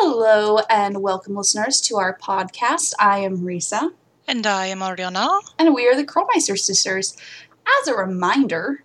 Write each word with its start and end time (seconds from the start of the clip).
Hello 0.00 0.58
and 0.70 1.02
welcome, 1.02 1.34
listeners, 1.34 1.80
to 1.80 1.96
our 1.96 2.16
podcast. 2.16 2.94
I 3.00 3.18
am 3.18 3.38
Risa, 3.38 3.92
And 4.28 4.46
I 4.46 4.66
am 4.66 4.78
Ariana. 4.78 5.40
and 5.58 5.74
we 5.74 5.88
are 5.88 5.96
the 5.96 6.04
Curlmeister 6.04 6.56
Sisters. 6.56 7.16
As 7.80 7.88
a 7.88 7.94
reminder, 7.96 8.84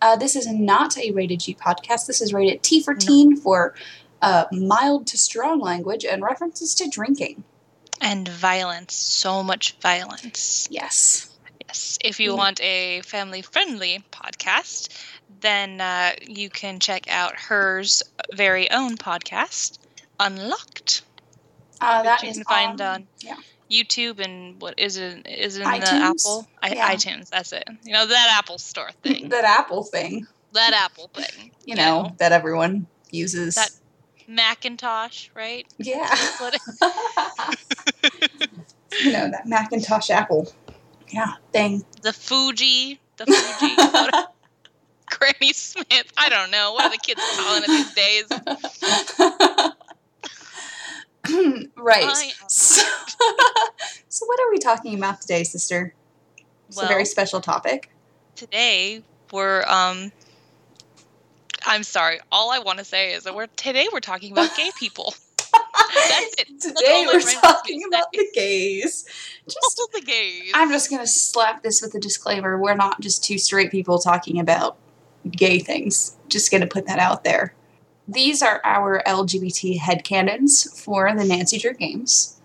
uh, 0.00 0.16
this 0.16 0.34
is 0.34 0.46
not 0.50 0.96
a 0.96 1.10
rated 1.10 1.40
G 1.40 1.54
podcast. 1.54 2.06
This 2.06 2.22
is 2.22 2.32
rated 2.32 2.62
T 2.62 2.80
for 2.82 2.94
teen 2.94 3.36
for 3.36 3.74
uh, 4.22 4.46
mild 4.52 5.06
to 5.08 5.18
strong 5.18 5.60
language 5.60 6.02
and 6.02 6.22
references 6.22 6.74
to 6.76 6.88
drinking. 6.88 7.44
And 8.00 8.26
violence. 8.26 8.94
So 8.94 9.42
much 9.42 9.76
violence. 9.82 10.66
Yes. 10.70 11.28
Yes. 11.68 11.98
If 12.02 12.18
you 12.18 12.32
Mm. 12.32 12.36
want 12.38 12.60
a 12.62 13.02
family 13.02 13.42
friendly 13.42 14.02
podcast, 14.10 14.88
then 15.40 15.82
uh, 15.82 16.12
you 16.26 16.48
can 16.48 16.80
check 16.80 17.04
out 17.10 17.36
hers 17.36 18.02
very 18.32 18.70
own 18.70 18.96
podcast, 18.96 19.76
Unlocked, 20.24 21.02
Uh, 21.80 22.02
that 22.02 22.22
you 22.22 22.30
is 22.30 22.36
can 22.36 22.44
find 22.44 22.80
on 22.80 23.06
yeah. 23.20 23.36
YouTube 23.70 24.18
and 24.24 24.60
what 24.60 24.78
is 24.78 24.96
it? 24.96 25.26
Is 25.26 25.56
it 25.58 25.62
in 25.62 25.80
the? 25.80 25.90
Apple? 25.92 26.46
I, 26.62 26.68
Yeah. 26.74 26.92
iTunes, 26.94 27.28
that's 27.30 27.52
it. 27.52 27.64
You 27.84 27.92
know, 27.92 28.06
that 28.06 28.34
Apple 28.38 28.58
Store 28.58 28.90
thing. 29.02 29.28
that 29.30 29.44
Apple 29.44 29.82
thing, 29.84 30.26
that 30.52 30.72
Apple 30.72 31.10
thing. 31.14 31.50
you 31.66 31.74
know, 31.74 32.14
that 32.18 32.32
everyone 32.32 32.86
uses. 33.10 33.54
That- 33.56 33.70
Macintosh, 34.26 35.28
right? 35.34 35.66
yeah. 35.78 36.08
You 39.02 39.10
know, 39.12 39.28
that 39.28 39.44
Macintosh 39.46 40.08
Apple. 40.10 40.52
Yeah, 41.08 41.32
thing. 41.52 41.84
the 42.02 42.12
Fuji, 42.12 43.00
the 43.16 43.26
Fuji, 43.26 43.74
Granny 45.18 45.52
Smith. 45.52 46.12
I 46.16 46.28
don't 46.28 46.50
know. 46.52 46.72
What 46.72 46.84
are 46.86 46.90
the 46.90 46.98
kids 46.98 47.20
calling 47.36 47.62
it 47.64 47.68
these 47.68 47.94
days? 47.94 49.70
right. 51.76 52.34
So, 52.48 52.82
so, 54.08 54.26
what 54.26 54.40
are 54.40 54.50
we 54.50 54.58
talking 54.58 54.96
about 54.96 55.20
today, 55.20 55.44
sister? 55.44 55.94
It's 56.68 56.82
a 56.82 56.86
very 56.86 57.04
special 57.04 57.40
topic. 57.40 57.90
Today 58.36 59.02
we're 59.32 59.64
um. 59.66 60.12
I'm 61.66 61.82
sorry. 61.82 62.20
All 62.30 62.50
I 62.50 62.58
want 62.58 62.78
to 62.78 62.84
say 62.84 63.14
is 63.14 63.24
that 63.24 63.34
we're 63.34 63.46
today 63.46 63.86
we're 63.92 64.00
talking 64.00 64.32
about 64.32 64.54
gay 64.56 64.70
people. 64.78 65.14
That's 65.94 66.34
it. 66.38 66.60
Today 66.60 67.06
we're 67.06 67.20
talking 67.20 67.82
about 67.88 68.12
the 68.12 68.26
gays. 68.34 69.04
Just, 69.48 69.78
All 69.78 69.88
the 69.92 70.04
gays. 70.04 70.50
I'm 70.54 70.70
just 70.70 70.90
gonna 70.90 71.06
slap 71.06 71.62
this 71.62 71.80
with 71.80 71.94
a 71.94 72.00
disclaimer. 72.00 72.58
We're 72.58 72.74
not 72.74 73.00
just 73.00 73.24
two 73.24 73.38
straight 73.38 73.70
people 73.70 73.98
talking 73.98 74.38
about 74.40 74.76
gay 75.30 75.58
things. 75.58 76.16
Just 76.28 76.50
gonna 76.50 76.66
put 76.66 76.86
that 76.86 76.98
out 76.98 77.24
there. 77.24 77.54
These 78.06 78.42
are 78.42 78.60
our 78.64 79.02
LGBT 79.06 79.78
headcanons 79.78 80.78
for 80.78 81.14
the 81.14 81.24
Nancy 81.24 81.58
Drew 81.58 81.72
games. 81.74 82.38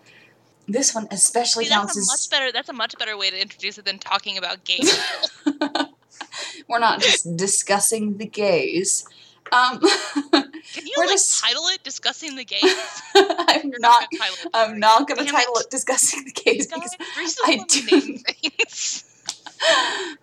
This 0.68 0.94
one 0.94 1.08
especially 1.12 1.66
See, 1.66 1.72
counts 1.72 1.98
as 1.98 2.08
much 2.08 2.30
better. 2.30 2.52
That's 2.52 2.70
a 2.70 2.74
much 2.74 2.98
better 2.98 3.18
way 3.18 3.30
to 3.32 3.42
introduce 3.42 3.78
it 3.78 3.86
than 3.86 3.98
talking 4.00 4.38
about 4.38 4.64
gay 4.64 4.80
people. 4.80 5.90
we're 6.70 6.80
not 6.80 7.02
just 7.02 7.36
discussing 7.36 8.18
the 8.18 8.26
gays. 8.28 9.06
Um, 9.52 9.80
Can 10.32 10.86
you 10.86 10.94
We're 10.96 11.06
like 11.06 11.14
just- 11.16 11.42
title 11.44 11.64
it 11.70 11.84
"Discussing 11.84 12.36
the 12.36 12.46
Gays"? 12.46 12.62
I'm 13.16 13.70
You're 13.72 13.80
not. 13.80 14.04
it 14.12 14.48
I'm 14.54 14.80
not 14.80 15.08
going 15.08 15.26
to 15.26 15.32
title 15.32 15.56
it. 15.56 15.66
it 15.66 15.72
"Discussing 15.72 16.24
the 16.26 16.32
Gays" 16.32 16.68
Guys, 16.68 16.96
because 16.96 17.36
I 17.46 17.58
do- 17.68 17.86
name 17.86 18.18
things. 18.20 19.04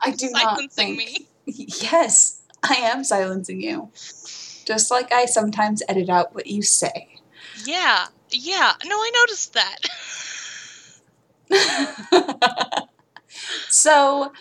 I 0.00 0.12
do 0.16 0.30
not 0.30 0.70
think. 0.70 0.96
me. 0.98 1.26
Yes, 1.46 2.40
I 2.62 2.74
am 2.76 3.02
silencing 3.02 3.60
you. 3.60 3.90
Just 4.66 4.90
like 4.90 5.12
I 5.12 5.26
sometimes 5.26 5.82
edit 5.88 6.08
out 6.08 6.34
what 6.34 6.46
you 6.46 6.62
say. 6.62 7.20
Yeah, 7.64 8.06
yeah. 8.30 8.72
No, 8.84 8.96
I 8.96 9.10
noticed 9.14 9.54
that. 9.54 9.78
so, 13.68 14.32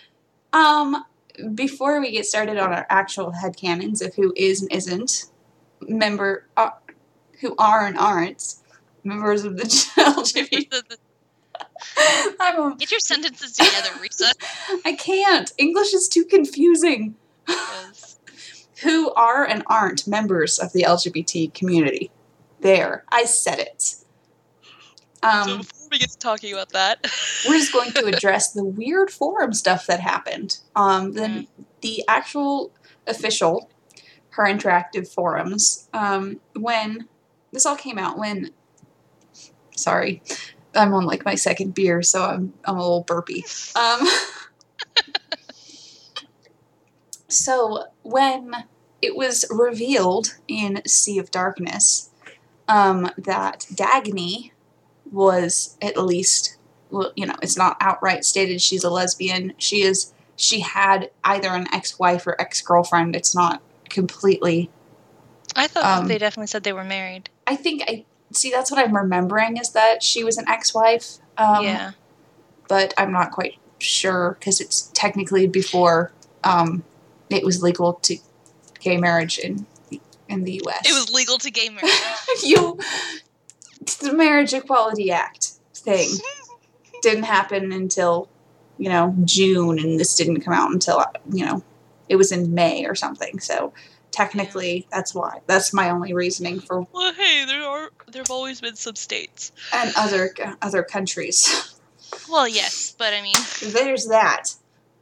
um, 0.52 1.04
before 1.54 2.00
we 2.00 2.10
get 2.10 2.26
started 2.26 2.58
on 2.58 2.72
our 2.72 2.86
actual 2.90 3.32
headcanons 3.32 4.04
of 4.04 4.14
who 4.14 4.32
is 4.36 4.62
and 4.62 4.72
isn't 4.72 5.26
member, 5.82 6.46
uh, 6.56 6.70
who 7.40 7.54
are 7.58 7.86
and 7.86 7.96
aren't 7.96 8.56
members 9.04 9.44
of 9.44 9.56
the 9.56 9.64
LGBT, 9.64 10.68
Get 12.78 12.90
your 12.90 13.00
sentences 13.00 13.52
together, 13.52 13.90
Risa. 14.00 14.32
I 14.84 14.92
can't. 14.94 15.52
English 15.58 15.94
is 15.94 16.08
too 16.08 16.24
confusing. 16.24 17.14
Who 18.82 19.12
are 19.14 19.44
and 19.44 19.62
aren't 19.66 20.06
members 20.06 20.58
of 20.58 20.72
the 20.72 20.82
LGBT 20.82 21.54
community? 21.54 22.10
There, 22.60 23.04
I 23.10 23.24
said 23.24 23.58
it. 23.58 23.82
so 23.82 24.04
Um, 25.22 25.58
before 25.58 25.88
we 25.90 25.98
get 25.98 26.10
to 26.10 26.18
talking 26.18 26.52
about 26.52 26.70
that, 26.70 26.98
we're 27.48 27.58
just 27.58 27.72
going 27.72 27.92
to 27.92 28.06
address 28.06 28.52
the 28.52 28.64
weird 28.64 29.10
forum 29.10 29.52
stuff 29.52 29.86
that 29.86 30.00
happened. 30.00 30.58
Um, 30.74 31.12
then 31.12 31.46
the 31.80 32.04
actual 32.08 32.72
official, 33.06 33.70
Her 34.30 34.44
Interactive 34.44 35.08
forums. 35.08 35.88
Um, 35.92 36.40
when 36.54 37.08
this 37.52 37.66
all 37.66 37.76
came 37.76 37.98
out, 37.98 38.18
when 38.18 38.50
sorry, 39.76 40.22
I'm 40.74 40.92
on 40.92 41.04
like 41.04 41.24
my 41.24 41.34
second 41.34 41.74
beer, 41.74 42.02
so 42.02 42.24
I'm 42.24 42.52
I'm 42.64 42.76
a 42.76 42.80
little 42.80 43.04
burpy. 43.04 43.44
Um, 43.74 44.00
so 47.28 47.84
when 48.02 48.64
it 49.02 49.16
was 49.16 49.44
revealed 49.50 50.36
in 50.48 50.82
Sea 50.86 51.18
of 51.18 51.30
Darkness 51.30 52.10
um, 52.68 53.10
that 53.18 53.66
Dagny 53.72 54.52
was 55.10 55.76
at 55.80 55.96
least 55.96 56.56
well, 56.90 57.12
you 57.16 57.26
know, 57.26 57.34
it's 57.42 57.56
not 57.56 57.76
outright 57.80 58.24
stated 58.24 58.60
she's 58.60 58.84
a 58.84 58.90
lesbian. 58.90 59.52
She 59.58 59.82
is 59.82 60.12
she 60.36 60.60
had 60.60 61.10
either 61.24 61.48
an 61.48 61.66
ex-wife 61.72 62.26
or 62.26 62.40
ex-girlfriend. 62.40 63.16
It's 63.16 63.34
not 63.34 63.62
completely 63.88 64.70
I 65.54 65.66
thought 65.66 65.84
Um, 65.84 66.08
they 66.08 66.18
definitely 66.18 66.48
said 66.48 66.64
they 66.64 66.72
were 66.72 66.84
married. 66.84 67.30
I 67.46 67.56
think 67.56 67.82
I 67.88 68.04
see 68.32 68.50
that's 68.50 68.70
what 68.70 68.78
I'm 68.78 68.94
remembering 68.94 69.56
is 69.56 69.70
that 69.70 70.02
she 70.02 70.22
was 70.22 70.36
an 70.36 70.48
ex-wife. 70.48 71.18
Um, 71.38 71.64
yeah, 71.64 71.92
but 72.68 72.92
I'm 72.98 73.12
not 73.12 73.30
quite 73.30 73.58
sure 73.78 74.36
because 74.38 74.60
it's 74.60 74.90
technically 74.94 75.46
before 75.46 76.12
um, 76.44 76.84
it 77.30 77.44
was 77.44 77.62
legal 77.62 77.94
to 77.94 78.16
gay 78.80 78.96
marriage 78.96 79.38
in 79.38 79.66
in 80.28 80.44
the 80.44 80.60
U.S. 80.64 80.88
it 80.88 80.92
was 80.92 81.10
legal 81.12 81.38
to 81.38 81.50
gay 81.50 81.68
marriage. 81.68 81.90
you 82.42 82.78
the 84.00 84.12
Marriage 84.12 84.52
Equality 84.52 85.10
Act 85.10 85.52
thing 85.74 86.08
didn't 87.02 87.24
happen 87.24 87.72
until 87.72 88.28
you 88.78 88.88
know 88.88 89.14
June, 89.24 89.78
and 89.78 89.98
this 90.00 90.14
didn't 90.16 90.40
come 90.40 90.52
out 90.54 90.70
until 90.72 91.04
you 91.32 91.44
know 91.44 91.62
it 92.08 92.16
was 92.16 92.32
in 92.32 92.54
May 92.54 92.84
or 92.86 92.94
something. 92.94 93.38
So 93.40 93.72
technically, 94.10 94.86
that's 94.90 95.14
why. 95.14 95.40
That's 95.46 95.72
my 95.72 95.90
only 95.90 96.12
reasoning 96.14 96.60
for 96.60 96.86
well, 96.92 97.12
hey, 97.14 97.44
there 97.44 97.62
are 97.62 97.90
there 98.08 98.20
have 98.22 98.30
always 98.30 98.60
been 98.60 98.76
some 98.76 98.96
states. 98.96 99.52
and 99.72 99.92
other 99.96 100.34
other 100.62 100.82
countries. 100.82 101.72
Well, 102.28 102.48
yes, 102.48 102.94
but 102.98 103.12
I 103.14 103.20
mean, 103.22 103.34
There's 103.72 104.06
that. 104.06 104.54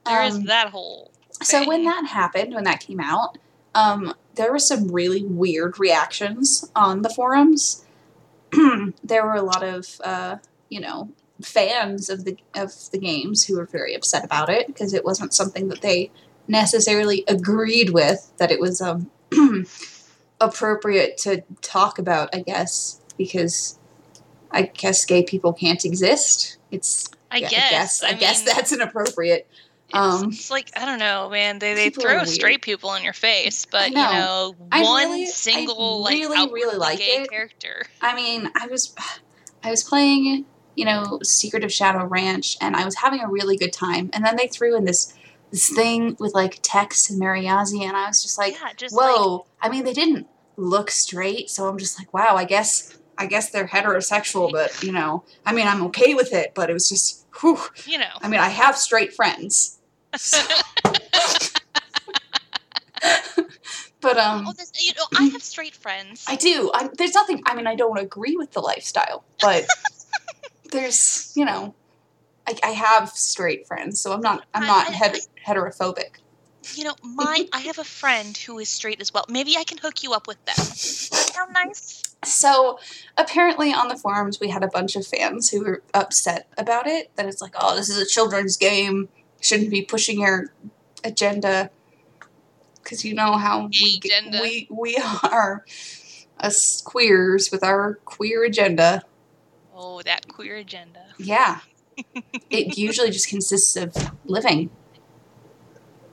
there 0.04 0.24
is 0.24 0.34
Um, 0.36 0.44
that 0.44 0.68
whole. 0.70 1.10
So 1.42 1.66
when 1.66 1.84
that 1.84 2.06
happened, 2.06 2.54
when 2.54 2.64
that 2.64 2.80
came 2.80 3.00
out, 3.00 3.38
um, 3.74 4.14
there 4.36 4.52
were 4.52 4.58
some 4.58 4.90
really 4.90 5.24
weird 5.24 5.78
reactions 5.78 6.70
on 6.74 7.02
the 7.02 7.10
forums. 7.10 7.84
there 9.04 9.24
were 9.24 9.34
a 9.34 9.42
lot 9.42 9.62
of, 9.62 10.00
uh, 10.04 10.36
you 10.68 10.80
know, 10.80 11.10
fans 11.42 12.08
of 12.08 12.24
the 12.24 12.36
of 12.54 12.72
the 12.92 12.98
games 12.98 13.44
who 13.44 13.56
were 13.56 13.66
very 13.66 13.94
upset 13.94 14.24
about 14.24 14.48
it 14.48 14.66
because 14.68 14.94
it 14.94 15.04
wasn't 15.04 15.34
something 15.34 15.68
that 15.68 15.82
they 15.82 16.10
necessarily 16.46 17.24
agreed 17.26 17.90
with. 17.90 18.32
That 18.38 18.50
it 18.50 18.60
was 18.60 18.80
um, 18.80 19.10
appropriate 20.40 21.18
to 21.18 21.42
talk 21.60 21.98
about, 21.98 22.34
I 22.34 22.40
guess, 22.40 23.00
because 23.18 23.78
I 24.50 24.62
guess 24.62 25.04
gay 25.04 25.24
people 25.24 25.52
can't 25.52 25.84
exist. 25.84 26.58
It's 26.70 27.10
I 27.30 27.38
yeah, 27.38 27.48
guess. 27.48 28.02
I 28.02 28.12
guess, 28.12 28.44
mean, 28.44 28.54
that's 28.54 28.72
inappropriate. 28.72 29.48
It's, 29.94 30.22
um, 30.22 30.28
it's 30.30 30.50
like 30.50 30.70
I 30.76 30.84
don't 30.84 30.98
know, 30.98 31.30
man. 31.30 31.58
They 31.60 31.74
they 31.74 31.90
throw 31.90 32.24
straight 32.24 32.62
people 32.62 32.94
in 32.94 33.04
your 33.04 33.12
face, 33.12 33.64
but 33.64 33.92
know. 33.92 34.00
you 34.00 34.12
know, 34.12 34.56
I 34.72 34.82
one 34.82 35.04
really- 35.10 35.22
I 35.24 35.26
single 35.26 36.04
really, 36.08 36.26
like 36.26 36.52
really 36.52 36.76
like 36.76 36.98
gay 36.98 37.22
it. 37.22 37.30
character. 37.30 37.86
I 38.00 38.14
mean, 38.14 38.50
I 38.56 38.66
was 38.66 38.94
I 39.62 39.70
was 39.70 39.82
playing, 39.84 40.46
you 40.74 40.84
know, 40.84 41.20
Secret 41.22 41.62
of 41.64 41.72
Shadow 41.72 42.04
Ranch 42.04 42.56
and 42.60 42.74
I 42.74 42.84
was 42.84 42.96
having 42.96 43.20
a 43.20 43.28
really 43.28 43.56
good 43.56 43.72
time. 43.72 44.10
And 44.12 44.24
then 44.24 44.36
they 44.36 44.48
threw 44.48 44.76
in 44.76 44.84
this 44.84 45.14
this 45.50 45.70
thing 45.70 46.16
with 46.18 46.34
like 46.34 46.58
Tex 46.62 47.08
and 47.08 47.20
Mariazi 47.20 47.82
and 47.82 47.96
I 47.96 48.08
was 48.08 48.20
just 48.20 48.36
like, 48.36 48.54
yeah, 48.54 48.72
just 48.76 48.94
like 48.94 49.08
whoa. 49.08 49.46
I 49.62 49.68
mean, 49.68 49.84
they 49.84 49.92
didn't 49.92 50.26
look 50.56 50.90
straight, 50.90 51.50
so 51.50 51.68
I'm 51.68 51.78
just 51.78 51.98
like, 51.98 52.12
wow, 52.12 52.34
I 52.36 52.44
guess 52.44 52.98
I 53.16 53.26
guess 53.26 53.50
they're 53.50 53.68
heterosexual, 53.68 54.50
but 54.50 54.82
you 54.82 54.90
know, 54.90 55.24
I 55.46 55.52
mean, 55.52 55.68
I'm 55.68 55.84
okay 55.86 56.14
with 56.14 56.32
it, 56.32 56.52
but 56.54 56.68
it 56.68 56.72
was 56.72 56.88
just 56.88 57.26
whew. 57.40 57.58
you 57.86 57.98
know. 57.98 58.06
I 58.20 58.28
mean, 58.28 58.40
I 58.40 58.48
have 58.48 58.76
straight 58.76 59.12
friends. 59.14 59.73
But 64.00 64.18
um, 64.18 64.44
Oh, 64.46 64.52
this, 64.52 64.70
you 64.78 64.92
know, 64.94 65.06
I 65.18 65.24
have 65.32 65.42
straight 65.42 65.74
friends. 65.74 66.26
I 66.28 66.36
do. 66.36 66.70
I, 66.74 66.90
there's 66.98 67.14
nothing. 67.14 67.42
I 67.46 67.54
mean, 67.54 67.66
I 67.66 67.74
don't 67.74 67.98
agree 67.98 68.36
with 68.36 68.52
the 68.52 68.60
lifestyle, 68.60 69.24
but 69.40 69.64
there's, 70.72 71.32
you 71.34 71.46
know, 71.46 71.74
I, 72.46 72.54
I 72.62 72.70
have 72.72 73.08
straight 73.08 73.66
friends, 73.66 74.02
so 74.02 74.12
I'm 74.12 74.20
not. 74.20 74.44
I'm 74.52 74.66
not 74.66 74.88
I- 74.88 74.92
het- 74.92 75.26
heterophobic. 75.46 76.16
You 76.74 76.84
know, 76.84 76.94
my 77.02 77.46
I 77.54 77.60
have 77.60 77.78
a 77.78 77.84
friend 77.84 78.36
who 78.36 78.58
is 78.58 78.68
straight 78.68 79.00
as 79.00 79.12
well. 79.12 79.24
Maybe 79.28 79.56
I 79.56 79.64
can 79.64 79.78
hook 79.78 80.02
you 80.02 80.12
up 80.12 80.26
with 80.26 80.42
them. 80.44 80.56
Sound 80.56 81.52
nice? 81.54 82.02
So 82.24 82.78
apparently 83.18 83.72
on 83.72 83.88
the 83.88 83.96
forums 83.96 84.40
we 84.40 84.48
had 84.48 84.62
a 84.62 84.68
bunch 84.68 84.96
of 84.96 85.06
fans 85.06 85.50
who 85.50 85.62
were 85.64 85.82
upset 85.92 86.46
about 86.58 86.86
it. 86.86 87.10
That 87.16 87.26
it's 87.26 87.40
like, 87.42 87.54
oh, 87.58 87.74
this 87.76 87.88
is 87.90 87.98
a 87.98 88.06
children's 88.06 88.56
game. 88.56 89.08
Shouldn't 89.40 89.70
be 89.70 89.82
pushing 89.82 90.20
your 90.20 90.52
agenda. 91.02 91.70
Because 92.82 93.04
you 93.04 93.14
know 93.14 93.36
how 93.36 93.68
we 93.68 94.00
Agenda. 94.04 94.40
we 94.42 94.68
we 94.70 94.96
are 95.22 95.64
us 96.38 96.82
queers 96.82 97.50
with 97.50 97.62
our 97.64 97.94
queer 98.04 98.44
agenda. 98.44 99.02
Oh, 99.74 100.02
that 100.02 100.28
queer 100.28 100.56
agenda. 100.56 101.06
Yeah. 101.18 101.60
it 102.50 102.76
usually 102.76 103.10
just 103.10 103.28
consists 103.28 103.76
of 103.76 103.94
living. 104.24 104.70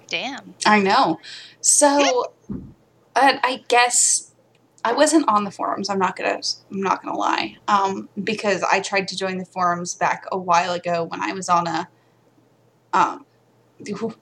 Damn. 0.07 0.55
I 0.65 0.81
know. 0.81 1.19
So, 1.61 2.33
uh, 2.49 3.37
I 3.43 3.63
guess 3.67 4.31
I 4.83 4.93
wasn't 4.93 5.27
on 5.29 5.43
the 5.43 5.51
forums. 5.51 5.89
I'm 5.89 5.99
not 5.99 6.15
gonna. 6.15 6.41
I'm 6.71 6.81
not 6.81 7.03
gonna 7.03 7.17
lie. 7.17 7.57
Um, 7.67 8.09
because 8.21 8.63
I 8.63 8.79
tried 8.79 9.07
to 9.09 9.17
join 9.17 9.37
the 9.37 9.45
forums 9.45 9.93
back 9.93 10.25
a 10.31 10.37
while 10.37 10.73
ago 10.73 11.03
when 11.03 11.21
I 11.21 11.33
was 11.33 11.49
on 11.49 11.67
a. 11.67 11.87
Um, 12.93 13.25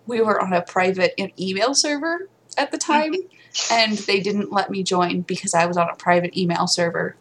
we 0.07 0.21
were 0.21 0.41
on 0.41 0.53
a 0.53 0.61
private 0.61 1.13
email 1.39 1.73
server 1.73 2.29
at 2.57 2.71
the 2.71 2.77
time, 2.77 3.13
and 3.71 3.97
they 3.99 4.19
didn't 4.19 4.51
let 4.51 4.69
me 4.69 4.83
join 4.83 5.21
because 5.21 5.53
I 5.53 5.65
was 5.65 5.75
on 5.77 5.89
a 5.89 5.95
private 5.95 6.37
email 6.37 6.67
server, 6.67 7.15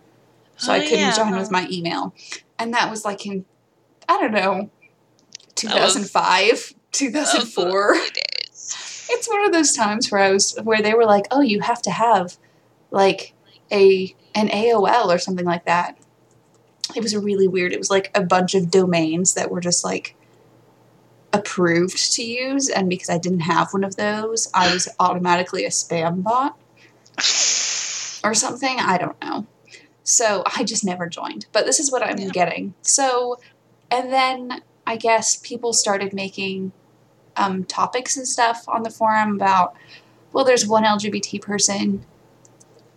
so 0.56 0.72
Oh, 0.72 0.74
I 0.76 0.80
couldn't 0.80 0.98
yeah, 0.98 1.16
join 1.16 1.36
with 1.36 1.50
my 1.50 1.66
email, 1.70 2.14
and 2.58 2.72
that 2.74 2.90
was 2.90 3.04
like 3.04 3.26
in, 3.26 3.44
I 4.08 4.18
don't 4.20 4.32
know, 4.32 4.70
That 5.62 5.80
was- 5.82 5.94
2005, 5.94 6.74
2004 6.92 7.92
Of 7.92 7.98
the 7.98 8.10
days. 8.46 9.08
it's 9.10 9.28
one 9.28 9.44
of 9.44 9.52
those 9.52 9.72
times 9.72 10.10
where 10.10 10.20
I 10.22 10.30
was 10.30 10.56
where 10.62 10.80
they 10.82 10.94
were 10.94 11.06
like, 11.06 11.26
"Oh, 11.30 11.40
you 11.40 11.60
have 11.60 11.82
to 11.82 11.90
have 11.90 12.36
like 12.90 13.34
a 13.72 14.14
an 14.34 14.48
AOL 14.48 15.06
or 15.12 15.18
something 15.18 15.44
like 15.46 15.64
that." 15.64 15.98
It 16.96 17.02
was 17.02 17.14
really 17.16 17.48
weird. 17.48 17.72
It 17.72 17.78
was 17.78 17.90
like 17.90 18.10
a 18.14 18.22
bunch 18.22 18.54
of 18.54 18.70
domains 18.70 19.34
that 19.34 19.50
were 19.50 19.60
just 19.60 19.84
like 19.84 20.14
approved 21.32 22.12
to 22.14 22.22
use, 22.22 22.68
and 22.68 22.88
because 22.88 23.10
I 23.10 23.18
didn't 23.18 23.40
have 23.40 23.72
one 23.72 23.84
of 23.84 23.96
those, 23.96 24.50
I 24.54 24.72
was 24.72 24.88
automatically 24.98 25.64
a 25.64 25.70
spam 25.70 26.22
bot 26.22 26.56
or 28.24 28.34
something. 28.34 28.78
I 28.78 28.98
don't 28.98 29.20
know. 29.22 29.46
So 30.04 30.42
I 30.56 30.64
just 30.64 30.84
never 30.84 31.08
joined. 31.08 31.46
But 31.52 31.66
this 31.66 31.78
is 31.80 31.92
what 31.92 32.02
I'm 32.02 32.18
Yeah. 32.18 32.30
getting. 32.30 32.74
So, 32.82 33.36
and 33.90 34.12
then 34.12 34.62
I 34.86 34.96
guess 34.96 35.36
people 35.36 35.72
started 35.72 36.12
making 36.14 36.72
um, 37.36 37.64
topics 37.64 38.16
and 38.16 38.26
stuff 38.26 38.64
on 38.66 38.82
the 38.82 38.90
forum 38.90 39.36
about, 39.36 39.74
well, 40.32 40.44
there's 40.44 40.66
one 40.66 40.84
LGBT 40.84 41.40
person. 41.40 42.04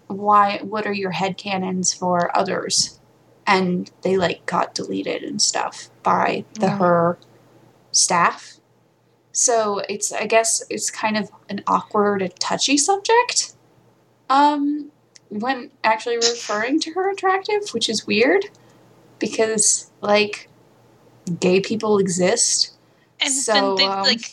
Why? 0.08 0.60
What 0.64 0.88
are 0.88 0.94
your 0.94 1.12
headcanons 1.14 1.96
for 1.96 2.36
others? 2.36 3.00
And 3.46 3.92
they 4.04 4.18
like 4.18 4.46
got 4.46 4.74
deleted 4.74 5.24
and 5.24 5.42
stuff 5.42 5.90
by 6.04 6.46
the 6.60 6.68
Mm. 6.68 6.78
her 6.80 7.18
staff. 7.92 8.58
So 9.32 9.80
it's 9.90 10.12
I 10.12 10.26
guess 10.26 10.64
it's 10.70 10.90
kind 10.90 11.18
of 11.18 11.32
an 11.50 11.64
awkward 11.68 12.22
and 12.22 12.36
touchy 12.40 12.78
subject. 12.78 13.54
Um, 14.30 14.92
when 15.30 15.72
actually 15.84 16.18
referring 16.18 16.80
to 16.82 16.92
Her 16.92 17.14
Interactive, 17.14 17.74
which 17.74 17.90
is 17.90 18.06
weird, 18.06 18.46
because 19.20 19.90
like 20.02 20.50
gay 21.40 21.62
people 21.62 21.98
exist. 22.00 22.74
And 23.22 23.32
so 23.32 23.54
then 23.54 23.76
they 23.76 23.86
um, 23.86 24.04
like 24.04 24.26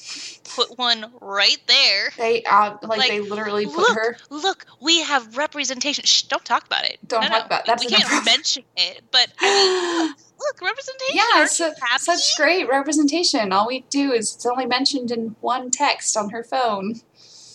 put 0.67 0.79
one 0.79 1.13
right 1.21 1.59
there. 1.67 2.11
they 2.17 2.43
uh, 2.45 2.77
like, 2.83 2.99
like, 2.99 3.09
they 3.11 3.21
literally 3.21 3.67
put 3.67 3.77
look, 3.77 3.95
her. 3.97 4.17
Look, 4.31 4.67
we 4.81 5.03
have 5.03 5.37
representation. 5.37 6.05
Shh, 6.05 6.23
don't 6.23 6.45
talk 6.45 6.67
about 6.67 6.85
it. 6.85 6.99
Don't 7.07 7.23
No, 7.23 7.29
talk 7.29 7.39
no, 7.41 7.47
about- 7.47 7.67
that's 7.67 7.85
we 7.85 7.91
can't 7.91 8.25
mention 8.25 8.65
it. 8.77 9.03
But 9.11 9.29
I 9.41 9.47
mean, 9.47 10.09
look, 10.09 10.17
look 10.41 10.63
representation. 10.63 11.17
Yeah, 11.17 11.23
Aren't 11.37 11.51
it's 11.51 11.61
you 11.61 11.73
happy? 11.81 11.99
such 12.05 12.37
great 12.37 12.69
representation. 12.69 13.53
All 13.53 13.67
we 13.67 13.81
do 13.91 14.13
is 14.13 14.35
it's 14.35 14.47
only 14.47 14.67
mentioned 14.67 15.11
in 15.11 15.37
one 15.41 15.71
text 15.71 16.17
on 16.17 16.31
her 16.31 16.43
phone. 16.45 16.97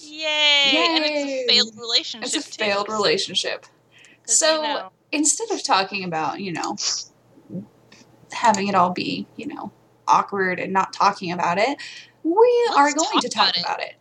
Yay. 0.01 0.25
And 0.75 1.03
it's 1.05 1.51
a 1.51 1.53
failed 1.53 1.73
relationship. 1.77 2.35
It's 2.35 2.47
a 2.47 2.57
failed 2.57 2.87
so- 2.87 2.93
relationship. 2.93 3.65
So 4.25 4.55
you 4.55 4.61
know, 4.61 4.91
instead 5.11 5.51
of 5.51 5.63
talking 5.63 6.03
about, 6.05 6.39
you 6.39 6.53
know, 6.53 6.77
having 8.31 8.67
it 8.67 8.75
all 8.75 8.91
be, 8.91 9.27
you 9.35 9.47
know, 9.47 9.71
awkward 10.07 10.59
and 10.59 10.71
not 10.71 10.93
talking 10.93 11.31
about 11.31 11.57
it, 11.57 11.77
we 12.23 12.65
Let's 12.69 12.77
are 12.77 12.93
going 12.93 13.11
talk 13.11 13.21
to 13.21 13.29
talk 13.29 13.57
about 13.57 13.57
it. 13.57 13.61
about 13.61 13.81
it. 13.81 13.95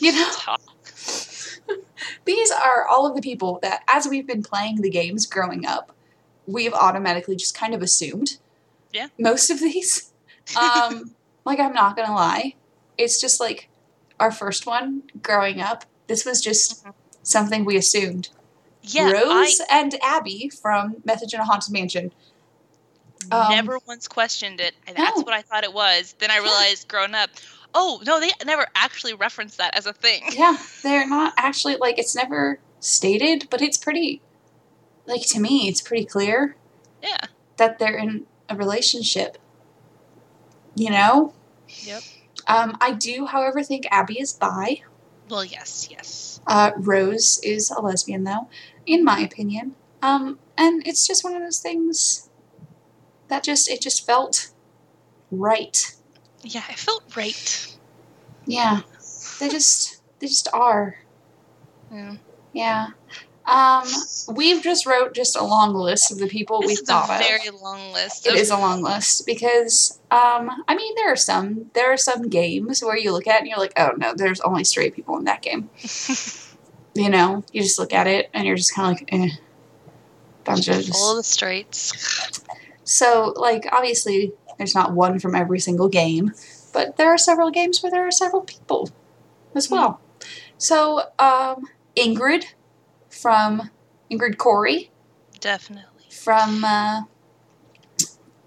you 0.00 0.12
know, 0.12 0.30
talk. 0.32 0.60
These 2.24 2.50
are 2.50 2.86
all 2.86 3.06
of 3.06 3.14
the 3.16 3.22
people 3.22 3.58
that, 3.62 3.82
as 3.88 4.06
we've 4.06 4.26
been 4.26 4.42
playing 4.42 4.80
the 4.82 4.90
games 4.90 5.26
growing 5.26 5.66
up, 5.66 5.92
we've 6.46 6.72
automatically 6.74 7.36
just 7.36 7.56
kind 7.56 7.74
of 7.74 7.82
assumed. 7.82 8.38
Yeah. 8.92 9.08
Most 9.18 9.50
of 9.50 9.60
these. 9.60 10.12
Um, 10.56 11.10
like, 11.44 11.58
I'm 11.58 11.72
not 11.72 11.96
going 11.96 12.06
to 12.06 12.14
lie. 12.14 12.54
It's 12.96 13.20
just 13.20 13.40
like 13.40 13.68
our 14.20 14.30
first 14.30 14.64
one 14.64 15.02
growing 15.20 15.60
up. 15.60 15.84
This 16.06 16.24
was 16.24 16.40
just 16.40 16.84
Mhm. 16.84 16.94
something 17.24 17.64
we 17.64 17.76
assumed. 17.76 18.28
Yeah, 18.80 19.10
Rose 19.10 19.60
and 19.68 19.96
Abby 20.00 20.48
from 20.48 20.98
Message 21.04 21.34
in 21.34 21.40
a 21.40 21.44
Haunted 21.44 21.72
Mansion. 21.72 22.12
Um, 23.30 23.50
never 23.50 23.78
once 23.86 24.08
questioned 24.08 24.60
it. 24.60 24.74
And 24.86 24.96
that's 24.96 25.16
no. 25.16 25.22
what 25.22 25.34
I 25.34 25.42
thought 25.42 25.64
it 25.64 25.72
was. 25.72 26.14
Then 26.18 26.30
I 26.30 26.38
realized 26.38 26.88
growing 26.88 27.14
up, 27.14 27.30
oh, 27.74 28.00
no, 28.06 28.20
they 28.20 28.30
never 28.44 28.66
actually 28.74 29.14
referenced 29.14 29.58
that 29.58 29.76
as 29.76 29.86
a 29.86 29.92
thing. 29.92 30.22
Yeah, 30.32 30.56
they're 30.82 31.08
not 31.08 31.34
actually 31.36 31.76
like 31.76 31.98
it's 31.98 32.14
never 32.14 32.58
stated, 32.80 33.48
but 33.50 33.62
it's 33.62 33.76
pretty 33.78 34.22
like 35.06 35.26
to 35.28 35.40
me 35.40 35.68
it's 35.68 35.80
pretty 35.80 36.04
clear 36.04 36.56
Yeah. 37.02 37.18
that 37.56 37.78
they're 37.78 37.96
in 37.96 38.26
a 38.48 38.56
relationship. 38.56 39.38
You 40.74 40.90
know? 40.90 41.32
Yep. 41.82 42.02
Um, 42.46 42.76
I 42.80 42.92
do, 42.92 43.26
however, 43.26 43.62
think 43.62 43.86
Abby 43.90 44.20
is 44.20 44.32
bi. 44.32 44.82
Well, 45.28 45.44
yes, 45.44 45.88
yes. 45.90 46.40
Uh, 46.46 46.72
Rose 46.76 47.40
is 47.42 47.70
a 47.70 47.80
lesbian, 47.80 48.24
though, 48.24 48.48
in 48.84 49.04
my 49.04 49.18
opinion. 49.20 49.74
Um, 50.02 50.38
and 50.56 50.86
it's 50.86 51.06
just 51.06 51.24
one 51.24 51.34
of 51.34 51.42
those 51.42 51.58
things 51.58 52.28
that 53.28 53.42
just 53.44 53.68
it 53.70 53.80
just 53.80 54.06
felt 54.06 54.50
right. 55.30 55.94
Yeah, 56.42 56.62
it 56.70 56.78
felt 56.78 57.16
right. 57.16 57.76
Yeah, 58.46 58.80
they 59.40 59.48
just 59.48 60.02
they 60.20 60.26
just 60.26 60.48
are. 60.52 60.98
Yeah. 61.92 62.16
Yeah. 62.52 62.86
Um, 63.46 63.84
we've 64.34 64.60
just 64.60 64.86
wrote 64.86 65.14
just 65.14 65.36
a 65.36 65.44
long 65.44 65.72
list 65.72 66.10
of 66.10 66.18
the 66.18 66.26
people 66.26 66.58
we 66.60 66.66
This 66.68 66.80
is 66.80 66.88
thought 66.88 67.08
a 67.08 67.12
of. 67.14 67.18
very 67.20 67.48
long 67.50 67.92
list. 67.92 68.26
It 68.26 68.34
of- 68.34 68.40
is 68.40 68.50
a 68.50 68.56
long 68.58 68.82
list 68.82 69.24
because 69.24 70.00
um, 70.10 70.50
I 70.66 70.74
mean 70.74 70.94
there 70.96 71.12
are 71.12 71.16
some 71.16 71.70
there 71.74 71.92
are 71.92 71.96
some 71.96 72.28
games 72.28 72.82
where 72.82 72.96
you 72.96 73.12
look 73.12 73.28
at 73.28 73.36
it 73.36 73.38
and 73.40 73.46
you're 73.48 73.58
like, 73.58 73.72
oh 73.76 73.90
no, 73.96 74.14
there's 74.14 74.40
only 74.40 74.64
straight 74.64 74.96
people 74.96 75.16
in 75.18 75.24
that 75.24 75.42
game. 75.42 75.70
you 76.94 77.08
know, 77.08 77.44
you 77.52 77.62
just 77.62 77.78
look 77.78 77.92
at 77.92 78.06
it 78.08 78.30
and 78.34 78.46
you're 78.46 78.56
just 78.56 78.74
kind 78.74 78.94
of 78.96 79.00
like, 79.00 79.12
eh, 79.12 79.28
bunch 80.44 80.66
of 80.68 80.84
All 80.96 81.14
the 81.14 81.22
straights. 81.22 81.92
So 82.86 83.34
like 83.36 83.66
obviously 83.72 84.32
there's 84.56 84.74
not 84.74 84.92
one 84.92 85.18
from 85.18 85.34
every 85.34 85.58
single 85.58 85.88
game, 85.88 86.32
but 86.72 86.96
there 86.96 87.08
are 87.08 87.18
several 87.18 87.50
games 87.50 87.82
where 87.82 87.90
there 87.90 88.06
are 88.06 88.12
several 88.12 88.42
people 88.42 88.90
as 89.54 89.70
well. 89.70 90.00
So 90.56 91.02
um, 91.18 91.64
Ingrid 91.96 92.44
from 93.10 93.70
Ingrid 94.10 94.38
Corey 94.38 94.90
Definitely. 95.40 96.04
from 96.10 96.64
uh, 96.64 97.02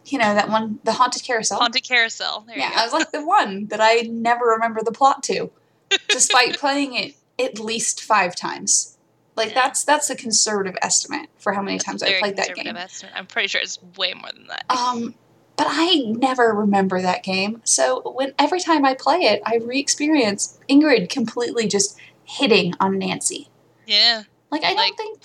you 0.06 0.18
know 0.18 0.34
that 0.34 0.50
one 0.50 0.80
the 0.84 0.94
haunted 0.94 1.24
carousel. 1.24 1.60
Haunted 1.60 1.84
Carousel. 1.84 2.46
There 2.48 2.58
yeah, 2.58 2.72
I 2.76 2.84
was 2.84 2.94
like 2.94 3.12
the 3.12 3.26
one 3.26 3.68
that 3.68 3.80
I 3.82 4.08
never 4.10 4.46
remember 4.46 4.82
the 4.84 4.92
plot 4.92 5.22
to, 5.24 5.52
despite 6.08 6.58
playing 6.58 6.94
it 6.96 7.16
at 7.38 7.60
least 7.60 8.02
five 8.02 8.36
times. 8.36 8.98
Like 9.40 9.50
Yeah. 9.56 9.62
that's 9.64 9.84
that's 9.84 10.10
a 10.12 10.16
conservative 10.16 10.76
estimate 10.84 11.30
for 11.40 11.54
how 11.54 11.62
many 11.64 11.78
That's 11.78 11.86
times 11.86 12.04
I 12.04 12.20
played 12.20 12.36
that 12.38 12.54
game. 12.56 12.76
estimate. 12.78 13.14
I'm 13.16 13.26
pretty 13.26 13.48
sure 13.48 13.60
it's 13.62 13.80
way 13.98 14.14
more 14.14 14.30
than 14.32 14.46
that. 14.48 14.66
Um, 14.70 15.16
but 15.58 15.68
I 15.70 16.04
never 16.06 16.54
remember 16.54 17.02
that 17.02 17.24
game. 17.24 17.62
So 17.66 18.14
when 18.16 18.34
every 18.38 18.60
time 18.60 18.86
I 18.86 18.94
play 18.94 19.20
it, 19.22 19.42
I 19.46 19.56
re-experience 19.58 20.58
Ingrid 20.70 21.10
completely 21.10 21.68
just 21.68 21.98
hitting 22.24 22.74
on 22.80 22.98
Nancy. 23.00 23.50
yeah. 23.88 24.24
Like 24.52 24.64
I 24.64 24.74
don't 24.74 24.98
think, 24.98 25.20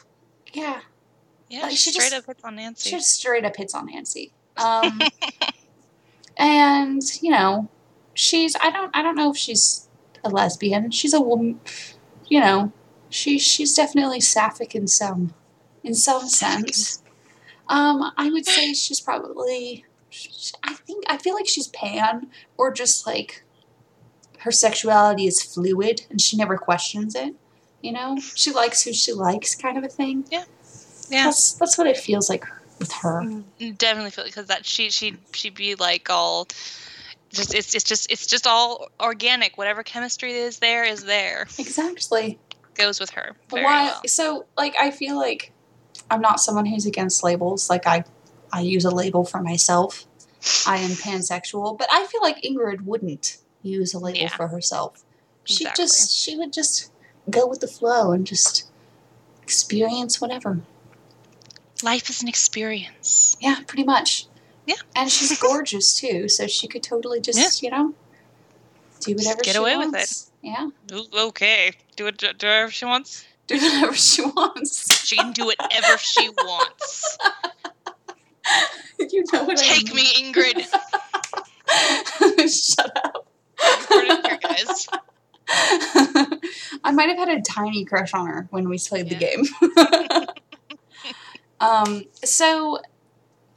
yeah, 0.53 0.81
Yeah, 1.49 1.63
Like, 1.63 1.71
she 1.73 1.77
she 1.77 1.91
straight 1.93 2.11
just- 2.11 2.15
up 2.15 2.27
hits 2.27 2.45
on 2.45 2.57
Nancy. 2.57 2.91
she 2.91 2.97
just 2.97 3.11
straight 3.13 3.45
up 3.45 3.57
hits 3.57 3.75
on 3.75 3.87
Nancy. 3.87 4.33
Um, 4.57 5.01
and 6.37 7.03
you 7.21 7.31
know, 7.31 7.69
she's 8.15 8.57
I 8.61 8.71
don't 8.71 8.91
I 8.95 9.03
don't 9.03 9.15
know 9.17 9.31
if 9.31 9.37
she's 9.37 9.89
a 10.25 10.29
lesbian. 10.31 10.91
She's 10.91 11.13
a 11.15 11.21
woman. 11.21 11.61
You 12.29 12.41
know, 12.41 12.73
She 13.15 13.39
she's 13.39 13.75
definitely 13.75 14.19
sapphic 14.19 14.75
in 14.75 14.89
some 14.89 15.35
in 15.85 15.95
some 15.95 16.29
sense. 16.29 17.01
Um, 17.69 18.11
I 18.17 18.29
would 18.29 18.45
say 18.45 18.75
she's 18.75 19.01
probably. 19.01 19.85
I 20.65 20.75
think 20.75 21.05
I 21.07 21.17
feel 21.17 21.35
like 21.35 21.47
she's 21.47 21.69
pan, 21.69 22.27
or 22.57 22.73
just 22.73 23.07
like 23.07 23.45
her 24.41 24.51
sexuality 24.51 25.29
is 25.29 25.41
fluid 25.41 26.07
and 26.11 26.21
she 26.21 26.37
never 26.37 26.59
questions 26.59 27.15
it. 27.15 27.37
You 27.83 27.93
know, 27.93 28.19
she 28.35 28.51
likes 28.51 28.83
who 28.83 28.93
she 28.93 29.13
likes, 29.13 29.55
kind 29.55 29.79
of 29.79 29.85
a 29.85 29.89
thing. 29.89 30.25
Yeah. 30.33 30.43
Yeah. 31.09 31.27
That's 31.27 31.53
that's 31.53 31.79
what 31.79 31.87
it 31.87 31.97
feels 31.97 32.29
like 32.29 32.45
with 32.81 32.91
her. 32.95 33.23
Mm, 33.23 33.79
Definitely 33.79 34.11
feel 34.11 34.25
because 34.25 34.47
that 34.47 34.67
she 34.67 34.91
she 34.91 35.15
she'd 35.33 35.55
be 35.55 35.77
like 35.77 36.11
all 36.11 36.49
just 37.31 37.55
it's 37.55 37.77
it's 37.77 37.85
just 37.85 38.11
it's 38.11 38.27
just 38.27 38.49
all 38.49 38.89
organic. 38.99 39.57
Whatever 39.57 39.85
chemistry 39.85 40.33
is 40.33 40.59
there 40.59 40.83
is 40.83 41.05
there. 41.05 41.43
Exactly. 41.61 42.41
Goes 42.75 43.01
with 43.01 43.11
her. 43.11 43.37
Very 43.51 43.65
why? 43.65 43.85
well. 43.87 44.01
So, 44.07 44.47
like, 44.57 44.75
I 44.79 44.91
feel 44.91 45.17
like 45.17 45.53
I'm 46.11 46.21
not 46.21 46.41
someone 46.41 46.67
who's 46.67 46.87
against 46.87 47.23
labels. 47.23 47.71
Like, 47.71 47.87
I, 47.87 48.05
I 48.53 48.61
use 48.61 48.85
a 48.85 48.91
label 48.91 49.25
for 49.25 49.41
myself. 49.41 50.05
I 50.67 50.77
am 50.79 50.91
pansexual, 50.91 51.79
but 51.79 51.89
I 51.91 52.07
feel 52.07 52.21
like 52.21 52.43
Ingrid 52.43 52.83
wouldn't 52.83 53.39
use 53.63 53.95
a 53.95 53.99
label 53.99 54.19
Yeah. 54.21 54.29
for 54.29 54.49
herself. 54.49 55.03
She 55.45 55.65
Exactly. 55.65 55.85
just, 55.85 56.17
she 56.17 56.37
would 56.37 56.53
just 56.53 56.91
go 57.31 57.47
with 57.47 57.61
the 57.61 57.67
flow 57.69 58.13
and 58.13 58.27
just 58.27 58.71
experience 59.43 60.21
whatever. 60.21 60.61
Life 61.83 62.09
is 62.11 62.23
an 62.23 62.29
experience. 62.29 63.37
Yeah, 63.41 63.61
pretty 63.67 63.85
much. 63.85 64.27
Yeah. 64.67 64.75
And 64.97 65.11
she's 65.11 65.39
gorgeous 65.41 65.95
too, 65.95 66.29
so 66.29 66.47
she 66.47 66.67
could 66.69 66.83
totally 66.83 67.21
just, 67.21 67.63
you 67.63 67.71
know, 67.71 67.95
do 69.01 69.15
whatever 69.15 69.43
get 69.43 69.53
she 69.55 69.59
away 69.59 69.77
with 69.77 69.93
wants. 69.93 70.31
Yeah, 70.43 70.69
Okay, 71.19 71.73
do 71.97 72.07
it. 72.07 72.19
Do 72.19 72.27
whatever 72.47 72.71
she 72.71 72.85
wants. 72.85 73.25
do 73.47 73.57
whatever 73.57 73.95
she 73.95 74.23
wants. 74.23 75.05
She 75.05 75.17
can 75.17 75.33
do 75.33 75.47
whatever 75.47 75.99
she 75.99 76.29
wants. 76.31 77.19
you 78.99 79.25
know 79.33 79.45
what 79.45 79.59
I 79.59 79.63
Take 79.63 79.95
mean. 79.95 79.97
me, 79.97 80.33
Ingrid. 80.33 80.67
Shut 82.75 82.97
up. 83.05 83.27
Here, 83.91 84.39
guys. 84.43 84.87
I 86.85 86.91
might 86.93 87.09
have 87.09 87.19
had 87.19 87.29
a 87.29 87.43
tiny 87.43 87.85
crush 87.85 88.15
on 88.15 88.27
her 88.27 88.47
when 88.51 88.69
we 88.69 88.79
played 88.79 89.09
the 89.09 89.15
game. 89.17 89.45
um, 91.61 92.05
so 92.25 92.79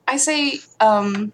I 0.07 0.17
say 0.17 0.59
um, 0.79 1.33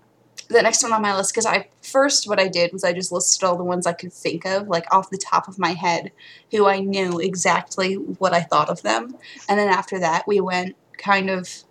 the 0.54 0.62
next 0.62 0.84
one 0.84 0.94
on 0.94 1.02
my 1.02 1.16
list 1.16 1.34
because 1.34 1.46
I 1.46 1.68
first 1.82 2.28
what 2.28 2.40
I 2.40 2.48
did 2.48 2.72
was 2.72 2.84
I 2.84 2.94
just 2.94 3.12
listed 3.12 3.44
all 3.44 3.58
the 3.58 3.64
ones 3.64 3.86
I 3.86 3.94
could 3.94 4.14
think 4.14 4.46
of, 4.46 4.68
like 4.68 4.86
off 4.94 5.10
the 5.10 5.18
top 5.18 5.48
of 5.48 5.60
my 5.60 5.74
head, 5.74 6.12
who 6.52 6.68
I 6.68 6.80
knew 6.80 7.20
exactly 7.20 7.96
what 7.96 8.34
I 8.34 8.42
thought 8.42 8.70
of 8.70 8.82
them, 8.82 9.16
and 9.50 9.60
then 9.60 9.68
after 9.68 10.00
that 10.00 10.28
we 10.28 10.40
went 10.40 10.76
kind 10.98 11.30
of 11.30 11.64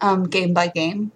um, 0.00 0.24
game 0.24 0.54
by 0.54 0.68
game. 0.68 1.12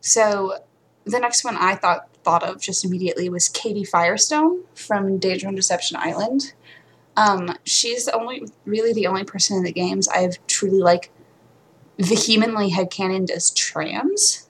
So 0.00 0.58
the 1.04 1.18
next 1.20 1.44
one 1.44 1.56
I 1.56 1.74
thought 1.74 2.08
thought 2.24 2.42
of 2.44 2.60
just 2.60 2.84
immediately 2.84 3.28
was 3.28 3.48
Katie 3.48 3.84
Firestone 3.84 4.62
from 4.74 5.18
Danger 5.18 5.48
on 5.48 5.54
Deception 5.54 5.96
Island. 6.00 6.54
Um, 7.16 7.56
she's 7.64 8.06
the 8.06 8.14
only, 8.14 8.44
really 8.64 8.92
the 8.92 9.06
only 9.06 9.24
person 9.24 9.56
in 9.56 9.64
the 9.64 9.72
games 9.72 10.08
I've 10.08 10.44
truly 10.46 10.78
like 10.78 11.10
vehemently 11.98 12.70
headcanoned 12.70 13.30
as 13.30 13.50
trans. 13.50 14.48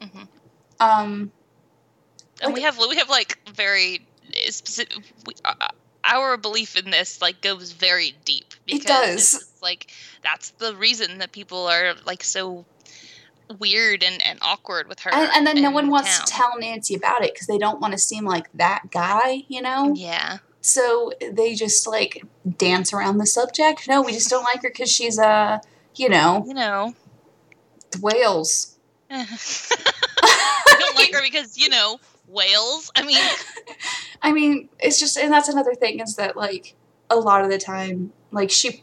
Mhm. 0.00 0.26
Um, 0.80 1.30
And 2.42 2.54
we 2.54 2.62
have 2.62 2.78
we 2.78 2.96
have 2.96 3.08
like 3.10 3.38
very 3.54 4.06
specific. 4.48 5.04
We, 5.26 5.34
uh, 5.44 5.68
our 6.04 6.36
belief 6.36 6.76
in 6.76 6.90
this 6.90 7.20
like 7.22 7.40
goes 7.40 7.72
very 7.72 8.14
deep. 8.24 8.54
It 8.66 8.80
because 8.80 9.32
does. 9.32 9.52
Like 9.62 9.90
that's 10.22 10.50
the 10.50 10.74
reason 10.74 11.18
that 11.18 11.32
people 11.32 11.66
are 11.68 11.94
like 12.06 12.24
so 12.24 12.64
weird 13.58 14.02
and, 14.02 14.20
and 14.26 14.38
awkward 14.42 14.88
with 14.88 15.00
her. 15.00 15.10
and, 15.14 15.30
and 15.36 15.46
then 15.46 15.62
no 15.62 15.70
one 15.70 15.90
wants 15.90 16.16
town. 16.18 16.26
to 16.26 16.32
tell 16.32 16.58
Nancy 16.58 16.94
about 16.94 17.22
it 17.22 17.34
because 17.34 17.46
they 17.46 17.58
don't 17.58 17.80
want 17.80 17.92
to 17.92 17.98
seem 17.98 18.24
like 18.24 18.50
that 18.54 18.84
guy, 18.90 19.44
you 19.48 19.60
know? 19.60 19.92
Yeah. 19.94 20.38
So 20.62 21.12
they 21.30 21.54
just 21.54 21.86
like 21.86 22.24
dance 22.56 22.92
around 22.92 23.18
the 23.18 23.26
subject. 23.26 23.86
No, 23.88 24.00
we 24.02 24.12
just 24.12 24.30
don't 24.30 24.44
like 24.44 24.62
her 24.62 24.70
because 24.70 24.90
she's 24.90 25.18
uh, 25.18 25.58
you 25.96 26.08
know, 26.08 26.44
You 26.46 26.54
know. 26.54 26.94
Wales. 28.00 28.78
Don't 30.94 31.04
like 31.12 31.14
her 31.14 31.22
because 31.22 31.58
you 31.58 31.68
know 31.68 31.98
whales. 32.28 32.90
I 32.96 33.04
mean, 33.04 33.22
I 34.22 34.32
mean, 34.32 34.68
it's 34.78 34.98
just, 34.98 35.16
and 35.16 35.32
that's 35.32 35.48
another 35.48 35.74
thing 35.74 36.00
is 36.00 36.16
that, 36.16 36.36
like, 36.36 36.74
a 37.10 37.16
lot 37.16 37.44
of 37.44 37.50
the 37.50 37.58
time, 37.58 38.12
like, 38.30 38.50
she, 38.50 38.82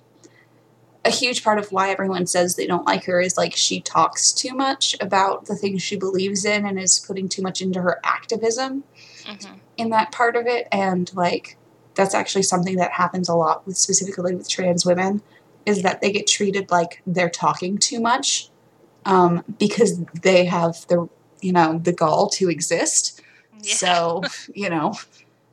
a 1.05 1.09
huge 1.09 1.43
part 1.43 1.57
of 1.57 1.71
why 1.71 1.89
everyone 1.89 2.27
says 2.27 2.55
they 2.55 2.67
don't 2.67 2.85
like 2.85 3.05
her 3.05 3.19
is, 3.19 3.37
like, 3.37 3.55
she 3.55 3.81
talks 3.81 4.31
too 4.31 4.53
much 4.53 4.95
about 5.01 5.45
the 5.45 5.55
things 5.55 5.81
she 5.81 5.97
believes 5.97 6.45
in 6.45 6.65
and 6.65 6.79
is 6.79 6.99
putting 6.99 7.27
too 7.27 7.41
much 7.41 7.61
into 7.61 7.81
her 7.81 7.99
activism 8.03 8.83
mhm. 9.25 9.59
in 9.77 9.89
that 9.89 10.11
part 10.11 10.35
of 10.35 10.45
it. 10.45 10.67
And, 10.71 11.13
like, 11.15 11.57
that's 11.95 12.13
actually 12.13 12.43
something 12.43 12.77
that 12.77 12.91
happens 12.91 13.27
a 13.27 13.35
lot 13.35 13.65
with 13.65 13.77
specifically 13.77 14.35
with 14.35 14.47
trans 14.47 14.85
women 14.85 15.21
is 15.65 15.81
that 15.83 16.01
they 16.01 16.11
get 16.11 16.27
treated 16.27 16.71
like 16.71 17.01
they're 17.05 17.29
talking 17.29 17.77
too 17.77 17.99
much 17.99 18.49
um, 19.05 19.43
because 19.57 19.99
they 20.21 20.45
have 20.45 20.85
the, 20.87 21.09
you 21.41 21.51
know, 21.53 21.79
the 21.79 21.93
gall 21.93 22.29
to 22.31 22.49
exist. 22.49 23.21
yeah. 23.61 23.73
So, 23.75 24.21
you 24.53 24.69
know, 24.69 24.95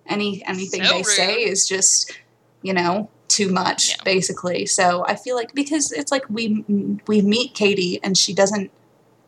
any 0.06 0.44
anything 0.46 0.84
So 0.84 0.92
they 0.98 1.02
say 1.02 1.34
is 1.42 1.66
just, 1.66 2.18
you 2.62 2.72
know, 2.72 3.08
too 3.28 3.50
much 3.50 3.90
Yeah. 3.90 3.96
basically. 4.04 4.66
So, 4.66 5.04
I 5.06 5.16
feel 5.16 5.34
like 5.36 5.52
because 5.54 5.92
it's 5.92 6.12
like 6.12 6.24
we 6.30 6.64
we 7.06 7.22
meet 7.22 7.54
Katie 7.54 7.98
and 8.02 8.16
she 8.16 8.32
doesn't 8.34 8.70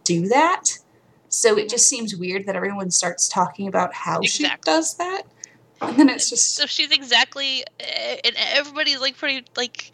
do 0.05 0.29
that. 0.29 0.79
So, 1.29 1.59
it 1.59 1.69
just 1.69 1.89
seems 1.89 2.17
weird 2.17 2.47
that 2.47 2.57
everyone 2.57 2.91
starts 2.91 3.29
talking 3.29 3.69
about 3.69 3.93
how 3.95 4.23
she 4.23 4.49
does 4.63 4.95
that. 4.97 5.23
And 5.81 5.97
then 5.97 6.09
it's 6.09 6.29
just 6.31 6.55
so 6.57 6.67
she's 6.67 6.91
exactly, 6.91 7.65
uh, 7.81 8.17
and 8.25 8.35
everybody's 8.55 9.01
like 9.01 9.17
pretty 9.17 9.45
like 9.57 9.93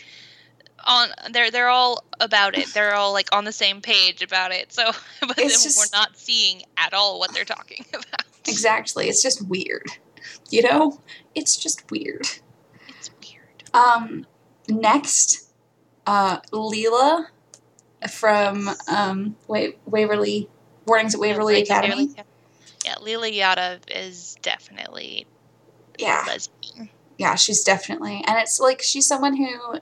on. 0.86 1.08
They're 1.30 1.50
they're 1.50 1.68
all 1.68 2.04
about 2.20 2.56
it. 2.56 2.72
They're 2.72 2.94
all 2.94 3.12
like 3.12 3.28
on 3.34 3.44
the 3.44 3.52
same 3.52 3.82
page 3.82 4.22
about 4.22 4.52
it. 4.52 4.72
So, 4.72 4.92
but 5.20 5.36
then 5.36 5.48
just- 5.50 5.76
we're 5.76 5.98
not 5.98 6.13
seeing 6.24 6.62
at 6.76 6.92
all 6.94 7.18
what 7.18 7.32
they're 7.34 7.44
talking 7.44 7.84
about. 7.94 8.24
exactly, 8.48 9.08
it's 9.08 9.22
just 9.22 9.46
weird. 9.48 9.86
You 10.50 10.62
know? 10.62 11.00
It's 11.34 11.56
just 11.56 11.90
weird. 11.90 12.26
It's 12.88 13.10
weird. 13.22 13.64
Um, 13.74 14.26
next, 14.68 15.48
uh, 16.06 16.40
Leela 16.52 17.26
from 18.10 18.70
um, 18.88 19.36
Wa- 19.48 19.68
Waverly 19.86 20.48
Warnings 20.86 21.14
at 21.14 21.20
Waverly 21.20 21.54
Like, 21.56 21.64
Academy. 21.64 22.06
Waverly- 22.06 22.24
Yeah, 22.84 22.94
Lila 23.00 23.28
Yada 23.28 23.80
is 23.88 24.36
definitely 24.42 25.26
Yeah, 25.98 26.24
lesbian. 26.26 26.90
yeah, 27.18 27.34
she's 27.34 27.62
definitely, 27.62 28.22
and 28.26 28.38
it's 28.38 28.60
like 28.60 28.82
she's 28.82 29.06
someone 29.06 29.36
who, 29.36 29.78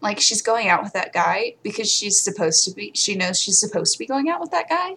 like, 0.00 0.18
she's 0.20 0.42
going 0.42 0.68
out 0.68 0.82
with 0.82 0.92
that 0.94 1.12
guy 1.12 1.54
because 1.62 1.90
she's 1.92 2.20
supposed 2.20 2.64
to 2.64 2.72
be. 2.72 2.92
She 2.94 3.14
knows 3.16 3.40
she's 3.40 3.58
supposed 3.58 3.92
to 3.94 3.98
be 3.98 4.06
going 4.06 4.28
out 4.30 4.40
with 4.40 4.50
that 4.52 4.68
guy. 4.68 4.96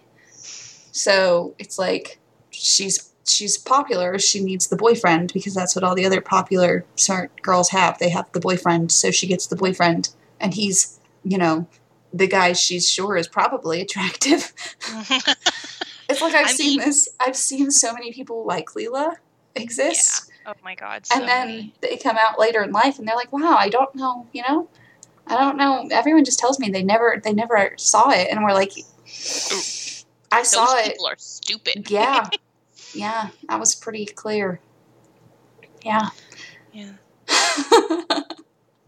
So 0.92 1.54
it's 1.58 1.78
like 1.78 2.18
she's 2.50 3.12
she's 3.26 3.58
popular. 3.58 4.18
She 4.18 4.42
needs 4.42 4.68
the 4.68 4.76
boyfriend 4.76 5.32
because 5.32 5.54
that's 5.54 5.74
what 5.74 5.82
all 5.84 5.94
the 5.94 6.06
other 6.06 6.20
popular 6.20 6.84
smart 6.96 7.42
girls 7.42 7.70
have. 7.70 7.98
They 7.98 8.10
have 8.10 8.30
the 8.32 8.40
boyfriend, 8.40 8.92
so 8.92 9.10
she 9.10 9.26
gets 9.26 9.46
the 9.46 9.56
boyfriend, 9.56 10.10
and 10.40 10.54
he's, 10.54 11.00
you 11.24 11.38
know, 11.38 11.66
the 12.12 12.26
guy 12.26 12.52
she's 12.52 12.88
sure 12.88 13.16
is 13.16 13.26
probably 13.28 13.80
attractive. 13.80 14.52
It's 16.08 16.20
like 16.20 16.34
I've 16.34 16.46
I 16.48 16.52
seen 16.52 16.76
mean- 16.78 16.86
this. 16.88 17.08
I've 17.20 17.36
seen 17.36 17.70
so 17.70 17.94
many 17.94 18.12
people 18.12 18.44
like 18.44 18.66
Leela 18.70 19.14
exist, 19.54 20.30
oh 20.44 20.52
my 20.62 20.74
god. 20.74 21.06
So 21.06 21.14
and 21.18 21.26
then 21.26 21.46
many. 21.48 21.74
they 21.80 21.96
come 21.96 22.18
out 22.18 22.38
later 22.38 22.62
in 22.62 22.70
life, 22.70 22.98
and 22.98 23.08
they're 23.08 23.16
like, 23.16 23.32
"Wow, 23.32 23.56
I 23.58 23.70
don't 23.70 23.94
know," 23.94 24.26
you 24.32 24.42
know. 24.46 24.68
I 25.26 25.38
don't 25.38 25.56
know. 25.56 25.88
Everyone 25.90 26.24
just 26.24 26.38
tells 26.38 26.58
me 26.58 26.68
they 26.68 26.82
never 26.82 27.18
they 27.24 27.32
never 27.32 27.72
saw 27.78 28.10
it, 28.10 28.28
and 28.30 28.42
we're 28.44 28.52
like, 28.52 28.72
I 30.32 30.38
those 30.40 30.48
saw 30.50 30.76
it. 30.78 30.86
people 30.92 31.06
are 31.06 31.16
stupid. 31.18 31.86
Yeah, 31.90 32.28
yeah, 32.94 33.28
that 33.48 33.60
was 33.60 33.74
pretty 33.74 34.06
clear. 34.06 34.60
Yeah. 35.84 36.08
yeah. 36.72 36.92
I, 37.28 38.24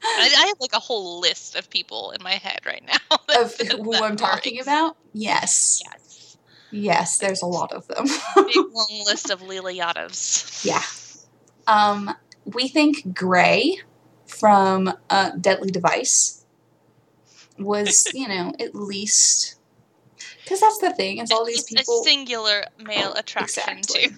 I 0.06 0.46
have 0.48 0.56
like 0.60 0.74
a 0.74 0.78
whole 0.80 1.20
list 1.20 1.56
of 1.56 1.68
people 1.70 2.10
in 2.12 2.22
my 2.22 2.32
head 2.32 2.60
right 2.66 2.82
now. 2.86 3.16
that- 3.28 3.40
of 3.40 3.68
who 3.84 3.94
I'm 3.94 4.16
talking 4.16 4.58
ex- 4.58 4.66
about? 4.66 4.96
Yes. 5.12 5.82
Yes. 5.84 6.36
Yes, 6.70 7.18
there's 7.18 7.40
a 7.42 7.46
lot 7.46 7.72
of 7.72 7.86
them. 7.86 8.04
Big 8.36 8.56
long 8.56 9.02
list 9.06 9.30
of 9.30 9.42
Lila 9.42 9.72
Yadavs. 9.72 10.64
yeah. 10.64 10.82
Um, 11.72 12.14
we 12.44 12.66
think 12.68 13.14
Gray 13.14 13.78
from 14.26 14.92
uh, 15.08 15.30
Deadly 15.40 15.70
Device 15.70 16.44
was, 17.58 18.12
you 18.12 18.26
know, 18.28 18.52
at 18.58 18.74
least 18.74 19.54
because 20.44 20.60
that's 20.60 20.78
the 20.78 20.92
thing. 20.92 21.18
Is 21.18 21.30
all 21.30 21.44
these 21.44 21.60
It's 21.60 21.72
people. 21.72 22.00
a 22.00 22.04
singular 22.04 22.64
male 22.78 23.14
attraction 23.14 23.78
Exactly. 23.78 24.08
too. 24.08 24.14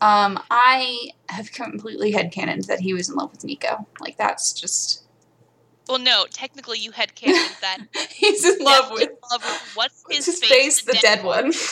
Um, 0.00 0.40
I 0.50 1.10
have 1.28 1.52
completely 1.52 2.12
headcanoned 2.12 2.66
that 2.66 2.80
he 2.80 2.92
was 2.92 3.08
in 3.08 3.14
love 3.14 3.30
with 3.30 3.42
Niko. 3.42 3.86
Like 4.00 4.16
that's 4.16 4.52
just 4.52 5.04
Well, 5.88 5.98
no, 5.98 6.26
technically 6.32 6.78
you 6.78 6.90
had 6.90 7.14
canon 7.14 7.36
that 7.60 7.78
He's 8.10 8.44
in 8.44 8.64
love 8.64 8.88
Jeff's 8.88 9.02
in 9.02 9.08
with 9.10 9.18
love 9.30 9.42
with 9.44 9.72
what's 9.74 10.04
his, 10.10 10.26
his 10.26 10.44
face, 10.44 10.82
the 10.82 10.98
dead 11.00 11.24
one. 11.24 11.52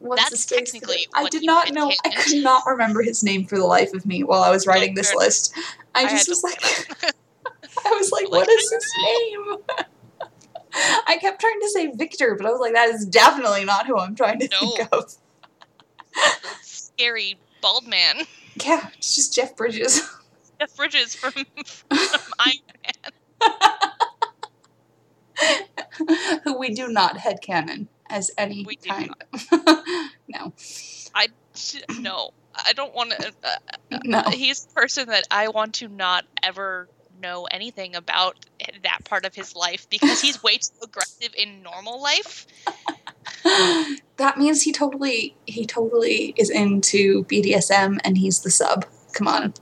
What's 0.00 0.22
That's 0.22 0.30
his 0.30 0.44
face, 0.46 0.72
the 0.72 0.78
technically 0.78 1.06
I 1.12 1.28
did 1.28 1.44
not 1.44 1.72
know. 1.72 1.92
I 2.06 2.08
could 2.08 2.42
not 2.42 2.62
remember 2.66 3.02
his 3.02 3.22
name 3.22 3.44
for 3.44 3.58
the 3.58 3.66
life 3.66 3.92
of 3.92 4.06
me 4.06 4.24
while 4.24 4.40
I 4.42 4.50
was 4.50 4.66
writing 4.66 4.94
this 4.94 5.14
list. 5.14 5.54
I 5.94 6.08
just 6.08 6.26
was 6.30 6.42
like, 6.42 6.58
I 7.84 7.90
was 7.90 8.10
Like, 8.10 8.30
what 8.30 8.48
is 8.48 8.72
his 8.72 8.92
name? 9.04 9.56
I 10.74 11.18
kept 11.20 11.40
trying 11.40 11.60
to 11.60 11.68
say 11.70 11.90
Victor, 11.94 12.34
but 12.36 12.46
I 12.46 12.50
was 12.50 12.60
like, 12.60 12.74
that 12.74 12.88
is 12.90 13.06
definitely 13.06 13.64
not 13.64 13.86
who 13.86 13.98
I'm 13.98 14.14
trying 14.14 14.38
to 14.40 14.48
No. 14.50 14.58
think 14.76 14.88
of. 14.92 15.12
Scary 16.62 17.40
bald 17.60 17.86
man. 17.86 18.24
Yeah, 18.64 18.88
it's 18.98 19.14
just 19.16 19.34
Jeff 19.34 19.56
Bridges. 19.56 20.02
Jeff 20.60 20.76
Bridges 20.76 21.14
from, 21.14 21.32
from 21.32 22.20
Iron 22.38 22.54
Man. 22.84 23.12
who 26.44 26.58
we 26.58 26.74
do 26.74 26.88
not 26.88 27.16
headcanon 27.16 27.88
as 28.08 28.30
any 28.36 28.64
We 28.66 28.76
do 28.76 28.88
kind 28.90 29.14
no. 30.28 30.52
I 31.14 31.28
no, 31.98 32.30
I 32.54 32.72
don't 32.74 32.94
want 32.94 33.10
to. 33.12 33.32
Uh, 33.42 33.98
No. 34.04 34.22
he's 34.30 34.66
the 34.66 34.72
person 34.74 35.08
that 35.08 35.24
I 35.30 35.48
want 35.48 35.74
to 35.76 35.88
not 35.88 36.24
ever 36.42 36.88
know 37.20 37.46
anything 37.50 37.94
about 37.94 38.36
that 38.82 39.04
part 39.04 39.24
of 39.24 39.34
his 39.34 39.54
life 39.54 39.88
because 39.90 40.20
he's 40.20 40.42
way 40.42 40.56
too 40.58 40.72
aggressive 40.82 41.34
in 41.36 41.62
normal 41.62 42.02
life. 42.02 42.46
that 44.16 44.38
means 44.38 44.62
he 44.62 44.72
totally 44.72 45.36
he 45.46 45.66
totally 45.66 46.34
is 46.36 46.50
into 46.50 47.24
BDSM 47.24 47.98
and 48.04 48.18
he's 48.18 48.40
the 48.40 48.50
sub. 48.50 48.86
Come 49.12 49.28
on. 49.28 49.54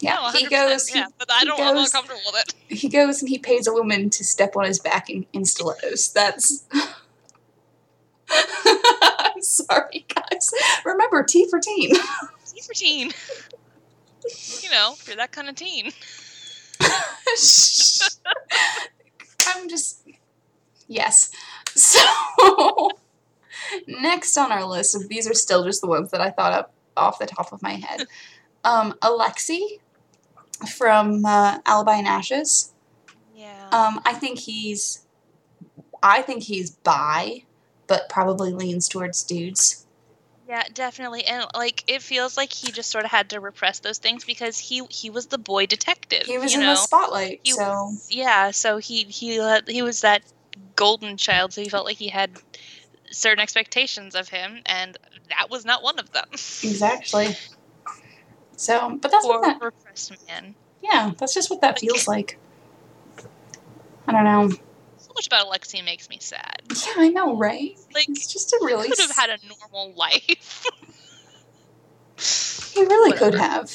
Yeah, 0.00 0.14
No, 0.16 0.30
he 0.30 0.46
goes. 0.48 0.88
He, 0.88 0.98
yeah, 0.98 1.06
but 1.16 1.30
I 1.30 1.44
don't. 1.44 1.60
I'm 1.60 1.76
not 1.76 1.92
comfortable 1.92 2.20
with 2.32 2.42
it. 2.42 2.76
he 2.76 2.88
goes 2.88 3.22
and 3.22 3.28
he 3.28 3.38
pays 3.38 3.68
a 3.68 3.72
woman 3.72 4.10
to 4.10 4.24
step 4.24 4.56
on 4.56 4.64
his 4.64 4.80
back 4.80 5.08
in, 5.08 5.26
in 5.32 5.44
stilettos. 5.44 6.12
That's. 6.12 6.64
I'm 8.28 9.40
sorry, 9.40 10.04
guys. 10.12 10.50
Remember, 10.84 11.22
T 11.22 11.48
for 11.48 11.60
teen. 11.60 11.94
T 11.94 12.62
for 12.66 12.74
teen. 12.74 13.12
You 14.60 14.70
know, 14.70 14.94
you're 15.06 15.16
that 15.16 15.30
kind 15.30 15.48
of 15.48 15.54
teen. 15.54 15.92
I'm 19.48 19.68
just. 19.68 20.06
Yes. 20.88 21.30
So, 21.74 22.90
next 23.86 24.36
on 24.36 24.52
our 24.52 24.64
list, 24.64 24.96
these 25.08 25.28
are 25.28 25.34
still 25.34 25.64
just 25.64 25.80
the 25.80 25.86
ones 25.86 26.10
that 26.10 26.20
I 26.20 26.30
thought 26.30 26.52
up 26.52 26.74
off 26.96 27.18
the 27.18 27.26
top 27.26 27.52
of 27.52 27.62
my 27.62 27.72
head. 27.74 28.06
Um, 28.64 28.94
Alexei 29.02 29.78
from 30.68 31.24
uh, 31.24 31.58
Alibi 31.66 31.96
and 31.96 32.06
Ashes. 32.06 32.72
Yeah. 33.34 33.68
Um, 33.72 34.00
I 34.04 34.12
think 34.12 34.38
he's, 34.38 35.06
I 36.02 36.22
think 36.22 36.42
he's 36.44 36.70
bi, 36.70 37.44
but 37.86 38.08
probably 38.08 38.52
leans 38.52 38.88
towards 38.88 39.22
dudes. 39.24 39.81
Yeah, 40.48 40.64
definitely. 40.74 41.24
And 41.24 41.46
like 41.54 41.84
it 41.86 42.02
feels 42.02 42.36
like 42.36 42.52
he 42.52 42.72
just 42.72 42.90
sort 42.90 43.04
of 43.04 43.10
had 43.10 43.30
to 43.30 43.40
repress 43.40 43.80
those 43.80 43.98
things 43.98 44.24
because 44.24 44.58
he 44.58 44.82
he 44.90 45.08
was 45.10 45.26
the 45.26 45.38
boy 45.38 45.66
detective. 45.66 46.24
He 46.26 46.38
was 46.38 46.54
in 46.54 46.60
know? 46.60 46.66
the 46.70 46.76
spotlight, 46.76 47.40
He 47.42 47.52
so 47.52 47.62
was- 47.62 48.08
yeah, 48.10 48.50
so 48.50 48.78
he 48.78 49.04
he 49.04 49.40
he 49.66 49.82
was 49.82 50.00
that 50.02 50.22
golden 50.76 51.16
child, 51.16 51.52
so 51.52 51.62
he 51.62 51.68
felt 51.68 51.86
like 51.86 51.96
he 51.96 52.08
had 52.08 52.32
certain 53.10 53.40
expectations 53.42 54.14
of 54.14 54.28
him, 54.28 54.60
and 54.66 54.96
that 55.28 55.48
was 55.50 55.64
not 55.64 55.82
one 55.82 55.98
of 55.98 56.10
them. 56.12 56.28
exactly. 56.32 57.36
So, 58.56 58.98
but 59.00 59.10
that's 59.10 59.24
Poor 59.24 59.40
what 59.40 59.42
that. 59.42 59.62
repressed 59.64 60.12
man. 60.28 60.54
Yeah, 60.82 61.12
that's 61.18 61.34
just 61.34 61.50
what 61.50 61.60
that 61.62 61.78
feels 61.78 62.06
like. 62.08 62.38
I 64.06 64.12
don't 64.12 64.24
know. 64.24 64.50
So 65.12 65.18
much 65.18 65.26
about 65.26 65.46
Alexei 65.46 65.82
makes 65.82 66.08
me 66.08 66.18
sad. 66.20 66.62
Yeah, 66.70 66.92
I 66.96 67.08
know, 67.08 67.36
right? 67.36 67.78
Like 67.94 68.08
It's 68.08 68.32
just 68.32 68.50
a 68.54 68.58
really. 68.62 68.84
he 68.86 68.90
could 68.90 69.00
have 69.00 69.10
had 69.16 69.28
a 69.30 69.38
normal 69.46 69.92
life. 69.94 70.64
He 72.74 72.80
really 72.82 73.16
could 73.18 73.34
have. 73.34 73.70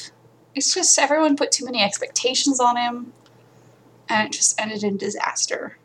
It's 0.55 0.73
just 0.73 0.97
everyone 0.97 1.35
put 1.35 1.51
too 1.51 1.65
many 1.65 1.83
expectations 1.83 2.59
on 2.59 2.77
him, 2.77 3.13
and 4.09 4.27
it 4.27 4.31
just 4.31 4.59
ended 4.59 4.83
in 4.83 4.97
disaster. 4.97 5.77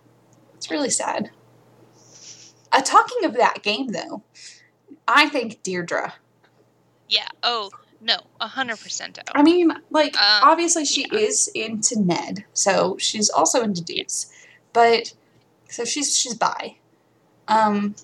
It's 0.55 0.70
really 0.70 0.88
sad. 0.90 1.31
Uh, 2.70 2.81
talking 2.81 3.24
of 3.24 3.35
that 3.35 3.62
game, 3.62 3.88
though, 3.88 4.22
I 5.07 5.29
think 5.29 5.62
Deirdre. 5.62 6.14
yeah. 7.09 7.29
Oh 7.42 7.70
no, 8.00 8.18
a 8.40 8.46
hundred 8.48 8.79
percent. 8.81 9.18
I 9.35 9.42
mean, 9.42 9.72
like, 9.90 10.14
Uh, 10.16 10.40
obviously 10.44 10.85
she 10.87 11.07
yeah. 11.12 11.18
is 11.18 11.48
into 11.48 12.00
Ned, 12.00 12.44
so 12.55 12.96
she's 12.98 13.29
also 13.29 13.62
into 13.62 13.83
dudes. 13.83 14.33
But 14.72 15.12
so 15.72 15.85
she's 15.85 16.16
she's 16.16 16.35
bi. 16.35 16.76
Um 17.48 17.94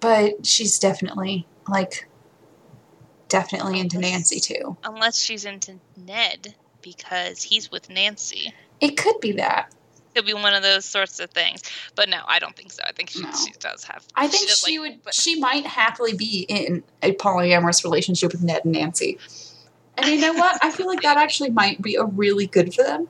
but 0.00 0.44
she's 0.44 0.78
definitely 0.78 1.46
like 1.68 2.08
definitely 3.28 3.80
into 3.80 3.98
Nancy 3.98 4.40
too. 4.40 4.76
Unless 4.84 5.18
she's 5.18 5.44
into 5.44 5.78
Ned 5.96 6.54
because 6.82 7.42
he's 7.42 7.70
with 7.70 7.88
Nancy. 7.90 8.52
It 8.80 8.96
could 8.96 9.18
be 9.20 9.32
that. 9.32 9.72
It 9.96 10.18
could 10.18 10.26
be 10.26 10.34
one 10.34 10.54
of 10.54 10.62
those 10.62 10.84
sorts 10.84 11.18
of 11.20 11.30
things. 11.30 11.62
But 11.94 12.08
no, 12.08 12.18
I 12.26 12.38
don't 12.38 12.54
think 12.54 12.70
so. 12.72 12.82
I 12.86 12.92
think 12.92 13.10
she, 13.10 13.22
No. 13.22 13.30
she 13.32 13.52
does 13.58 13.82
have. 13.84 14.04
I 14.14 14.28
think 14.28 14.48
does 14.48 14.58
she 14.60 14.78
like- 14.78 14.90
would 14.90 15.02
but- 15.04 15.14
she 15.14 15.40
might 15.40 15.66
happily 15.66 16.12
be 16.14 16.44
in 16.48 16.82
a 17.02 17.14
polyamorous 17.14 17.82
relationship 17.84 18.32
with 18.32 18.42
Ned 18.42 18.62
and 18.64 18.72
Nancy. 18.74 19.18
And 19.96 20.06
you 20.06 20.20
know 20.20 20.34
what? 20.34 20.58
I 20.62 20.70
feel 20.70 20.86
like 20.86 21.02
that 21.02 21.16
actually 21.16 21.50
might 21.50 21.80
be 21.80 21.94
a 21.94 22.04
really 22.04 22.46
good 22.46 22.74
for 22.74 22.82
them. 22.82 23.08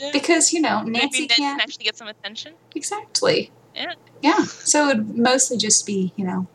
Yeah. 0.00 0.10
Because, 0.12 0.52
you 0.52 0.60
know, 0.60 0.82
Nancy 0.82 1.26
can 1.26 1.36
can't 1.36 1.62
actually 1.62 1.84
get 1.84 1.96
some 1.96 2.08
attention. 2.08 2.54
Exactly. 2.74 3.50
Yeah. 3.74 3.94
Yeah. 4.22 4.44
So 4.44 4.88
it 4.88 4.96
would 4.96 5.18
mostly 5.18 5.58
just 5.58 5.84
be, 5.86 6.12
you 6.16 6.24
know, 6.24 6.46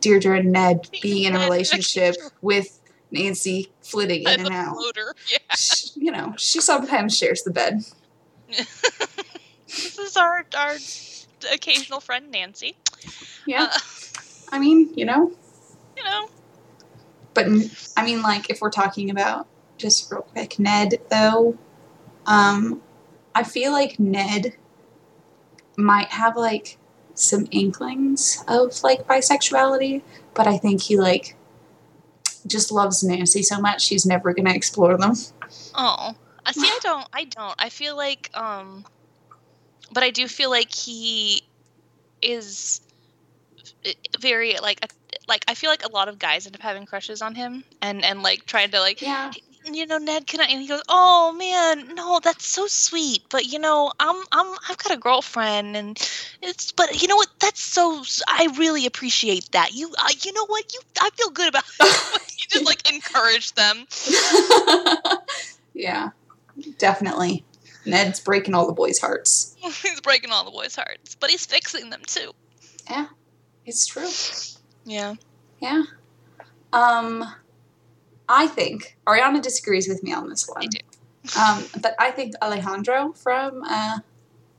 Deirdre 0.00 0.38
and 0.38 0.52
Ned 0.52 0.88
Being 1.02 1.24
in 1.24 1.36
a 1.36 1.40
relationship 1.40 2.16
with 2.42 2.80
Nancy 3.10 3.70
flitting 3.82 4.22
in 4.22 4.40
and 4.46 4.54
out. 4.54 4.76
Yeah. 5.30 5.38
Sh- 5.54 5.90
You 5.94 6.10
know, 6.12 6.34
she 6.36 6.60
sometimes 6.60 7.16
shares 7.16 7.42
the 7.42 7.50
bed. 7.50 7.82
this 8.48 9.98
is 9.98 10.16
our 10.16 10.44
our 10.56 10.76
occasional 11.52 12.00
friend 12.00 12.30
Nancy. 12.30 12.76
Yeah. 13.46 13.68
Uh, 13.72 13.78
I 14.52 14.58
mean, 14.58 14.92
you 14.96 15.04
know, 15.04 15.32
you 15.96 16.04
know. 16.04 16.28
but 17.34 17.46
I 17.96 18.04
mean, 18.04 18.22
like, 18.22 18.50
if 18.50 18.60
we're 18.60 18.70
talking 18.70 19.10
about 19.10 19.46
just 19.78 20.10
real 20.10 20.22
quick, 20.22 20.58
Ned, 20.58 21.00
though, 21.10 21.56
um, 22.26 22.82
I 23.34 23.42
feel 23.42 23.72
like 23.72 23.98
Ned 23.98 24.54
might 25.76 26.08
have, 26.08 26.36
like, 26.36 26.78
some 27.14 27.46
inklings 27.50 28.44
of, 28.48 28.82
like, 28.82 29.06
bisexuality, 29.06 30.02
but 30.34 30.46
I 30.46 30.58
think 30.58 30.82
he, 30.82 30.96
like, 30.98 31.36
just 32.46 32.70
loves 32.70 33.02
Nancy 33.02 33.42
so 33.42 33.60
much 33.60 33.88
he's 33.88 34.06
never 34.06 34.32
gonna 34.32 34.52
explore 34.54 34.96
them. 34.96 35.14
Oh, 35.74 36.14
I 36.44 36.52
see. 36.52 36.60
I 36.62 36.78
don't. 36.82 37.06
I 37.12 37.24
don't. 37.24 37.54
I 37.58 37.68
feel 37.68 37.96
like 37.96 38.30
um, 38.34 38.84
but 39.92 40.02
I 40.02 40.10
do 40.10 40.28
feel 40.28 40.50
like 40.50 40.72
he 40.72 41.42
is 42.22 42.80
very 44.20 44.56
like 44.58 44.84
a, 44.84 44.88
like 45.28 45.44
I 45.48 45.54
feel 45.54 45.70
like 45.70 45.84
a 45.84 45.90
lot 45.90 46.08
of 46.08 46.18
guys 46.18 46.46
end 46.46 46.56
up 46.56 46.62
having 46.62 46.86
crushes 46.86 47.20
on 47.22 47.34
him 47.34 47.64
and 47.82 48.04
and 48.04 48.22
like 48.22 48.46
trying 48.46 48.70
to 48.70 48.80
like 48.80 49.02
Yeah. 49.02 49.32
You 49.72 49.86
know 49.86 49.98
Ned 49.98 50.26
can 50.26 50.40
I 50.40 50.44
and 50.44 50.60
he 50.60 50.68
goes 50.68 50.82
oh 50.88 51.34
man 51.38 51.94
no 51.94 52.20
that's 52.22 52.46
so 52.46 52.66
sweet 52.66 53.22
but 53.30 53.46
you 53.46 53.58
know 53.58 53.92
I'm 53.98 54.22
I'm 54.32 54.56
I've 54.68 54.78
got 54.78 54.92
a 54.92 54.96
girlfriend 54.98 55.76
and 55.76 55.98
it's 56.42 56.72
but 56.72 57.02
you 57.02 57.08
know 57.08 57.16
what 57.16 57.28
that's 57.40 57.60
so 57.60 58.02
I 58.28 58.48
really 58.58 58.86
appreciate 58.86 59.50
that 59.52 59.74
you 59.74 59.92
uh, 59.98 60.08
you 60.22 60.32
know 60.32 60.46
what 60.46 60.72
you 60.72 60.80
I 61.00 61.10
feel 61.10 61.30
good 61.30 61.48
about 61.48 61.64
you 61.80 62.46
just 62.50 62.66
like 62.66 62.90
encourage 62.92 63.52
them 63.54 63.86
yeah, 65.74 66.10
definitely. 66.78 67.44
Ned's 67.84 68.18
breaking 68.20 68.54
all 68.54 68.66
the 68.66 68.72
boys' 68.72 68.98
hearts. 68.98 69.56
he's 69.82 70.00
breaking 70.00 70.32
all 70.32 70.44
the 70.44 70.50
boys' 70.50 70.74
hearts, 70.74 71.16
but 71.20 71.30
he's 71.30 71.46
fixing 71.46 71.90
them 71.90 72.02
too. 72.06 72.32
Yeah, 72.90 73.06
it's 73.64 73.86
true. 73.86 74.08
Yeah. 74.84 75.14
Yeah. 75.60 75.84
Um, 76.72 77.24
I 78.28 78.46
think 78.46 78.96
Ariana 79.06 79.40
disagrees 79.40 79.88
with 79.88 80.02
me 80.02 80.12
on 80.12 80.28
this 80.28 80.48
one. 80.48 80.64
I 80.64 80.66
do. 80.66 80.78
Um, 81.38 81.64
but 81.82 81.94
I 81.98 82.10
think 82.10 82.34
Alejandro 82.40 83.12
from 83.12 83.62
uh, 83.64 83.98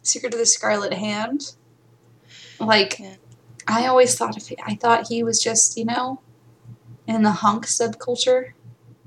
Secret 0.02 0.34
of 0.34 0.40
the 0.40 0.46
Scarlet 0.46 0.94
Hand, 0.94 1.54
like, 2.60 3.00
Yeah. 3.00 3.16
I 3.68 3.86
always 3.88 4.16
thought 4.16 4.38
of 4.38 4.50
it. 4.50 4.60
I 4.66 4.76
thought 4.76 5.08
he 5.08 5.24
was 5.24 5.42
just, 5.42 5.78
you 5.78 5.86
know, 5.86 6.22
in 7.06 7.24
the 7.24 7.32
hunk 7.32 7.66
subculture. 7.66 8.52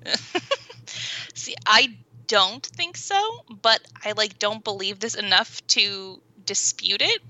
See, 1.34 1.54
I 1.66 1.96
don't 2.26 2.64
think 2.64 2.96
so, 2.96 3.20
but 3.62 3.80
I 4.04 4.12
like 4.12 4.38
don't 4.38 4.62
believe 4.62 5.00
this 5.00 5.14
enough 5.14 5.66
to 5.68 6.20
dispute 6.44 7.02
it. 7.02 7.22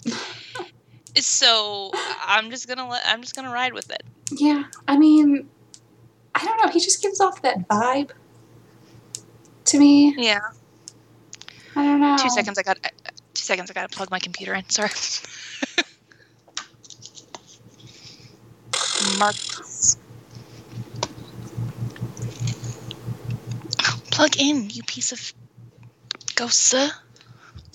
so 1.24 1.92
I'm 2.24 2.50
just 2.50 2.68
gonna 2.68 2.88
let 2.88 3.02
I'm 3.06 3.22
just 3.22 3.34
gonna 3.36 3.52
ride 3.52 3.72
with 3.72 3.90
it. 3.90 4.02
Yeah, 4.32 4.64
I 4.88 4.96
mean, 4.96 5.48
I 6.40 6.44
don't 6.44 6.64
know. 6.64 6.72
He 6.72 6.80
just 6.80 7.02
gives 7.02 7.20
off 7.20 7.42
that 7.42 7.68
vibe 7.68 8.10
to 9.66 9.78
me. 9.78 10.14
Yeah. 10.16 10.40
I 11.76 11.84
don't 11.84 12.00
know. 12.00 12.16
Two 12.18 12.30
seconds. 12.30 12.58
I 12.58 12.62
got. 12.62 12.78
Uh, 12.82 12.88
two 13.34 13.42
seconds. 13.42 13.70
I 13.70 13.74
got 13.74 13.90
to 13.90 13.96
plug 13.96 14.10
my 14.10 14.18
computer 14.18 14.54
in. 14.54 14.66
Sorry. 14.70 14.88
Mark. 19.18 19.34
Plug 24.10 24.36
in, 24.38 24.70
you 24.70 24.82
piece 24.84 25.12
of. 25.12 25.34
Go, 26.36 26.48
sir. 26.48 26.90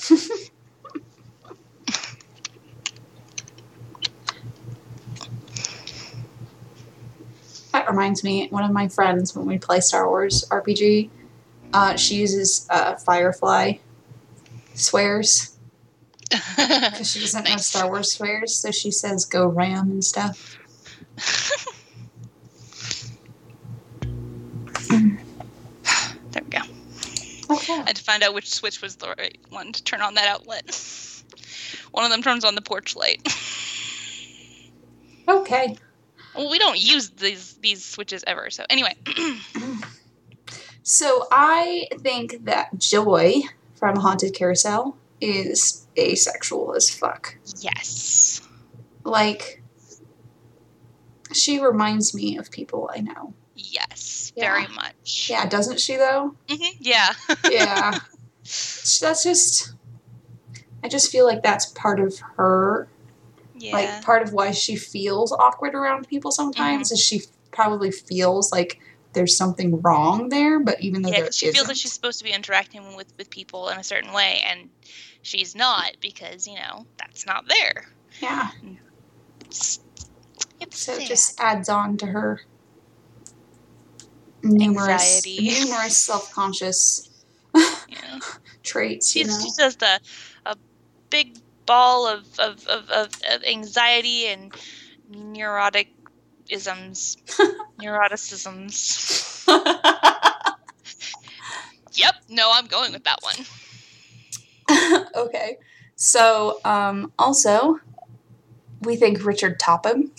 That 7.86 7.92
reminds 7.92 8.24
me, 8.24 8.48
one 8.50 8.64
of 8.64 8.72
my 8.72 8.88
friends 8.88 9.36
when 9.36 9.46
we 9.46 9.60
play 9.60 9.80
Star 9.80 10.10
Wars 10.10 10.44
RPG, 10.50 11.12
uh, 11.72 11.96
she 11.96 12.16
uses 12.16 12.66
uh, 12.72 12.96
Firefly 12.96 13.74
swears 14.74 15.56
because 16.32 17.12
she 17.12 17.20
doesn't 17.20 17.48
know 17.48 17.58
Star 17.58 17.88
Wars 17.88 18.12
swears, 18.12 18.56
so 18.56 18.72
she 18.72 18.90
says 18.90 19.30
"gorram" 19.30 19.82
and 19.84 20.04
stuff. 20.04 20.58
there 24.90 26.42
we 26.42 26.50
go. 26.50 26.62
Okay. 27.52 27.74
I 27.74 27.84
had 27.86 27.96
to 27.98 28.04
find 28.04 28.24
out 28.24 28.34
which 28.34 28.50
switch 28.50 28.82
was 28.82 28.96
the 28.96 29.14
right 29.16 29.38
one 29.50 29.72
to 29.74 29.84
turn 29.84 30.02
on 30.02 30.16
that 30.16 30.28
outlet. 30.28 30.66
One 31.92 32.04
of 32.04 32.10
them 32.12 32.24
turns 32.24 32.44
on 32.44 32.56
the 32.56 32.62
porch 32.62 32.96
light. 32.96 33.22
Okay. 35.28 35.78
Well, 36.38 36.50
we 36.50 36.60
don't 36.60 36.80
use 36.80 37.10
these 37.12 37.54
these 37.56 37.84
switches 37.84 38.24
ever. 38.28 38.50
So 38.50 38.66
anyway, 38.70 38.96
So 40.84 41.28
I 41.32 41.88
think 42.02 42.46
that 42.46 42.78
Joy 42.78 43.42
from 43.76 43.96
Haunted 43.98 44.36
Carousel 44.36 44.96
is 45.20 45.88
asexual 45.98 46.76
as 46.76 46.90
fuck. 46.90 47.36
yes. 47.60 48.42
Like, 49.04 49.62
she 51.34 51.60
reminds 51.60 52.14
me 52.14 52.38
of 52.38 52.52
people 52.52 52.90
I 52.94 53.00
know. 53.02 53.34
Yes, 53.56 54.32
Yeah. 54.36 54.52
very 54.54 54.68
much. 54.76 55.28
Yeah, 55.30 55.48
doesn't 55.48 55.80
she 55.80 55.96
though? 55.96 56.36
hmm 56.50 56.64
Yeah. 56.80 57.14
Yeah. 57.50 58.00
that's 58.44 59.24
just. 59.24 59.74
I 60.84 60.88
just 60.88 61.12
feel 61.12 61.26
like 61.26 61.42
that's 61.42 61.66
part 61.68 62.00
of 62.00 62.20
her. 62.38 62.88
Yeah. 63.58 63.74
Like, 63.74 64.04
part 64.04 64.22
of 64.22 64.34
why 64.34 64.52
she 64.52 64.76
feels 64.76 65.32
awkward 65.32 65.76
around 65.76 66.08
people 66.08 66.32
sometimes 66.32 66.88
mm-hmm. 66.88 66.94
is 66.94 67.02
she 67.02 67.22
probably 67.52 67.92
feels 67.92 68.52
like 68.52 68.80
there's 69.14 69.36
something 69.36 69.82
wrong 69.82 70.30
there, 70.30 70.60
but 70.60 70.82
even 70.82 71.02
though 71.02 71.10
yeah, 71.10 71.30
she 71.32 71.52
feels 71.52 71.68
like 71.68 71.78
she's 71.78 71.94
supposed 71.94 72.20
to 72.20 72.26
be 72.26 72.32
interacting 72.32 72.96
with 72.96 73.14
with 73.18 73.30
people 73.30 73.70
in 73.70 73.78
a 73.78 73.84
certain 73.84 74.14
way, 74.14 74.42
and 74.46 74.70
she's 75.22 75.56
not 75.56 75.96
because 76.02 76.48
you 76.48 76.56
know 76.56 76.86
that's 76.98 77.26
not 77.26 77.48
there. 77.48 77.86
Yeah. 78.22 78.50
It's, 79.42 79.80
it's 80.60 80.80
So 80.80 80.94
it 80.94 81.08
just 81.08 81.40
adds 81.40 81.70
on 81.70 81.98
to 81.98 82.06
her 82.08 82.42
numerous, 84.44 85.26
Anxiety. 85.26 85.66
numerous 85.66 85.98
self-conscious 86.06 87.10
yeah. 87.56 88.20
traits. 88.64 89.16
You 89.16 89.24
she's 89.24 89.38
know? 89.38 89.44
she's 89.44 89.58
just 89.58 89.82
a 89.82 90.00
a 90.46 90.56
big 91.10 91.38
ball 91.66 92.08
of 92.08 92.26
of, 92.40 92.66
of, 92.68 92.90
of, 92.90 93.10
of 93.32 93.44
anxiety 93.44 94.28
and 94.28 94.54
neurotic 95.10 95.90
isms 96.50 97.18
neuroticisms 97.82 99.46
yep 101.94 102.16
no 102.30 102.52
i'm 102.54 102.68
going 102.68 102.92
with 102.94 103.04
that 103.04 103.20
one 103.22 103.46
okay. 105.16 105.58
So, 105.96 106.60
um, 106.66 107.12
also, 107.20 107.80
we 108.82 108.96
think 108.96 109.24
Richard 109.24 109.60
Topham 109.60 110.12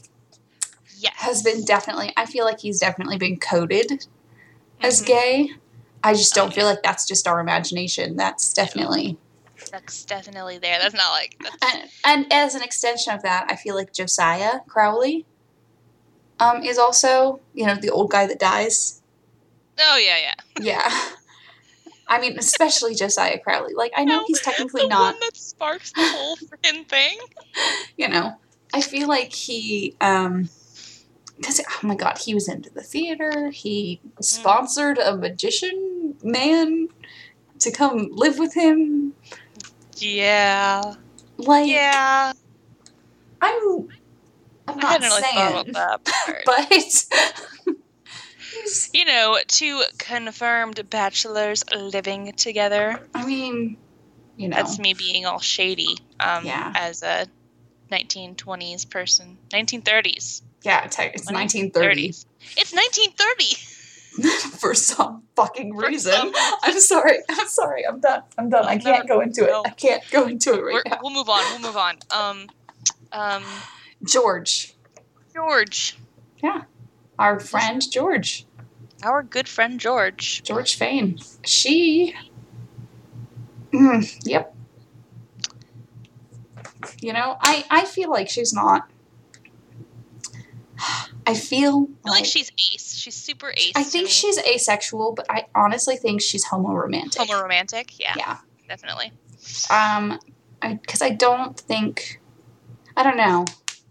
yes 0.98 1.14
has 1.16 1.42
been 1.42 1.64
definitely. 1.64 2.12
I 2.16 2.26
feel 2.26 2.44
like 2.44 2.60
he's 2.60 2.78
definitely 2.78 3.18
been 3.18 3.38
coded 3.38 4.06
as 4.80 5.02
Mhm. 5.02 5.06
gay. 5.06 5.50
I 6.02 6.14
just 6.14 6.36
Oh, 6.36 6.42
don't 6.42 6.54
feel 6.54 6.66
like 6.66 6.82
that's 6.82 7.06
just 7.06 7.26
our 7.26 7.40
imagination. 7.40 8.16
That's 8.16 8.52
definitely. 8.52 9.18
That's 9.76 10.04
definitely 10.06 10.56
there 10.58 10.78
that's 10.78 10.94
not 10.94 11.10
like 11.10 11.36
that's, 11.42 11.56
And, 11.62 11.90
and 12.04 12.32
as 12.32 12.54
an 12.54 12.62
extension 12.62 13.12
of 13.12 13.22
that, 13.22 13.46
I 13.50 13.56
feel 13.56 13.74
like 13.74 13.92
Josiah 13.92 14.60
Crowley 14.66 15.26
um, 16.40 16.62
is 16.62 16.78
also, 16.78 17.40
you 17.52 17.66
know, 17.66 17.74
the 17.74 17.90
old 17.90 18.10
guy 18.10 18.26
that 18.26 18.38
dies. 18.38 19.02
oh 19.78 19.98
yeah 19.98 20.18
yeah 20.18 20.34
Yeah. 20.60 21.10
I 22.08 22.20
mean, 22.20 22.38
especially 22.38 22.94
Josiah 22.94 23.38
Crowley. 23.38 23.74
Like, 23.74 23.92
I 23.96 24.04
know 24.04 24.22
he's 24.28 24.40
technically 24.40 24.82
the 24.82 24.88
not, 24.88 25.14
one 25.14 25.20
that 25.20 25.36
sparks 25.36 25.92
the 25.92 26.06
whole 26.06 26.36
freaking 26.36 26.86
thing 26.86 27.18
you 27.96 28.08
know, 28.08 28.36
I 28.72 28.80
feel 28.80 29.08
like 29.08 29.32
he, 29.32 29.94
um, 30.00 30.48
because, 31.36 31.60
oh 31.60 31.86
my 31.86 31.96
god, 31.96 32.18
he 32.18 32.32
was 32.32 32.48
into 32.48 32.70
the 32.70 32.82
theater. 32.82 33.50
He 33.50 34.00
sponsored 34.20 34.98
a 34.98 35.16
magician 35.16 36.14
man 36.22 36.88
to 37.60 37.70
come 37.70 38.08
live 38.12 38.38
with 38.38 38.54
him. 38.54 39.14
Yeah 40.02 40.82
Like, 41.38 41.68
yeah 41.68 42.32
I'm, 43.40 43.88
I'm 44.68 44.78
i 44.78 44.80
not 44.80 44.90
hadn't 44.92 45.08
really 45.08 45.22
saying, 45.22 45.34
thought 45.34 45.68
about 45.68 46.04
that 46.04 46.42
but 46.46 47.04
you 48.94 49.04
know 49.04 49.36
two 49.48 49.82
confirmed 49.98 50.88
bachelors 50.90 51.64
living 51.74 52.32
together 52.36 53.00
I 53.14 53.26
mean, 53.26 53.76
you 54.36 54.48
know, 54.48 54.56
That's 54.56 54.78
me 54.78 54.94
being 54.94 55.26
all 55.26 55.40
shady 55.40 55.96
um, 56.20 56.44
Yeah. 56.44 56.72
as 56.74 57.02
a 57.02 57.26
1920s 57.90 58.88
person. 58.90 59.38
1930s. 59.52 60.42
yeah, 60.62 60.84
it's, 60.84 60.98
it's 60.98 61.26
1930 61.30 62.08
1930s. 62.10 62.26
It's 62.56 62.72
1930. 62.72 63.56
for 64.58 64.74
some 64.74 65.22
fucking 65.36 65.74
reason. 65.76 66.12
some- 66.12 66.32
I'm 66.62 66.78
sorry. 66.80 67.18
I'm 67.30 67.48
sorry. 67.48 67.86
I'm 67.86 68.00
done. 68.00 68.22
I'm 68.38 68.48
done. 68.48 68.64
I 68.64 68.78
can't 68.78 69.06
go 69.08 69.20
into 69.20 69.44
it. 69.44 69.54
I 69.66 69.70
can't 69.70 70.02
go 70.10 70.26
into 70.26 70.54
it 70.54 70.62
right 70.62 70.82
now. 70.86 70.98
we'll 71.02 71.12
move 71.12 71.28
on. 71.28 71.42
We'll 71.52 71.60
move 71.70 71.76
on. 71.76 71.96
Um, 72.10 72.48
um, 73.12 73.44
George, 74.04 74.74
George, 75.34 75.96
Yeah, 76.42 76.62
our 77.18 77.40
friend 77.40 77.82
George, 77.90 78.46
our 79.02 79.22
good 79.22 79.48
friend 79.48 79.78
George. 79.80 80.42
George 80.42 80.76
Fayne. 80.76 81.18
She. 81.44 82.14
Mm, 83.72 84.20
yep. 84.24 84.54
You 87.00 87.12
know, 87.12 87.36
I 87.40 87.64
I 87.70 87.84
feel 87.84 88.10
like 88.10 88.28
she's 88.28 88.52
not. 88.52 88.88
I 91.26 91.34
feel 91.34 91.34
I 91.34 91.34
feel 91.34 91.88
like 92.04 92.24
she's 92.24 92.50
ace. 92.52 92.94
She's 92.96 93.14
super 93.14 93.50
ace. 93.56 93.72
I 93.74 93.82
think 93.82 94.08
she's 94.08 94.38
asexual, 94.38 95.12
but 95.12 95.26
I 95.30 95.46
honestly 95.54 95.96
think 95.96 96.20
she's 96.20 96.44
homoromantic. 96.46 97.16
homo 97.18 97.42
romantic. 97.42 97.98
Yeah, 97.98 98.14
Yeah. 98.16 98.36
definitely. 98.68 99.12
Um, 99.70 100.18
I 100.62 100.74
because 100.74 101.02
I, 101.02 101.10
don't 101.10 101.58
think, 101.58 102.20
I 102.96 103.02
don't 103.02 103.16
know, 103.16 103.44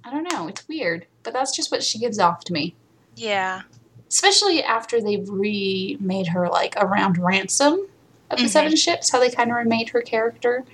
I 0.03 0.11
don't 0.11 0.31
know. 0.31 0.47
It's 0.47 0.67
weird, 0.67 1.07
but 1.23 1.33
that's 1.33 1.55
just 1.55 1.71
what 1.71 1.83
she 1.83 1.97
gives 1.99 2.19
off 2.19 2.43
to 2.45 2.53
me. 2.53 2.75
Yeah. 3.15 3.61
Especially 4.09 4.63
after 4.63 5.01
they 5.01 5.17
remade 5.17 6.27
her 6.27 6.47
like 6.47 6.75
around 6.77 7.17
ransom 7.17 7.87
of 8.29 8.37
the 8.39 8.45
Mhm. 8.45 8.49
Seven 8.49 8.75
Ships, 8.75 9.09
how 9.09 9.19
they 9.19 9.29
kind 9.29 9.49
of 9.51 9.57
remade 9.57 9.89
her 9.89 10.01
character. 10.01 10.65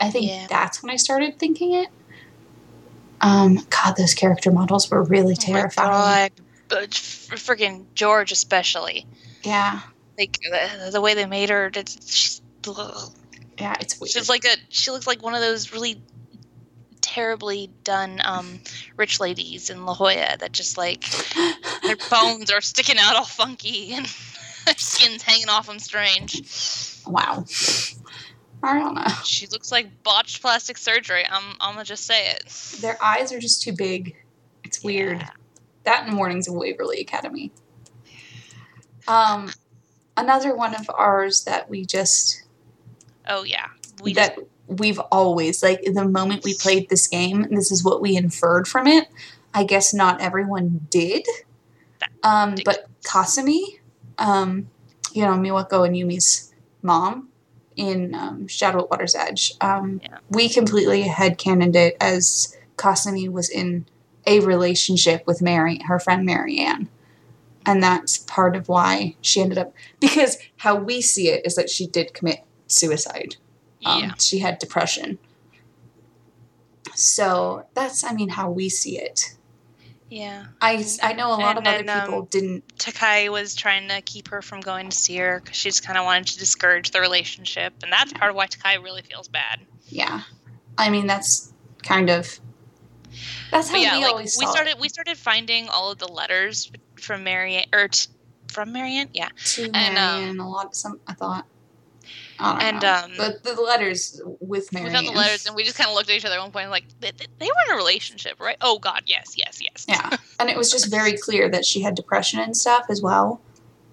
I 0.00 0.10
think 0.10 0.26
Yeah. 0.26 0.46
that's 0.48 0.82
when 0.82 0.90
I 0.90 0.96
started 0.96 1.38
thinking 1.38 1.72
it. 1.74 1.88
Um, 3.24 3.58
God, 3.70 3.94
those 3.96 4.14
character 4.14 4.50
models 4.52 4.90
were 4.90 5.02
really 5.02 5.32
Oh 5.38 5.42
terrifying. 5.42 5.90
God. 5.90 6.30
But 6.68 6.84
f- 6.94 7.28
freaking 7.36 7.86
George, 7.94 8.32
especially. 8.32 9.06
yeah, 9.42 9.80
Like 10.18 10.38
the, 10.42 10.90
the 10.92 11.00
way 11.00 11.14
they 11.14 11.26
made 11.26 11.48
her. 11.50 11.66
it's- 11.66 11.98
She's, 12.06 12.40
yeah, 13.58 13.76
it's 13.80 14.00
weird. 14.00 14.10
She's 14.10 14.28
like 14.28 14.44
a 14.44 14.56
she 14.68 14.90
looks 14.90 15.06
like 15.06 15.22
one 15.22 15.34
of 15.34 15.40
those 15.40 15.72
really 15.72 16.00
terribly 17.00 17.70
done 17.84 18.20
um 18.24 18.58
rich 18.96 19.20
ladies 19.20 19.68
in 19.70 19.84
La 19.84 19.94
Jolla 19.94 20.36
that 20.38 20.52
just 20.52 20.78
like 20.78 21.04
their 21.82 21.96
bones 22.10 22.50
are 22.50 22.62
sticking 22.62 22.96
out 22.98 23.14
all 23.16 23.24
funky 23.26 23.92
and 23.92 24.06
their 24.66 24.74
skin's 24.78 25.22
hanging 25.22 25.48
off 25.50 25.66
them 25.66 25.78
strange. 25.78 26.40
wow. 27.06 27.44
I 28.64 28.78
don't 28.78 28.94
know. 28.94 29.04
She 29.24 29.46
looks 29.46 29.70
like 29.70 30.02
botched 30.02 30.40
plastic 30.40 30.78
surgery. 30.78 31.24
I'm 31.28 31.56
I'm 31.60 31.74
gonna 31.74 31.84
just 31.84 32.06
say 32.06 32.28
it. 32.28 32.48
Their 32.80 33.02
eyes 33.02 33.32
are 33.32 33.38
just 33.38 33.62
too 33.62 33.72
big. 33.72 34.16
It's 34.64 34.82
weird. 34.82 35.18
Yeah. 35.18 35.30
That 35.84 36.06
and 36.08 36.16
Warnings 36.16 36.48
of 36.48 36.54
Waverly 36.54 37.00
Academy. 37.00 37.52
Um, 39.06 39.50
another 40.16 40.56
one 40.56 40.74
of 40.74 40.90
ours 40.96 41.44
that 41.44 41.68
we 41.68 41.84
just 41.84 42.44
Oh 43.28 43.44
yeah. 43.44 43.66
We 44.02 44.14
just, 44.14 44.36
that 44.36 44.46
we've 44.66 44.98
always 44.98 45.62
like 45.62 45.82
the 45.82 46.08
moment 46.08 46.44
we 46.44 46.54
played 46.54 46.88
this 46.88 47.06
game, 47.06 47.42
this 47.50 47.70
is 47.70 47.84
what 47.84 48.00
we 48.00 48.16
inferred 48.16 48.66
from 48.66 48.86
it. 48.86 49.08
I 49.52 49.64
guess 49.64 49.94
not 49.94 50.20
everyone 50.20 50.86
did, 50.90 51.26
um, 52.22 52.56
but 52.64 52.88
Kasumi, 53.02 53.78
um, 54.18 54.68
you 55.12 55.22
know 55.22 55.32
Miwako 55.32 55.86
and 55.86 55.94
Yumi's 55.94 56.52
mom, 56.82 57.28
in 57.76 58.14
um, 58.14 58.46
Shadow 58.48 58.80
at 58.80 58.90
Water's 58.90 59.14
Edge. 59.14 59.54
Um, 59.60 60.00
Yeah. 60.02 60.18
We 60.30 60.48
completely 60.48 61.04
headcanoned 61.04 61.74
it 61.74 61.96
as 62.00 62.56
Kasumi 62.76 63.28
was 63.28 63.48
in 63.48 63.86
a 64.26 64.40
relationship 64.40 65.26
with 65.26 65.42
Mary, 65.42 65.80
her 65.86 65.98
friend 65.98 66.24
Marianne. 66.24 66.88
And 67.66 67.82
that's 67.82 68.18
part 68.18 68.56
of 68.56 68.68
why 68.68 69.16
she 69.20 69.40
ended 69.40 69.58
up 69.58 69.72
because 70.00 70.36
how 70.58 70.76
we 70.76 71.00
see 71.00 71.28
it 71.28 71.46
is 71.46 71.54
that 71.56 71.70
she 71.70 71.86
did 71.86 72.14
commit 72.14 72.40
suicide. 72.66 73.36
Um, 73.84 74.02
yeah. 74.02 74.12
She 74.18 74.38
had 74.38 74.58
depression. 74.58 75.18
So 76.94 77.66
that's, 77.74 78.04
I 78.04 78.12
mean, 78.12 78.30
how 78.30 78.50
we 78.50 78.68
see 78.68 78.98
it. 78.98 79.33
Yeah. 80.14 80.44
I, 80.60 80.84
I 81.02 81.12
know 81.14 81.30
a 81.30 81.34
lot 81.34 81.56
And 81.58 81.66
of 81.66 81.74
other 81.74 82.02
people 82.02 82.20
um, 82.20 82.28
didn't. 82.30 82.78
Takae 82.78 83.32
was 83.32 83.56
trying 83.56 83.88
to 83.88 84.00
keep 84.02 84.28
her 84.28 84.42
from 84.42 84.60
going 84.60 84.88
to 84.90 84.96
see 84.96 85.16
her 85.16 85.40
because 85.40 85.56
she 85.56 85.68
just 85.70 85.84
kind 85.84 85.98
of 85.98 86.04
wanted 86.04 86.28
to 86.28 86.38
discourage 86.38 86.92
the 86.92 87.00
relationship, 87.00 87.72
and 87.82 87.90
that's 87.90 88.12
part 88.12 88.30
of 88.30 88.36
why 88.36 88.46
Takae 88.46 88.80
really 88.80 89.02
feels 89.02 89.26
bad. 89.26 89.60
Yeah, 89.88 90.20
I 90.78 90.88
mean 90.88 91.08
that's 91.08 91.52
kind 91.82 92.10
of 92.10 92.38
that's 93.50 93.68
how 93.68 93.74
But 93.74 93.80
yeah, 93.80 93.96
we 93.96 94.04
like 94.04 94.12
always 94.12 94.36
we 94.38 94.46
started 94.46 94.70
it. 94.70 94.78
we 94.78 94.88
started 94.88 95.18
finding 95.18 95.68
all 95.68 95.90
of 95.90 95.98
the 95.98 96.06
letters 96.06 96.70
from 96.94 97.24
Marianne 97.24 97.66
or 97.72 97.88
t- 97.88 98.08
from 98.46 98.72
Marianne, 98.72 99.08
yeah, 99.14 99.30
to 99.46 99.68
and, 99.74 99.98
um, 99.98 100.38
a 100.38 100.48
lot. 100.48 100.76
Some 100.76 101.00
I 101.08 101.14
thought. 101.14 101.44
I 102.38 102.52
don't 102.52 102.62
and, 102.62 102.82
know. 102.82 102.92
um, 103.04 103.12
but 103.16 103.42
the 103.44 103.60
letters 103.60 104.20
with 104.40 104.68
we 104.72 104.80
Marianne. 104.80 104.92
found 105.04 105.06
the 105.08 105.12
letters 105.12 105.46
and 105.46 105.54
we 105.54 105.62
just 105.64 105.76
kind 105.76 105.88
of 105.88 105.94
looked 105.94 106.10
at 106.10 106.16
each 106.16 106.24
other 106.24 106.34
at 106.36 106.40
one 106.40 106.50
point 106.52 106.70
like 106.70 106.84
they, 107.00 107.10
they- 107.12 107.26
they 107.38 107.46
were 107.46 107.52
in 107.68 107.74
a 107.74 107.76
relationship, 107.76 108.40
right? 108.40 108.56
Oh 108.60 108.78
God, 108.78 109.02
yes, 109.06 109.34
yes, 109.36 109.60
yes. 109.60 109.84
Yeah, 109.88 110.16
and 110.40 110.50
it 110.50 110.56
was 110.56 110.70
just 110.70 110.90
very 110.90 111.16
clear 111.16 111.48
that 111.50 111.64
she 111.64 111.82
had 111.82 111.94
depression 111.94 112.40
and 112.40 112.56
stuff 112.56 112.86
as 112.90 113.00
well. 113.02 113.40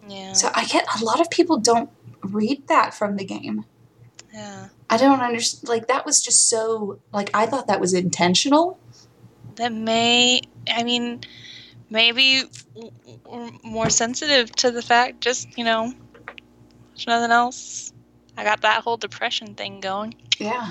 yeah, 0.07 0.33
So 0.33 0.49
I 0.55 0.65
get 0.65 0.85
a 0.99 1.03
lot 1.05 1.19
of 1.21 1.29
people 1.29 1.57
don't 1.57 1.89
read 2.23 2.67
that 2.67 2.93
from 2.93 3.15
the 3.17 3.25
game. 3.25 3.65
yeah. 4.33 4.69
I 4.89 4.97
don't 4.97 5.21
understand. 5.21 5.69
Like 5.69 5.87
that 5.87 6.05
was 6.05 6.21
just 6.21 6.49
so. 6.49 6.99
Like 7.13 7.29
I 7.33 7.45
thought 7.45 7.67
that 7.67 7.79
was 7.79 7.93
intentional. 7.93 8.77
That 9.55 9.71
may, 9.71 10.41
I 10.69 10.83
mean, 10.83 11.21
maybe 11.89 12.43
w- 12.75 12.91
w- 13.23 13.57
more 13.63 13.89
sensitive 13.89 14.51
to 14.57 14.69
the 14.71 14.81
fact. 14.81 15.21
Just 15.21 15.57
you 15.57 15.63
know, 15.63 15.93
there's 16.93 17.07
nothing 17.07 17.31
else. 17.31 17.93
I 18.41 18.43
got 18.43 18.61
that 18.61 18.81
whole 18.83 18.97
depression 18.97 19.53
thing 19.53 19.79
going. 19.81 20.15
Yeah. 20.39 20.67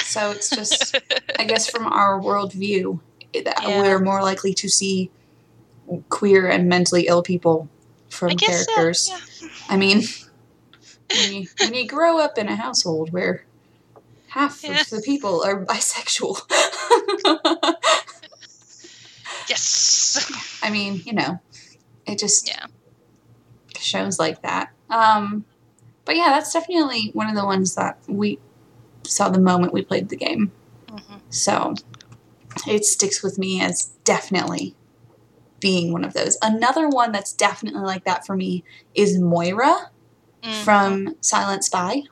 So 0.00 0.30
it's 0.30 0.48
just. 0.48 0.96
I 1.38 1.44
guess 1.44 1.68
from 1.68 1.84
our 1.86 2.18
worldview, 2.18 3.00
Yeah. 3.34 3.82
we're 3.82 3.98
more 4.00 4.22
likely 4.22 4.54
to 4.54 4.68
see 4.70 5.10
queer 6.08 6.48
and 6.48 6.70
mentally 6.70 7.08
ill 7.08 7.22
people 7.22 7.68
from 8.08 8.30
I 8.30 8.34
guess 8.34 8.64
so, 8.64 8.74
characters. 8.74 9.10
yeah. 9.42 9.48
I 9.68 9.76
mean, 9.76 10.04
when 11.10 11.34
you, 11.34 11.46
when 11.60 11.74
you 11.74 11.86
grow 11.86 12.18
up 12.18 12.38
in 12.38 12.48
a 12.48 12.56
household 12.56 13.12
where 13.12 13.44
half 14.28 14.64
Yeah. 14.64 14.80
of 14.80 14.88
the 14.88 15.02
people 15.04 15.42
are 15.44 15.66
bisexual, 15.66 16.40
Yes. 19.48 20.30
I 20.62 20.70
mean, 20.70 21.02
you 21.04 21.12
know, 21.12 21.40
it 22.06 22.18
just 22.18 22.48
Yeah. 22.48 22.66
shows 23.78 24.18
like 24.18 24.40
that. 24.42 24.70
Um, 24.88 25.44
but 26.04 26.16
yeah, 26.16 26.28
that's 26.30 26.52
definitely 26.52 27.10
one 27.14 27.28
of 27.28 27.34
the 27.36 27.44
ones 27.44 27.74
that 27.74 27.98
we 28.06 28.38
saw 29.04 29.28
the 29.28 29.40
moment 29.40 29.72
we 29.72 29.82
played 29.84 30.08
the 30.08 30.16
game. 30.16 30.52
hmm 30.88 31.16
So 31.30 31.74
it 32.66 32.84
sticks 32.84 33.22
with 33.22 33.38
me 33.38 33.60
as 33.60 33.92
definitely 34.04 34.74
being 35.60 35.92
one 35.92 36.04
of 36.04 36.12
those. 36.12 36.36
Another 36.42 36.88
one 36.88 37.12
that's 37.12 37.32
definitely 37.32 37.82
like 37.82 38.04
that 38.04 38.26
for 38.26 38.36
me 38.36 38.64
is 38.94 39.18
Moira 39.18 39.88
Mm-hmm. 40.42 40.64
from 40.64 41.16
Silent 41.20 41.62
Spy. 41.64 42.02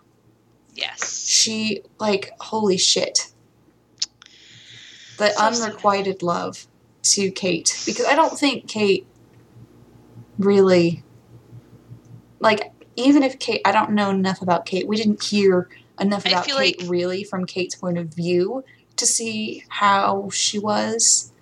yes. 0.75 1.27
She, 1.29 1.83
like, 1.99 2.31
holy 2.41 2.79
shit. 2.79 3.33
The 5.17 5.31
So 5.31 5.33
sad. 5.53 5.53
unrequited 5.53 6.23
love 6.23 6.69
to 7.03 7.31
Kate. 7.33 7.83
Because 7.85 8.07
I 8.07 8.15
don't 8.15 8.39
think 8.39 8.69
Kate 8.69 9.05
really, 10.39 11.03
like, 12.39 12.71
even 13.07 13.23
if 13.23 13.39
Kate, 13.39 13.61
I 13.65 13.73
don't 13.73 13.91
know 13.93 14.11
enough 14.11 14.43
about 14.43 14.67
Kate. 14.67 14.87
We 14.87 14.97
didn't 14.97 15.23
hear 15.23 15.69
enough 16.01 16.25
about 16.27 16.47
Kate 16.47 16.81
like- 16.81 16.91
really 16.91 17.25
from 17.25 17.45
Kate's 17.47 17.75
point 17.75 17.99
of 17.99 18.09
view 18.15 18.65
to 18.97 19.07
see 19.07 19.65
how 19.69 20.29
she 20.33 20.59
was. 20.59 21.33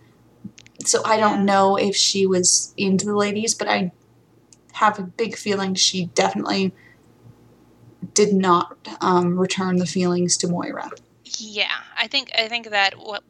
So 0.85 1.03
I 1.05 1.16
don't 1.16 1.38
Yeah. 1.38 1.44
know 1.44 1.77
if 1.77 1.97
she 1.97 2.27
was 2.27 2.73
into 2.77 3.05
the 3.07 3.14
ladies, 3.16 3.55
but 3.55 3.68
I 3.68 3.90
have 4.75 4.99
a 4.99 5.03
big 5.03 5.37
feeling 5.37 5.75
she 5.75 6.07
definitely 6.14 6.73
did 8.14 8.33
not 8.33 8.77
um, 9.01 9.38
return 9.38 9.77
the 9.77 9.87
feelings 9.87 10.37
to 10.38 10.49
Moira. 10.49 10.90
Yeah, 11.25 11.71
I 11.97 12.07
think 12.07 12.31
I 12.37 12.49
think 12.49 12.71
that 12.71 12.94
what 12.99 13.23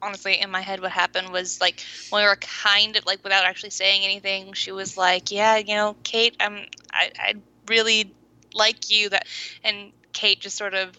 honestly 0.00 0.40
in 0.40 0.50
my 0.50 0.60
head 0.60 0.80
what 0.80 0.90
happened 0.90 1.30
was 1.30 1.60
like 1.60 1.80
Moira 2.10 2.36
kind 2.36 2.96
of 2.96 3.04
like 3.04 3.22
without 3.22 3.44
actually 3.44 3.70
saying 3.70 4.02
anything, 4.04 4.52
she 4.52 4.72
was 4.72 4.96
like, 4.96 5.30
"Yeah, 5.30 5.56
you 5.58 5.74
know, 5.74 5.96
Kate, 6.02 6.36
I'm 6.40 6.66
I 6.92 7.10
I 7.18 7.34
really 7.72 8.14
like 8.54 8.90
you." 8.90 9.08
That 9.08 9.26
and 9.64 9.92
Kate 10.12 10.40
just 10.40 10.56
sort 10.56 10.74
of 10.74 10.98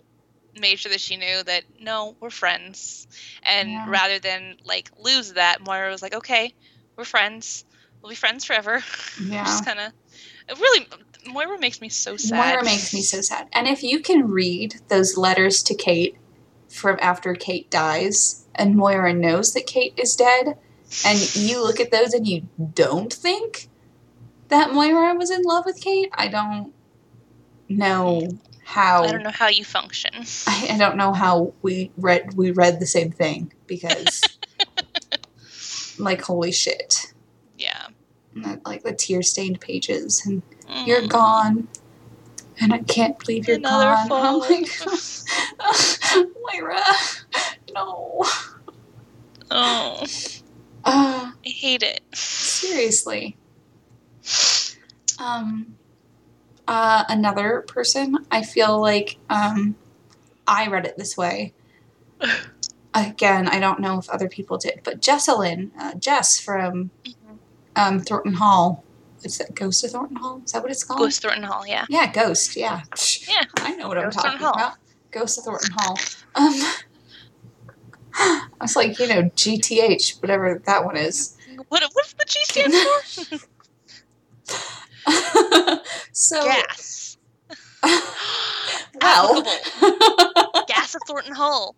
made 0.60 0.78
sure 0.80 0.92
that 0.92 1.02
she 1.02 1.16
knew 1.18 1.44
that 1.44 1.64
no, 1.80 2.16
we're 2.20 2.30
friends, 2.44 3.08
and 3.44 3.70
Yeah. 3.70 3.86
rather 3.90 4.20
than 4.20 4.58
like 4.66 4.90
lose 4.98 5.34
that, 5.34 5.62
Moira 5.62 5.90
was 5.90 6.02
like, 6.02 6.14
"Okay, 6.22 6.54
we're 6.96 7.06
friends. 7.06 7.66
We'll 8.02 8.10
be 8.10 8.16
friends 8.16 8.46
forever." 8.46 8.84
Yeah. 9.34 9.46
just 9.46 9.66
kind 9.66 9.80
of. 9.80 9.94
It 10.50 10.60
really, 10.60 10.88
Moira 11.26 11.58
makes 11.60 11.80
me 11.82 11.90
so 11.90 12.18
sad. 12.18 12.38
Moira 12.38 12.64
makes 12.64 12.94
me 12.94 13.02
so 13.02 13.22
sad. 13.22 13.48
And 13.54 13.68
if 13.68 13.82
you 13.82 14.00
can 14.00 14.30
read 14.30 14.76
those 14.90 15.18
letters 15.18 15.64
to 15.64 15.76
Kate 15.76 16.18
from 16.70 16.98
after 17.02 17.34
Kate 17.34 17.70
dies, 17.70 18.46
and 18.56 18.76
Moira 18.76 19.14
knows 19.14 19.54
that 19.54 19.66
Kate 19.66 19.94
is 19.98 20.16
dead, 20.16 20.58
and 21.06 21.36
you 21.36 21.64
look 21.64 21.80
at 21.80 21.92
those 21.92 22.14
and 22.14 22.28
you 22.28 22.48
don't 22.74 23.14
think 23.14 23.70
that 24.54 24.72
Moira 24.74 25.16
was 25.16 25.32
in 25.32 25.42
love 25.44 25.66
with 25.66 25.82
Kate, 25.82 26.10
I 26.14 26.28
don't 26.28 26.74
know 27.70 28.38
how. 28.64 29.04
I 29.04 29.12
don't 29.12 29.24
know 29.24 29.32
how 29.32 29.48
you 29.48 29.64
function. 29.66 30.12
I, 30.48 30.70
I 30.74 30.78
don't 30.78 30.96
know 30.98 31.12
how 31.14 31.54
we 31.64 31.92
read 31.98 32.36
we 32.36 32.52
read 32.52 32.80
the 32.80 32.86
same 32.86 33.12
thing 33.12 33.52
because, 33.68 34.38
like, 36.00 36.22
holy 36.22 36.52
shit, 36.52 37.14
Yeah. 37.58 37.88
And 38.36 38.46
that, 38.46 38.66
like 38.66 38.84
the 38.84 38.94
tear 38.94 39.22
stained 39.24 39.60
pages 39.60 40.22
and 40.26 40.42
you're 40.86 41.02
Mm. 41.02 41.10
gone. 41.10 41.68
And 42.62 42.72
I 42.74 42.78
can't 42.80 43.18
believe 43.18 43.48
you're 43.48 43.58
Another 43.58 43.96
gone. 43.96 44.08
fall. 44.08 44.40
My 44.40 44.64
god. 44.80 46.26
Moira. 46.54 46.84
No. 47.74 48.24
Oh, 49.50 50.04
Uh, 50.86 51.32
I 51.46 51.50
hate 51.50 51.82
it. 51.84 52.02
seriously. 52.14 53.38
Um, 55.20 55.76
uh, 56.68 57.04
another 57.10 57.62
person, 57.68 58.18
I 58.32 58.44
feel 58.44 58.80
like 58.82 59.18
um, 59.30 59.76
I 60.48 60.68
read 60.68 60.86
it 60.86 60.98
this 60.98 61.16
way. 61.18 61.54
Again, 62.94 63.48
I 63.48 63.60
don't 63.60 63.80
know 63.80 63.98
if 64.00 64.10
other 64.10 64.30
people 64.30 64.58
did, 64.58 64.82
but 64.84 65.02
Jessalyn, 65.02 65.72
uh, 65.80 65.96
Jess 65.96 66.40
from 66.40 66.92
Mhm. 67.06 67.38
um, 67.76 68.00
Thornton 68.02 68.34
Hall. 68.34 68.84
Is 69.24 69.38
that 69.38 69.56
Ghost 69.56 69.84
of 69.84 69.92
Thornton 69.92 70.18
Hall? 70.18 70.42
Is 70.46 70.52
that 70.52 70.62
what 70.62 70.72
it's 70.72 70.84
called? 70.84 71.00
Ghost 71.00 71.22
Thornton 71.22 71.44
Hall, 71.44 71.66
yeah. 71.66 71.86
Yeah, 71.90 72.12
Ghost. 72.12 72.56
Yeah. 72.56 72.82
Yeah. 73.28 73.44
I 73.58 73.76
know 73.76 73.88
what 73.88 73.98
I'm 73.98 74.12
talking 74.12 74.32
Thornton 74.32 74.46
Hall. 74.46 74.54
about. 74.54 74.74
Ghost 75.12 75.38
of 75.38 75.46
Thornton 75.46 75.72
Hall. 75.78 75.98
Um, 76.36 76.54
I 78.16 78.48
was 78.62 78.76
like, 78.76 79.00
you 79.00 79.08
know, 79.08 79.24
GTH, 79.36 80.22
whatever 80.22 80.62
that 80.66 80.86
one 80.86 80.98
is. 80.98 81.36
What 81.70 81.84
what's 81.94 82.14
the 82.14 82.26
G 82.28 82.40
stand 82.44 82.74
for? 82.74 83.38
so, 86.12 86.44
Gas. 86.44 87.18
well, 89.02 89.44
Gas 90.68 90.96
of 90.96 91.02
Thornton 91.08 91.34
Hall. 91.36 91.76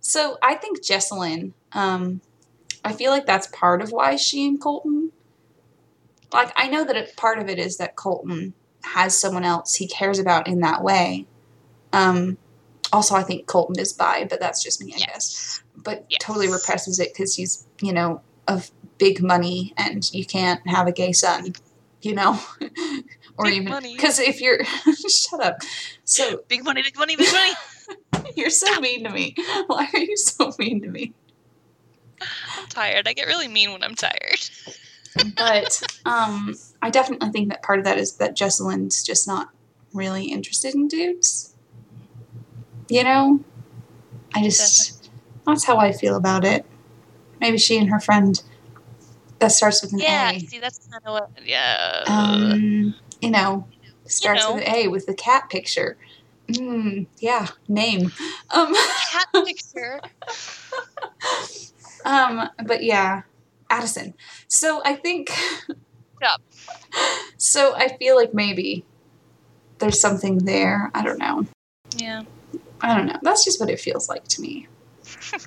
so 0.00 0.38
I 0.42 0.54
think 0.54 0.82
Jessalyn, 0.82 1.52
um, 1.72 2.20
I 2.84 2.92
feel 2.92 3.10
like 3.10 3.26
that's 3.26 3.46
part 3.48 3.82
of 3.82 3.92
why 3.92 4.16
she 4.16 4.46
and 4.46 4.60
Colton, 4.60 5.12
like, 6.32 6.52
I 6.56 6.68
know 6.68 6.84
that 6.84 6.96
it, 6.96 7.16
part 7.16 7.38
of 7.38 7.48
it 7.48 7.58
is 7.58 7.76
that 7.76 7.96
Colton 7.96 8.54
has 8.82 9.18
someone 9.18 9.44
else 9.44 9.74
he 9.74 9.86
cares 9.86 10.18
about 10.18 10.46
in 10.48 10.60
that 10.60 10.82
way. 10.82 11.26
Um, 11.92 12.36
also, 12.92 13.14
I 13.14 13.22
think 13.22 13.46
Colton 13.46 13.78
is 13.78 13.92
bi, 13.92 14.26
but 14.28 14.40
that's 14.40 14.62
just 14.62 14.82
me, 14.82 14.92
I 14.94 14.98
guess. 14.98 15.62
But 15.76 16.04
Yes. 16.08 16.18
totally 16.20 16.48
represses 16.48 16.98
it 17.00 17.12
because 17.12 17.34
he's, 17.34 17.66
you 17.80 17.92
know, 17.92 18.20
of 18.46 18.70
big 18.98 19.22
money 19.22 19.72
and 19.76 20.12
you 20.12 20.24
can't 20.24 20.60
have 20.66 20.86
a 20.86 20.92
gay 20.92 21.12
son, 21.12 21.54
you 22.04 22.14
know? 22.14 22.38
or 23.36 23.44
Big 23.46 23.62
even. 23.62 23.82
Because 23.82 24.18
if 24.18 24.40
you're. 24.40 24.64
shut 25.08 25.40
up. 25.44 25.58
So 26.04 26.42
Big 26.48 26.64
money, 26.64 26.82
big 26.82 26.98
money, 26.98 27.16
big 27.16 27.32
money. 27.32 27.52
you're 28.36 28.50
so 28.50 28.80
mean 28.80 29.04
to 29.04 29.10
me. 29.10 29.34
Why 29.66 29.88
are 29.92 29.98
you 29.98 30.16
so 30.16 30.52
mean 30.58 30.82
to 30.82 30.88
me? 30.88 31.12
I'm 32.20 32.68
tired. 32.68 33.08
I 33.08 33.12
get 33.12 33.26
really 33.26 33.48
mean 33.48 33.72
when 33.72 33.82
I'm 33.82 33.94
tired. 33.94 34.40
but 35.36 35.82
um, 36.04 36.54
I 36.82 36.90
definitely 36.90 37.30
think 37.30 37.48
that 37.50 37.62
part 37.62 37.78
of 37.78 37.84
that 37.84 37.98
is 37.98 38.14
that 38.16 38.36
Jessalyn's 38.36 39.02
just 39.02 39.26
not 39.26 39.50
really 39.92 40.26
interested 40.26 40.74
in 40.74 40.88
dudes. 40.88 41.54
You 42.88 43.04
know? 43.04 43.40
I 44.34 44.42
just 44.42 45.10
that's 45.46 45.64
how 45.64 45.78
I 45.78 45.92
feel 45.92 46.16
about 46.16 46.44
it. 46.44 46.66
Maybe 47.40 47.58
she 47.58 47.78
and 47.78 47.90
her 47.90 48.00
friend 48.00 48.42
that 49.44 49.52
starts 49.52 49.82
with 49.82 49.92
an 49.92 49.98
Yeah, 49.98 50.30
A. 50.30 50.32
Yeah, 50.34 50.38
see, 50.48 50.58
that's 50.58 50.78
kind 50.86 51.02
of 51.04 51.12
what. 51.12 51.30
Yeah. 51.44 52.04
Um, 52.06 52.94
you 53.20 53.30
know, 53.30 53.66
starts 54.06 54.42
know. 54.42 54.54
with 54.54 54.66
an 54.66 54.74
A 54.74 54.88
with 54.88 55.06
the 55.06 55.14
cat 55.14 55.50
picture. 55.50 55.96
Mm, 56.48 57.06
yeah, 57.18 57.48
name. 57.68 58.10
Um, 58.50 58.74
cat 59.10 59.26
picture. 59.44 60.00
um, 62.06 62.48
but 62.64 62.82
yeah, 62.82 63.22
Addison. 63.68 64.14
So 64.48 64.82
I 64.84 64.94
think. 64.94 65.30
Yep. 66.20 66.40
So 67.36 67.74
I 67.74 67.94
feel 67.98 68.16
like 68.16 68.32
maybe 68.32 68.84
there's 69.78 70.00
something 70.00 70.38
there. 70.38 70.90
I 70.94 71.02
don't 71.02 71.18
know. 71.18 71.46
Yeah. 71.96 72.22
I 72.80 72.96
don't 72.96 73.06
know. 73.06 73.18
That's 73.20 73.44
just 73.44 73.60
what 73.60 73.68
it 73.68 73.80
feels 73.80 74.08
like 74.08 74.26
to 74.28 74.40
me. 74.40 74.68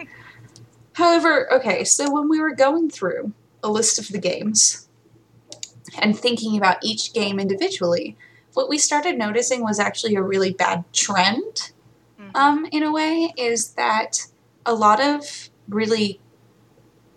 However, 0.93 1.51
okay, 1.53 1.85
so 1.85 2.11
when 2.11 2.29
we 2.29 2.39
were 2.39 2.53
going 2.53 2.89
through 2.91 3.33
a 3.67 3.71
list 3.71 3.99
of 3.99 4.07
the 4.07 4.17
games 4.19 4.87
and 5.99 6.17
thinking 6.17 6.57
about 6.57 6.77
each 6.81 7.13
game 7.13 7.39
individually, 7.39 8.15
what 8.53 8.69
we 8.69 8.77
started 8.77 9.17
noticing 9.17 9.61
was 9.61 9.79
actually 9.79 10.15
a 10.15 10.21
really 10.21 10.51
bad 10.51 10.83
trend, 10.93 11.71
Mhm. 12.19 12.35
um, 12.35 12.67
in 12.71 12.81
a 12.83 12.91
way, 12.91 13.33
is 13.37 13.69
that 13.73 14.27
a 14.65 14.73
lot 14.73 14.99
of 14.99 15.49
really, 15.69 16.19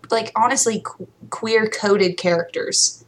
like, 0.09 0.31
honestly, 0.35 0.81
qu- 0.83 1.07
queer 1.29 1.67
coded 1.67 2.17
characters 2.17 3.05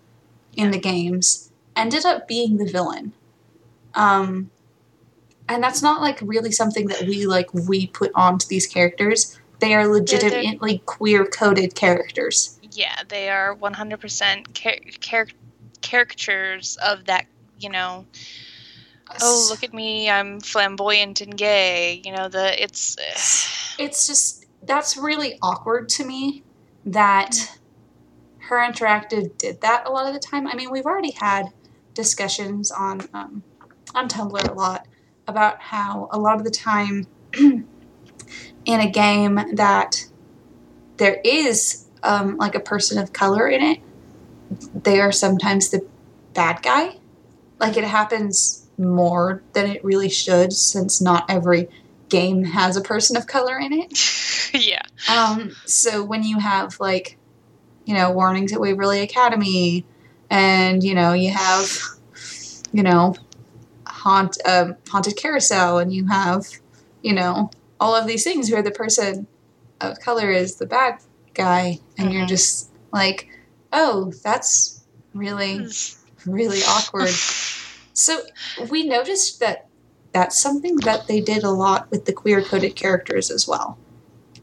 in 0.56 0.72
the 0.72 0.80
games 0.80 1.52
ended 1.76 2.06
up 2.06 2.28
being 2.28 2.58
the 2.58 2.66
villain. 2.66 3.14
Um, 3.94 4.50
and 5.50 5.62
that's 5.62 5.82
not 5.82 6.02
like 6.02 6.20
really 6.22 6.52
something 6.52 6.88
that 6.88 7.02
we 7.04 7.26
like 7.26 7.54
we 7.54 7.88
put 7.88 8.12
onto 8.16 8.48
these 8.48 8.66
characters. 8.66 9.38
They 9.60 9.74
are 9.76 9.88
legitimately 9.88 10.82
queer 10.86 11.26
coded 11.26 11.76
characters. 11.76 12.60
Yeah, 12.74 12.96
they 13.08 13.30
are 13.30 13.56
100% 13.56 14.54
char- 14.54 14.74
char- 15.00 15.28
caricatures 15.82 16.78
of 16.84 17.06
that, 17.06 17.26
you 17.60 17.70
know, 17.70 18.06
oh, 19.22 19.48
look 19.50 19.64
at 19.64 19.74
me, 19.74 20.10
I'm 20.10 20.40
flamboyant 20.40 21.22
and 21.22 21.36
gay. 21.38 22.02
You 22.04 22.14
know, 22.14 22.30
the 22.30 22.62
it's 22.62 22.96
It's 23.80 24.08
just 24.08 24.46
that's 24.64 24.98
really 24.98 25.38
awkward 25.42 25.90
to 25.90 26.06
me 26.06 26.44
that 26.86 27.36
her 28.40 28.58
interactive 28.58 29.38
did 29.38 29.62
that 29.62 29.88
a 29.88 29.92
lot 29.92 30.08
of 30.08 30.14
the 30.14 30.20
time. 30.20 30.48
I 30.48 30.56
mean, 30.56 30.72
we've 30.72 30.86
already 30.86 31.12
had 31.12 31.48
discussions 31.94 32.72
on 32.72 33.02
um, 33.14 33.44
on 33.96 34.08
Tumblr 34.08 34.50
a 34.50 34.54
lot 34.54 34.88
about 35.28 35.62
how 35.62 36.10
a 36.12 36.20
lot 36.20 36.38
of 36.38 36.44
the 36.44 36.52
time 36.52 37.08
in 37.34 37.66
a 38.68 38.90
game 38.90 39.36
that 39.54 40.06
there 40.98 41.20
is 41.24 41.83
um, 42.04 42.38
like 42.38 42.56
a 42.56 42.60
person 42.60 42.98
of 42.98 43.14
color 43.14 43.48
in 43.48 43.62
it, 43.62 43.80
they 44.84 45.00
are 45.00 45.12
sometimes 45.12 45.70
the 45.70 45.86
bad 46.34 46.62
guy. 46.62 46.98
Like 47.60 47.78
it 47.78 47.84
happens 47.84 48.68
more 48.78 49.42
than 49.54 49.68
it 49.70 49.84
really 49.84 50.10
should, 50.10 50.54
since 50.54 51.02
not 51.02 51.26
every 51.30 51.70
game 52.10 52.44
has 52.44 52.78
a 52.78 52.82
person 52.82 53.18
of 53.18 53.28
color 53.28 53.58
in 53.58 53.74
it. 53.74 54.54
yeah. 54.54 54.84
Um, 55.10 55.56
so 55.66 56.04
when 56.04 56.24
you 56.24 56.40
have 56.40 56.80
like, 56.80 57.18
you 57.86 57.94
know, 57.94 58.12
warnings 58.12 58.54
at 58.54 58.60
Waverly 58.60 59.02
Academy, 59.02 59.86
and 60.30 60.84
you 60.84 60.96
know 60.96 61.14
you 61.14 61.32
have, 61.32 61.70
you 62.72 62.82
know, 62.82 63.16
haunt 63.86 64.38
um, 64.46 64.76
haunted 64.90 65.16
carousel, 65.18 65.80
and 65.80 65.94
you 65.94 66.08
have, 66.08 66.46
you 67.02 67.14
know, 67.14 67.52
all 67.80 67.96
of 67.96 68.08
these 68.08 68.24
things 68.24 68.52
where 68.52 68.64
the 68.64 68.72
person 68.72 69.28
of 69.82 70.00
color 70.00 70.32
is 70.32 70.56
the 70.56 70.66
bad 70.66 71.00
guy, 71.34 71.80
and 71.98 72.14
you're 72.14 72.26
Mhm. 72.26 72.30
just 72.30 72.70
like, 72.92 73.28
oh, 73.72 74.12
that's 74.24 74.82
really 75.14 75.68
really 76.26 76.62
awkward. 76.68 77.10
So 77.94 78.22
we 78.70 78.84
noticed 78.84 79.40
that 79.40 79.68
that's 80.14 80.40
something 80.40 80.76
that 80.78 81.08
they 81.08 81.20
did 81.20 81.44
a 81.44 81.50
lot 81.50 81.90
with 81.92 82.06
the 82.06 82.14
queer 82.14 82.42
coded 82.42 82.76
characters 82.76 83.30
as 83.32 83.48
well. 83.48 83.78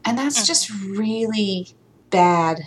And 0.05 0.17
that's 0.17 0.41
Mhm. 0.41 0.47
just 0.47 0.69
really 0.69 1.69
bad. 2.09 2.61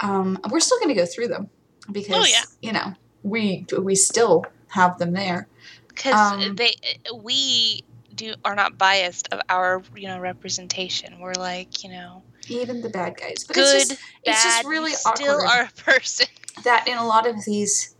Um, 0.00 0.38
we're 0.50 0.60
still 0.60 0.78
going 0.78 0.88
to 0.94 1.00
go 1.00 1.06
through 1.06 1.28
them 1.28 1.50
because, 1.92 2.16
Oh, 2.16 2.26
yeah. 2.26 2.44
you 2.62 2.72
know, 2.72 2.94
we 3.22 3.66
we 3.78 3.94
still 3.94 4.44
have 4.68 4.98
them 4.98 5.12
there. 5.12 5.48
because 5.88 6.14
Um, 6.14 6.56
they 6.56 6.74
we 7.14 7.84
do 8.14 8.34
are 8.44 8.54
not 8.54 8.78
biased 8.78 9.28
of 9.32 9.40
our 9.48 9.82
you 9.94 10.08
know 10.08 10.18
representation. 10.18 11.20
We're 11.20 11.34
like 11.34 11.84
you 11.84 11.90
know 11.90 12.22
Even 12.50 12.80
the 12.82 12.90
bad 12.90 13.16
guys. 13.16 13.44
But 13.46 13.54
good, 13.54 13.76
it's 13.76 13.88
just, 13.90 14.00
it's 14.24 14.42
just 14.44 14.64
really 14.66 14.92
still 14.92 15.36
awkward. 15.36 15.46
are 15.48 15.62
a 15.62 15.82
person. 15.82 16.26
that 16.64 16.86
in 16.88 16.98
a 16.98 17.06
lot 17.06 17.26
of 17.26 17.44
these 17.44 17.94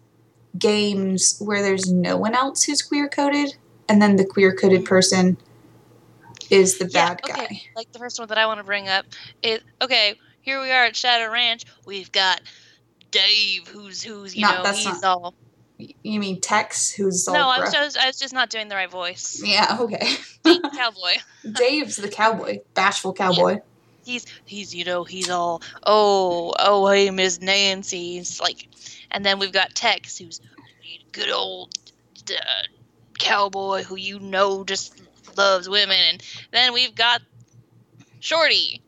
games 0.58 1.38
where 1.40 1.62
there's 1.62 1.90
no 1.90 2.16
one 2.16 2.34
else 2.34 2.64
who's 2.64 2.82
queer 2.82 3.08
coded, 3.08 3.54
and 3.88 4.02
then 4.02 4.16
the 4.16 4.24
queer 4.24 4.54
coded 4.54 4.84
person 4.84 5.36
is 6.50 6.78
the 6.78 6.86
Yeah, 6.86 7.14
bad 7.14 7.20
okay. 7.24 7.46
guy. 7.46 7.62
Like 7.76 7.92
the 7.92 7.98
first 7.98 8.18
one 8.18 8.28
that 8.28 8.38
I 8.38 8.46
want 8.46 8.58
to 8.58 8.64
bring 8.64 8.88
up 8.88 9.06
is 9.42 9.60
okay. 9.80 10.16
Here 10.42 10.60
we 10.60 10.70
are 10.70 10.84
at 10.86 10.96
Shadow 10.96 11.30
Ranch. 11.32 11.64
We've 11.86 12.10
got 12.10 12.40
Dave, 13.10 13.68
who's 13.68 14.02
who's 14.02 14.34
you 14.34 14.42
No, 14.42 14.56
know 14.56 14.62
that's 14.64 14.78
he's 14.84 15.02
not- 15.02 15.04
all. 15.04 15.34
You 16.02 16.20
mean 16.20 16.42
Tex, 16.42 16.90
who's 16.90 17.26
all 17.26 17.32
No, 17.34 17.48
I 17.48 17.58
was, 17.60 17.74
I 17.74 17.82
was 17.82 17.96
I 17.96 18.06
was 18.06 18.18
just 18.18 18.34
not 18.34 18.50
doing 18.50 18.68
the 18.68 18.74
right 18.74 18.90
voice. 18.90 19.40
Yeah, 19.42 19.78
okay. 19.80 20.16
Cowboy. 20.44 21.14
Dave's 21.52 21.96
the 21.96 22.08
cowboy, 22.08 22.58
bashful 22.74 23.12
cowboy. 23.14 23.60
He's 24.10 24.26
he's 24.44 24.74
you 24.74 24.84
know 24.84 25.04
he's 25.04 25.30
all 25.30 25.62
oh 25.84 26.52
oh 26.58 26.88
hey 26.88 27.10
Miss 27.10 27.40
Nancy 27.40 28.18
it's 28.18 28.40
like 28.40 28.68
and 29.10 29.24
then 29.24 29.38
we've 29.38 29.52
got 29.52 29.74
Tex 29.74 30.18
who's 30.18 30.40
good 31.12 31.30
old 31.30 31.74
uh, 32.30 32.34
cowboy 33.18 33.82
who 33.82 33.96
you 33.96 34.18
know 34.18 34.64
just 34.64 35.00
loves 35.36 35.68
women 35.68 35.96
and 36.10 36.22
then 36.50 36.72
we've 36.72 36.94
got 36.94 37.22
Shorty 38.20 38.82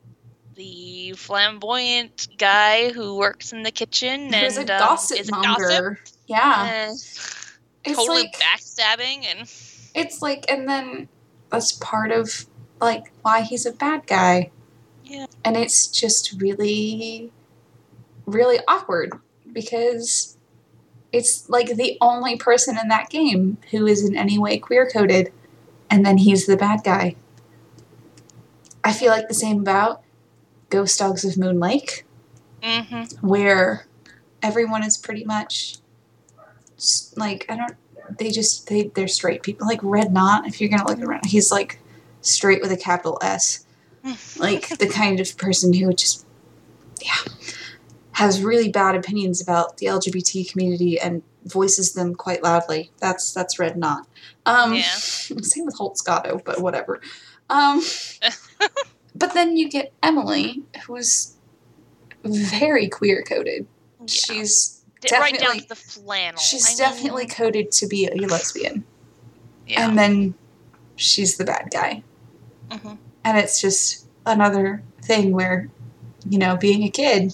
the 0.55 1.13
flamboyant 1.13 2.27
guy 2.37 2.91
who 2.91 3.17
works 3.17 3.53
in 3.53 3.63
the 3.63 3.71
kitchen 3.71 4.33
Who's 4.33 4.57
and 4.57 4.69
um, 4.69 4.79
gossip 4.79 5.19
is 5.19 5.29
a 5.29 5.31
gossip. 5.31 5.97
Yeah, 6.27 6.91
it's 6.91 7.57
totally 7.83 8.23
like 8.23 8.39
backstabbing 8.39 9.25
and 9.25 9.49
it's 9.95 10.21
like, 10.21 10.45
and 10.49 10.67
then 10.67 11.09
that's 11.51 11.73
part 11.73 12.11
of 12.11 12.45
like 12.81 13.11
why 13.21 13.41
he's 13.41 13.65
a 13.65 13.71
bad 13.71 14.07
guy. 14.07 14.51
Yeah. 15.13 15.27
and 15.45 15.55
it's 15.55 15.85
just 15.87 16.41
really, 16.41 17.31
really 18.25 18.59
awkward 18.67 19.11
because 19.51 20.37
it's 21.11 21.47
like 21.49 21.75
the 21.75 21.99
only 22.01 22.35
person 22.35 22.77
in 22.81 22.87
that 22.87 23.11
game 23.11 23.57
who 23.69 23.85
is 23.85 24.03
in 24.03 24.15
any 24.15 24.39
way 24.39 24.57
queer 24.57 24.89
coded, 24.89 25.31
and 25.89 26.03
then 26.03 26.17
he's 26.17 26.47
the 26.47 26.57
bad 26.57 26.83
guy. 26.83 27.15
I 28.83 28.91
feel 28.91 29.11
like 29.11 29.27
the 29.27 29.35
same 29.35 29.59
about 29.59 30.01
Ghost 30.69 30.97
Dogs 30.97 31.23
of 31.23 31.37
Moon 31.37 31.59
Lake. 31.59 32.05
hmm 32.63 33.03
where 33.21 33.85
everyone 34.41 34.83
is 34.83 34.97
pretty 34.97 35.23
much 35.25 35.77
like 37.15 37.45
I 37.49 37.55
don't 37.55 37.75
they 38.17 38.31
just 38.31 38.67
they 38.67 38.87
they're 38.95 39.07
straight 39.07 39.43
people 39.43 39.67
like 39.67 39.79
Red 39.83 40.11
Knott 40.11 40.47
if 40.47 40.59
you're 40.59 40.69
gonna 40.69 40.87
look 40.87 40.99
around 40.99 41.25
he's 41.25 41.51
like 41.51 41.79
straight 42.21 42.61
with 42.61 42.71
a 42.71 42.77
capital 42.77 43.19
S 43.21 43.62
like 44.37 44.67
the 44.79 44.87
kind 44.87 45.19
of 45.19 45.37
person 45.37 45.73
who 45.73 45.93
just 45.93 46.25
yeah 47.01 47.33
has 48.13 48.43
really 48.43 48.69
bad 48.69 48.95
opinions 48.95 49.41
about 49.41 49.77
the 49.77 49.87
LGBT 49.87 50.49
community 50.51 50.99
and 50.99 51.23
voices 51.45 51.93
them 51.93 52.13
quite 52.15 52.43
loudly 52.43 52.91
that's 52.99 53.33
that's 53.33 53.59
Red 53.59 53.77
Knott 53.77 54.07
um 54.45 54.73
Yeah. 54.75 54.81
same 54.95 55.65
with 55.65 55.75
Holt 55.75 55.97
Scotto 55.97 56.41
but 56.45 56.61
whatever 56.61 57.01
um 57.49 57.81
but 59.15 59.33
then 59.33 59.57
you 59.57 59.69
get 59.69 59.91
Emily 60.03 60.61
who's 60.85 61.35
very 62.23 62.87
queer 62.87 63.23
coded 63.23 63.65
yeah. 63.99 64.05
she's 64.07 64.83
D- 65.01 65.09
right 65.11 65.33
down 65.33 65.39
definitely- 65.57 65.61
to 65.61 65.67
the 65.69 65.75
flannel 65.75 66.39
she's 66.39 66.65
I 66.65 66.69
mean, 66.69 66.77
definitely 66.77 67.25
coded 67.27 67.71
to 67.73 67.87
be 67.87 68.07
a 68.07 68.15
lesbian 68.15 68.85
yeah. 69.67 69.87
and 69.87 69.97
then 69.97 70.33
she's 70.95 71.37
the 71.37 71.43
bad 71.45 71.69
guy 71.71 72.03
Mhm. 72.69 72.97
And 73.25 73.37
it's 73.37 73.59
just 73.61 74.07
another 74.25 74.81
thing 75.01 75.31
where 75.31 75.69
you 76.29 76.37
know 76.37 76.55
being 76.57 76.83
a 76.83 76.89
kid 76.89 77.33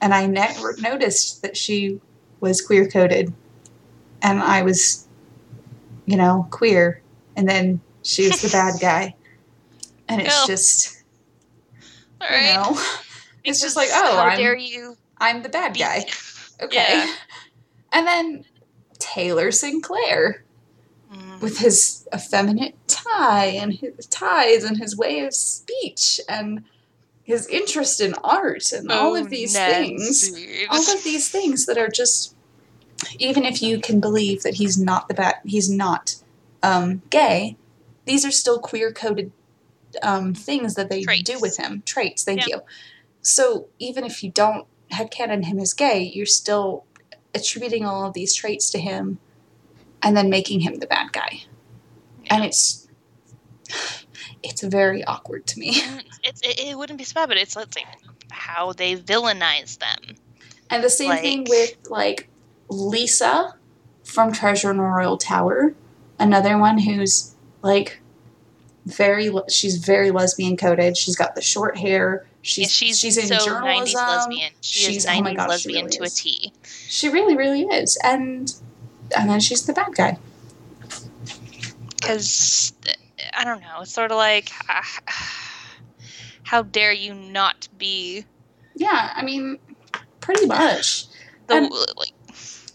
and 0.00 0.14
i 0.14 0.26
never 0.26 0.74
noticed 0.78 1.42
that 1.42 1.56
she 1.56 2.00
was 2.40 2.60
queer 2.60 2.88
coded. 2.88 3.32
And 4.22 4.40
i 4.40 4.62
was 4.62 5.06
you 6.06 6.16
know 6.16 6.46
queer. 6.50 7.00
And 7.36 7.48
then 7.48 7.80
she 8.02 8.28
was 8.28 8.42
the 8.42 8.48
bad 8.50 8.74
guy. 8.80 9.14
And 10.08 10.20
it's 10.20 10.46
just 10.46 11.02
All 12.20 12.28
you 12.36 12.54
know 12.54 12.80
it's 13.44 13.60
just 13.60 13.76
like 13.76 13.88
oh 13.92 14.16
how 14.16 14.22
I'm, 14.28 14.38
dare 14.38 14.56
you 14.56 14.96
I'm 15.18 15.42
the 15.42 15.48
bad 15.48 15.76
guy. 15.76 16.06
Okay. 16.62 16.76
Yeah. 17.04 17.14
and 17.92 18.06
then 18.06 18.44
taylor 18.98 19.50
sinclair 19.50 20.44
Mm. 21.12 21.40
with 21.42 21.58
his 21.58 22.01
effeminate 22.14 22.74
tie 22.86 23.46
and 23.46 23.72
his 23.74 24.06
ties 24.06 24.64
and 24.64 24.76
his 24.78 24.96
way 24.96 25.20
of 25.20 25.34
speech 25.34 26.20
and 26.28 26.64
his 27.24 27.46
interest 27.48 28.00
in 28.00 28.14
art 28.24 28.72
and 28.72 28.90
all 28.90 29.12
Oh, 29.16 29.20
of 29.20 29.30
these 29.30 29.54
Ned 29.54 29.84
things. 29.86 30.30
All 30.70 30.94
of 30.96 31.04
these 31.04 31.28
things 31.28 31.66
that 31.66 31.78
are 31.78 31.88
just 31.88 32.34
even 33.18 33.44
if 33.44 33.62
you 33.62 33.80
can 33.80 34.00
believe 34.00 34.42
that 34.42 34.54
he's 34.54 34.78
not 34.78 35.08
the 35.08 35.14
bat 35.14 35.40
he's 35.44 35.68
not 35.70 36.16
um, 36.62 37.02
gay 37.10 37.56
these 38.04 38.24
are 38.24 38.30
still 38.30 38.58
queer 38.58 38.92
coded 38.92 39.32
um, 40.02 40.34
things 40.34 40.74
that 40.74 40.88
they 40.88 41.02
do 41.24 41.38
with 41.40 41.56
him. 41.58 41.82
Traits 41.84 42.24
thank 42.24 42.40
Yeah. 42.40 42.56
you. 42.56 42.62
So 43.22 43.68
even 43.78 44.04
if 44.04 44.22
you 44.24 44.30
don't 44.30 44.66
headcanon 44.92 45.44
him 45.44 45.58
as 45.58 45.72
gay 45.74 46.02
you're 46.02 46.26
still 46.26 46.84
attributing 47.34 47.84
all 47.86 48.04
of 48.06 48.12
these 48.14 48.34
traits 48.34 48.68
to 48.70 48.78
him 48.78 49.18
and 50.02 50.16
then 50.16 50.28
making 50.28 50.60
him 50.60 50.76
the 50.76 50.86
bad 50.86 51.12
guy 51.12 51.42
and 52.32 52.44
it's 52.44 52.88
it's 54.42 54.62
very 54.62 55.04
awkward 55.04 55.46
to 55.46 55.58
me 55.60 55.74
Mm, 55.74 56.02
it's, 56.24 56.40
it, 56.42 56.58
it 56.60 56.76
wouldn't 56.78 56.98
be 56.98 57.04
so 57.04 57.14
bad, 57.14 57.28
but 57.28 57.36
it's, 57.36 57.54
let's 57.56 57.74
say 57.74 57.84
how 58.30 58.72
they 58.72 58.96
villainize 58.96 59.78
them. 59.78 60.16
And 60.70 60.82
the 60.82 60.90
same 60.90 61.16
thing 61.18 61.46
with 61.48 61.76
like 61.90 62.28
Lisa 62.68 63.54
from 64.04 64.32
Treasure 64.32 64.70
in 64.70 64.76
the 64.78 64.82
Royal 64.82 65.16
Tower, 65.18 65.74
another 66.18 66.58
one 66.58 66.78
who's 66.78 67.34
like 67.62 68.00
very 68.86 69.30
she's 69.48 69.76
very 69.76 70.10
lesbian 70.10 70.56
coded. 70.56 70.96
She's 70.96 71.14
got 71.16 71.34
the 71.34 71.42
short 71.42 71.76
hair. 71.76 72.26
She's 72.42 72.72
she's, 72.72 72.98
she's 72.98 73.16
in 73.16 73.26
so 73.26 73.44
journalism. 73.44 74.00
90s 74.00 74.08
lesbian. 74.08 74.52
She 74.60 74.80
She's- 74.86 74.96
is 75.04 75.06
oh 75.06 75.10
90s 75.10 75.22
my 75.22 75.34
gosh, 75.34 75.44
she 75.46 75.48
lesbian 75.50 75.84
really 75.86 75.96
to 75.98 76.02
is. 76.04 76.12
a 76.18 76.22
T. 76.22 76.52
She 76.88 77.08
really, 77.08 77.36
really 77.36 77.62
is. 77.62 77.96
And 78.02 78.52
and 79.16 79.28
then 79.30 79.40
she's 79.40 79.64
the 79.66 79.72
bad 79.72 79.94
guy. 79.94 80.18
Because, 82.02 82.72
I 83.36 83.44
don't 83.44 83.60
know, 83.60 83.80
it's 83.82 83.92
sort 83.92 84.10
of 84.10 84.16
like, 84.16 84.50
how 86.44 86.62
dare 86.62 86.92
you 86.92 87.14
not 87.14 87.68
be 87.78 88.24
Yeah, 88.74 89.12
I 89.14 89.22
mean, 89.22 89.58
pretty 90.20 90.46
much. 90.46 91.06
the, 91.46 91.60
like, 91.96 92.12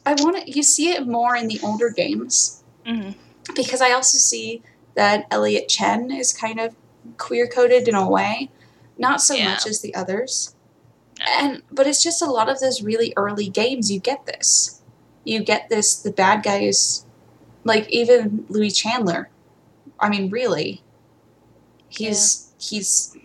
I 0.05 0.13
want 0.23 0.37
to. 0.45 0.51
You 0.51 0.63
see 0.63 0.91
it 0.91 1.05
more 1.07 1.35
in 1.35 1.47
the 1.47 1.59
older 1.63 1.89
games 1.89 2.63
mhm. 2.85 3.13
because 3.55 3.81
I 3.81 3.91
also 3.91 4.17
see 4.17 4.61
that 4.95 5.25
Elliot 5.31 5.67
Chen 5.67 6.11
is 6.11 6.31
kind 6.33 6.59
of 6.59 6.75
queer 7.17 7.47
coded 7.47 7.87
in 7.87 7.95
a 7.95 8.09
way, 8.09 8.49
not 8.97 9.21
so 9.21 9.33
Yeah. 9.33 9.49
much 9.51 9.67
as 9.67 9.81
the 9.81 9.93
others. 9.95 10.55
No. 11.19 11.25
And 11.39 11.61
but 11.71 11.87
it's 11.87 12.01
just 12.01 12.21
a 12.21 12.25
lot 12.25 12.47
of 12.49 12.59
those 12.59 12.81
really 12.81 13.13
early 13.17 13.49
games 13.49 13.91
you 13.91 13.99
get 13.99 14.25
this. 14.25 14.81
You 15.25 15.43
get 15.43 15.67
this 15.69 15.95
the 15.95 16.11
bad 16.11 16.41
guys 16.43 17.05
like 17.67 17.87
even 17.89 18.45
Louis 18.49 18.71
Chandler. 18.71 19.29
I 19.99 20.09
mean 20.09 20.29
really 20.31 20.81
he's 21.89 22.51
he's 22.59 23.15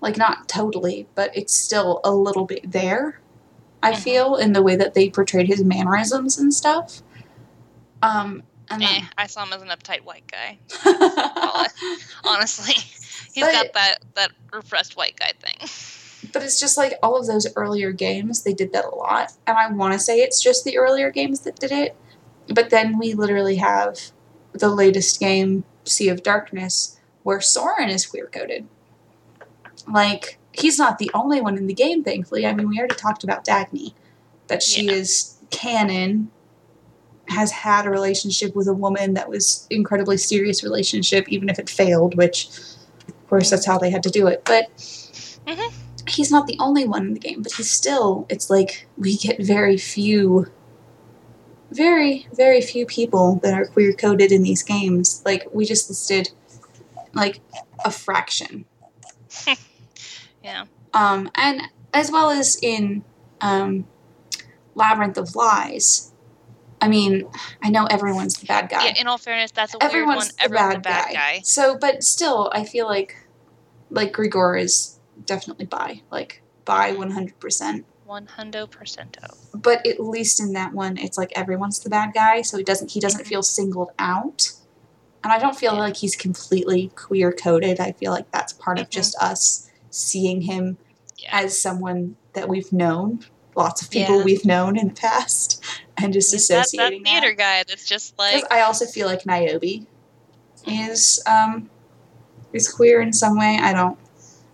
like 0.00 0.16
not 0.16 0.48
totally, 0.48 1.06
but 1.14 1.30
it's 1.36 1.54
still 1.54 2.00
a 2.04 2.10
little 2.12 2.44
bit 2.44 2.70
there. 2.70 3.20
I 3.82 3.92
Mhm. 3.92 3.98
feel 4.02 4.36
in 4.36 4.52
the 4.52 4.62
way 4.62 4.76
that 4.76 4.94
they 4.94 5.10
portrayed 5.10 5.46
his 5.48 5.62
mannerisms 5.64 6.38
and 6.38 6.52
stuff. 6.54 7.02
Um 8.02 8.42
and 8.70 8.82
Eh, 8.82 8.86
then- 8.86 9.08
I 9.18 9.26
saw 9.26 9.42
him 9.44 9.52
as 9.52 9.62
an 9.62 9.68
uptight 9.68 10.02
white 10.04 10.24
guy. 10.30 10.58
Honestly, 12.24 12.74
he's 13.32 13.44
But- 13.44 13.52
got 13.52 13.72
that 13.74 13.96
that 14.14 14.30
repressed 14.52 14.96
white 14.96 15.16
guy 15.18 15.32
thing. 15.40 15.68
But 16.32 16.42
it's 16.42 16.60
just 16.60 16.76
like 16.76 16.98
all 17.02 17.16
of 17.16 17.26
those 17.26 17.46
earlier 17.56 17.92
games, 17.92 18.42
they 18.42 18.52
did 18.52 18.72
that 18.74 18.84
a 18.84 18.94
lot. 18.94 19.32
And 19.46 19.56
I 19.56 19.66
want 19.72 19.94
to 19.94 19.98
say 19.98 20.18
it's 20.20 20.40
just 20.42 20.64
the 20.64 20.76
earlier 20.78 21.10
games 21.10 21.40
that 21.40 21.58
did 21.58 21.72
it. 21.72 21.96
But 22.52 22.70
then 22.70 22.98
we 22.98 23.14
literally 23.14 23.56
have 23.56 24.10
the 24.52 24.68
latest 24.68 25.20
game, 25.20 25.64
Sea 25.84 26.08
of 26.08 26.22
Darkness, 26.22 26.98
where 27.22 27.40
Soren 27.40 27.88
is 27.88 28.06
queer 28.06 28.26
coded. 28.26 28.66
Like, 29.86 30.38
he's 30.52 30.78
not 30.78 30.98
the 30.98 31.10
only 31.14 31.40
one 31.40 31.56
in 31.56 31.66
the 31.66 31.74
game, 31.74 32.02
thankfully. 32.02 32.46
I 32.46 32.52
mean, 32.52 32.68
we 32.68 32.78
already 32.78 32.96
talked 32.96 33.24
about 33.24 33.44
Dagny, 33.44 33.94
that 34.48 34.62
she 34.62 34.86
Yeah. 34.86 34.92
is 34.94 35.34
canon, 35.50 36.30
has 37.28 37.52
had 37.52 37.86
a 37.86 37.90
relationship 37.90 38.56
with 38.56 38.66
a 38.66 38.74
woman 38.74 39.14
that 39.14 39.28
was 39.28 39.66
incredibly 39.70 40.16
serious 40.16 40.64
relationship, 40.64 41.28
even 41.28 41.48
if 41.48 41.58
it 41.58 41.70
failed, 41.70 42.16
which, 42.16 42.48
of 43.08 43.28
course, 43.28 43.50
that's 43.50 43.66
how 43.66 43.78
they 43.78 43.90
had 43.90 44.02
to 44.02 44.10
do 44.10 44.26
it. 44.26 44.42
But 44.44 44.68
Mhm. 45.46 45.72
he's 46.08 46.32
not 46.32 46.48
the 46.48 46.56
only 46.58 46.86
one 46.86 47.06
in 47.06 47.14
the 47.14 47.20
game, 47.20 47.42
but 47.42 47.52
he's 47.52 47.70
still, 47.70 48.26
it's 48.28 48.50
like 48.50 48.88
we 48.98 49.16
get 49.16 49.40
very 49.40 49.76
few, 49.76 50.50
very, 51.70 52.26
very 52.32 52.60
few 52.60 52.86
people 52.86 53.40
that 53.42 53.54
are 53.54 53.66
queer 53.66 53.92
coded 53.92 54.32
in 54.32 54.42
these 54.42 54.62
games. 54.62 55.22
Like, 55.24 55.46
we 55.52 55.64
just 55.64 55.88
listed, 55.88 56.30
like, 57.14 57.40
a 57.84 57.90
fraction. 57.90 58.64
Yeah. 60.42 60.64
Um, 60.94 61.30
and 61.34 61.62
as 61.92 62.10
well 62.10 62.30
as 62.30 62.58
in 62.62 63.04
um, 63.40 63.86
Labyrinth 64.74 65.18
of 65.18 65.34
Lies. 65.34 66.12
I 66.82 66.88
mean, 66.88 67.28
I 67.62 67.68
know 67.68 67.84
everyone's 67.86 68.38
the 68.38 68.46
bad 68.46 68.70
guy. 68.70 68.86
Yeah. 68.86 69.00
In 69.00 69.06
all 69.06 69.18
fairness, 69.18 69.50
that's 69.50 69.74
a 69.74 69.78
weird 69.78 70.06
one. 70.06 70.16
everyone's 70.16 70.32
the 70.32 70.48
bad, 70.48 70.76
a 70.76 70.80
bad 70.80 71.06
guy. 71.08 71.12
guy. 71.12 71.40
So, 71.42 71.76
but 71.76 72.02
still, 72.02 72.50
I 72.54 72.64
feel 72.64 72.86
like 72.86 73.16
like 73.90 74.12
Grigor 74.12 74.58
is 74.58 74.98
definitely 75.26 75.66
bi, 75.66 76.00
like 76.10 76.42
bi 76.64 76.92
one 76.92 77.10
hundred 77.10 77.38
percent. 77.38 77.84
One 78.10 78.26
hundo 78.26 78.68
percento. 78.68 79.36
But 79.54 79.86
at 79.86 80.00
least 80.00 80.40
in 80.40 80.52
that 80.54 80.72
one, 80.74 80.98
it's 80.98 81.16
like 81.16 81.30
everyone's 81.36 81.78
the 81.78 81.88
bad 81.88 82.12
guy, 82.12 82.42
so 82.42 82.56
he 82.58 82.64
doesn't 82.64 82.90
he 82.90 82.98
doesn't 82.98 83.24
feel 83.24 83.40
singled 83.40 83.90
out. 84.00 84.50
And 85.22 85.32
I 85.32 85.38
don't 85.38 85.54
feel 85.56 85.74
Yeah. 85.74 85.78
like 85.78 85.96
he's 85.98 86.16
completely 86.16 86.90
queer 86.96 87.30
coded. 87.30 87.78
I 87.78 87.92
feel 87.92 88.10
like 88.10 88.28
that's 88.32 88.52
part 88.52 88.80
of 88.80 88.88
Mhm. 88.88 88.90
just 88.90 89.14
us 89.22 89.70
seeing 89.90 90.40
him 90.40 90.76
Yeah. 91.18 91.28
as 91.38 91.62
someone 91.62 92.16
that 92.32 92.48
we've 92.48 92.72
known, 92.72 93.24
lots 93.54 93.80
of 93.80 93.90
people 93.90 94.18
Yeah. 94.18 94.24
we've 94.24 94.44
known 94.44 94.76
in 94.76 94.88
the 94.88 94.94
past, 94.94 95.62
and 95.96 96.12
just 96.12 96.32
He's 96.32 96.48
that, 96.48 96.54
that 96.54 96.60
associating 96.66 97.04
that. 97.04 97.08
theater 97.10 97.32
guy 97.32 97.62
that's 97.62 97.86
just 97.86 98.18
like 98.18 98.42
I 98.52 98.62
also 98.62 98.86
feel 98.86 99.06
like 99.06 99.24
Niobe 99.24 99.86
is 100.66 101.22
um 101.26 101.70
is 102.52 102.68
queer 102.68 103.00
in 103.02 103.12
some 103.12 103.38
way. 103.38 103.60
I 103.62 103.72
don't 103.72 103.96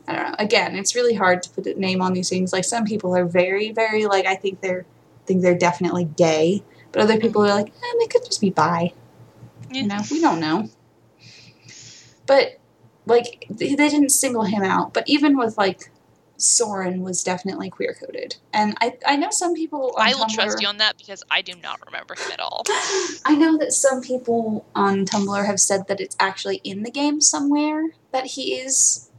I 0.09 0.15
don't 0.15 0.31
know. 0.31 0.37
Again, 0.39 0.77
it's 0.77 0.95
really 0.95 1.15
hard 1.15 1.43
to 1.43 1.51
put 1.51 1.67
a 1.67 1.79
name 1.79 2.01
on 2.01 2.13
these 2.13 2.29
things. 2.29 2.53
Like 2.53 2.65
some 2.65 2.85
people 2.85 3.17
are 3.17 3.25
very, 3.25 3.73
very 3.73 4.07
like 4.07 4.27
I 4.27 4.37
think 4.37 4.61
they're 4.61 4.87
think 5.27 5.43
they're 5.43 5.59
definitely 5.59 6.05
gay, 6.05 6.63
but 6.93 7.03
other 7.03 7.19
people 7.19 7.43
are 7.43 7.49
like, 7.49 7.69
eh, 7.69 7.93
they 7.99 8.07
could 8.07 8.25
just 8.25 8.41
be 8.41 8.51
bi. 8.51 8.93
Yeah. 9.71 9.81
You 9.81 9.89
know, 9.89 10.01
we 10.11 10.21
don't 10.21 10.41
know. 10.41 10.71
But 12.27 12.61
like 13.07 13.47
they, 13.51 13.75
didn't 13.75 14.11
single 14.11 14.45
him 14.45 14.63
out. 14.63 14.93
But 14.93 15.05
even 15.09 15.37
with 15.37 15.57
like 15.59 15.91
Soren 16.37 17.01
was 17.01 17.23
definitely 17.25 17.71
queer 17.71 17.97
coded, 17.99 18.37
and 18.53 18.77
I 18.81 18.99
I 19.07 19.17
know 19.17 19.31
some 19.31 19.55
people. 19.55 19.95
On 19.97 20.07
I 20.07 20.15
will 20.15 20.27
Tumblr, 20.27 20.35
trust 20.35 20.61
you 20.61 20.69
on 20.69 20.77
that 20.79 20.99
because 20.99 21.23
I 21.31 21.41
do 21.41 21.55
not 21.63 21.85
remember 21.87 22.15
him 22.15 22.33
at 22.33 22.41
all. 22.41 22.65
I 23.25 23.35
know 23.37 23.57
that 23.59 23.73
some 23.73 24.03
people 24.03 24.67
on 24.75 25.07
Tumblr 25.07 25.47
have 25.47 25.61
said 25.61 25.89
that 25.89 26.01
it's 26.01 26.17
actually 26.21 26.61
in 26.63 26.83
the 26.83 26.91
game 26.91 27.21
somewhere 27.21 27.85
that 28.13 28.27
he 28.27 28.55
is 28.57 29.11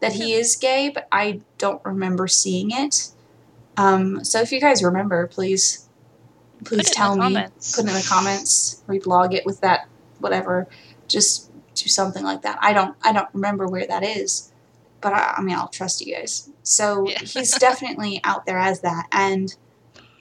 that 0.00 0.12
he 0.14 0.32
is 0.32 0.56
gay, 0.56 0.90
but 0.92 1.06
I 1.12 1.40
don't 1.58 1.84
remember 1.84 2.26
seeing 2.26 2.70
it. 2.70 3.10
Um, 3.76 4.24
so 4.24 4.40
if 4.40 4.52
you 4.52 4.60
guys 4.60 4.82
remember, 4.82 5.26
please 5.26 5.88
please 6.64 6.90
tell 6.90 7.16
me. 7.16 7.22
comments. 7.34 7.76
Put 7.76 7.84
it 7.86 7.88
in 7.88 7.94
the 7.94 8.06
comments, 8.08 8.82
reblog 8.86 9.34
it 9.34 9.46
with 9.46 9.60
that 9.60 9.88
whatever. 10.18 10.66
Just 11.08 11.50
do 11.74 11.88
something 11.88 12.24
like 12.24 12.42
that. 12.42 12.58
I 12.60 12.72
don't 12.72 12.96
I 13.02 13.12
don't 13.12 13.28
remember 13.32 13.66
where 13.66 13.86
that 13.86 14.02
is. 14.02 14.52
But 15.00 15.14
I, 15.14 15.34
I 15.38 15.42
mean 15.42 15.56
I'll 15.56 15.68
trust 15.68 16.04
you 16.04 16.14
guys. 16.14 16.50
So 16.62 17.08
Yeah. 17.08 17.18
he's 17.20 17.52
definitely 17.58 18.20
out 18.24 18.46
there 18.46 18.58
as 18.58 18.80
that 18.80 19.06
and 19.12 19.54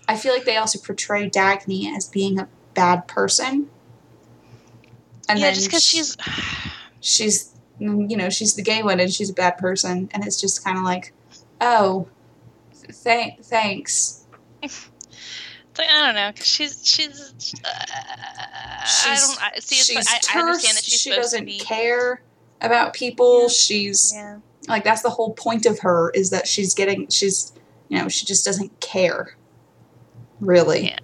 I 0.08 0.16
feel 0.16 0.34
like 0.34 0.46
they 0.46 0.58
also 0.58 0.80
portray 0.80 1.30
Dagny 1.30 1.96
as 1.96 2.08
being 2.08 2.40
a 2.40 2.48
bad 2.74 3.08
person. 3.08 3.70
And 5.28 5.38
yeah, 5.38 5.52
just 5.52 5.68
because 5.68 5.84
she's 5.84 6.18
she's 7.00 7.54
you 7.80 8.18
know 8.18 8.30
she's 8.30 8.56
the 8.56 8.62
gay 8.62 8.84
one 8.84 9.00
and 9.00 9.12
she's 9.14 9.30
a 9.30 9.34
bad 9.34 9.58
person 9.58 10.10
and 10.14 10.26
it's 10.26 10.40
just 10.40 10.64
kind 10.64 10.78
of 10.78 10.84
like 10.84 11.14
oh 11.62 12.08
th- 13.04 13.36
thanks 13.44 14.26
like, 15.78 15.88
I 15.90 16.06
don't 16.08 16.16
know, 16.16 16.32
she's 16.36 16.86
she's. 16.86 17.54
Uh, 17.64 17.70
I 17.70 19.16
don't 19.16 19.42
I, 19.42 19.60
see. 19.60 19.76
It's 19.76 19.86
she's 19.86 19.96
like, 19.96 20.06
I, 20.10 20.38
I 20.38 20.42
understand 20.42 20.76
that 20.76 20.82
terse, 20.84 20.86
she's 20.86 21.00
she 21.00 21.10
doesn't 21.12 21.48
care 21.62 22.22
about 22.62 22.94
people 22.94 23.44
Yeah. 23.44 23.48
she's 23.48 24.12
Yeah. 24.14 24.40
like 24.68 24.84
that's 24.84 25.02
the 25.04 25.10
whole 25.10 25.32
point 25.34 25.66
of 25.66 25.80
her 25.80 26.10
is 26.14 26.32
that 26.32 26.48
she's 26.48 26.74
getting 26.76 27.08
she's 27.08 27.54
you 27.88 27.98
know 27.98 28.10
she 28.10 28.26
just 28.26 28.44
doesn't 28.44 28.78
care 28.82 29.38
really 30.42 30.88
Yeah. 30.88 30.98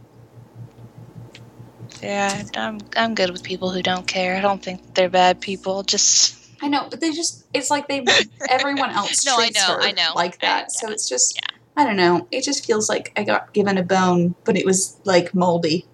Yeah, 2.01 2.43
I'm 2.57 2.79
I'm 2.97 3.15
good 3.15 3.31
with 3.31 3.41
people 3.41 3.71
who 3.71 3.81
don't 3.81 4.05
care. 4.05 4.35
I 4.35 4.41
don't 4.41 4.61
think 4.61 4.93
they're 4.95 5.09
bad 5.09 5.39
people. 5.39 5.81
Just 5.83 6.35
i 6.65 6.67
know 6.67 6.87
but 6.89 6.99
they 7.01 7.11
just 7.11 7.45
it's 7.53 7.69
like 7.69 7.87
they 7.87 8.03
everyone 8.49 8.89
else 8.99 9.25
No, 9.25 9.35
I 9.37 9.49
know, 9.49 9.75
her 9.75 9.81
I 9.81 9.91
know. 9.91 10.11
like 10.15 10.35
I- 10.43 10.47
that 10.47 10.71
so 10.71 10.89
it's 10.89 11.07
just 11.07 11.35
Yeah. 11.35 11.57
i 11.77 11.83
don't 11.85 11.95
know 11.95 12.27
it 12.31 12.43
just 12.43 12.65
feels 12.65 12.89
like 12.89 13.11
i 13.15 13.23
got 13.23 13.53
given 13.53 13.77
a 13.77 13.83
bone 13.83 14.35
but 14.43 14.57
it 14.57 14.65
was 14.65 14.99
like 15.05 15.33
moldy 15.33 15.85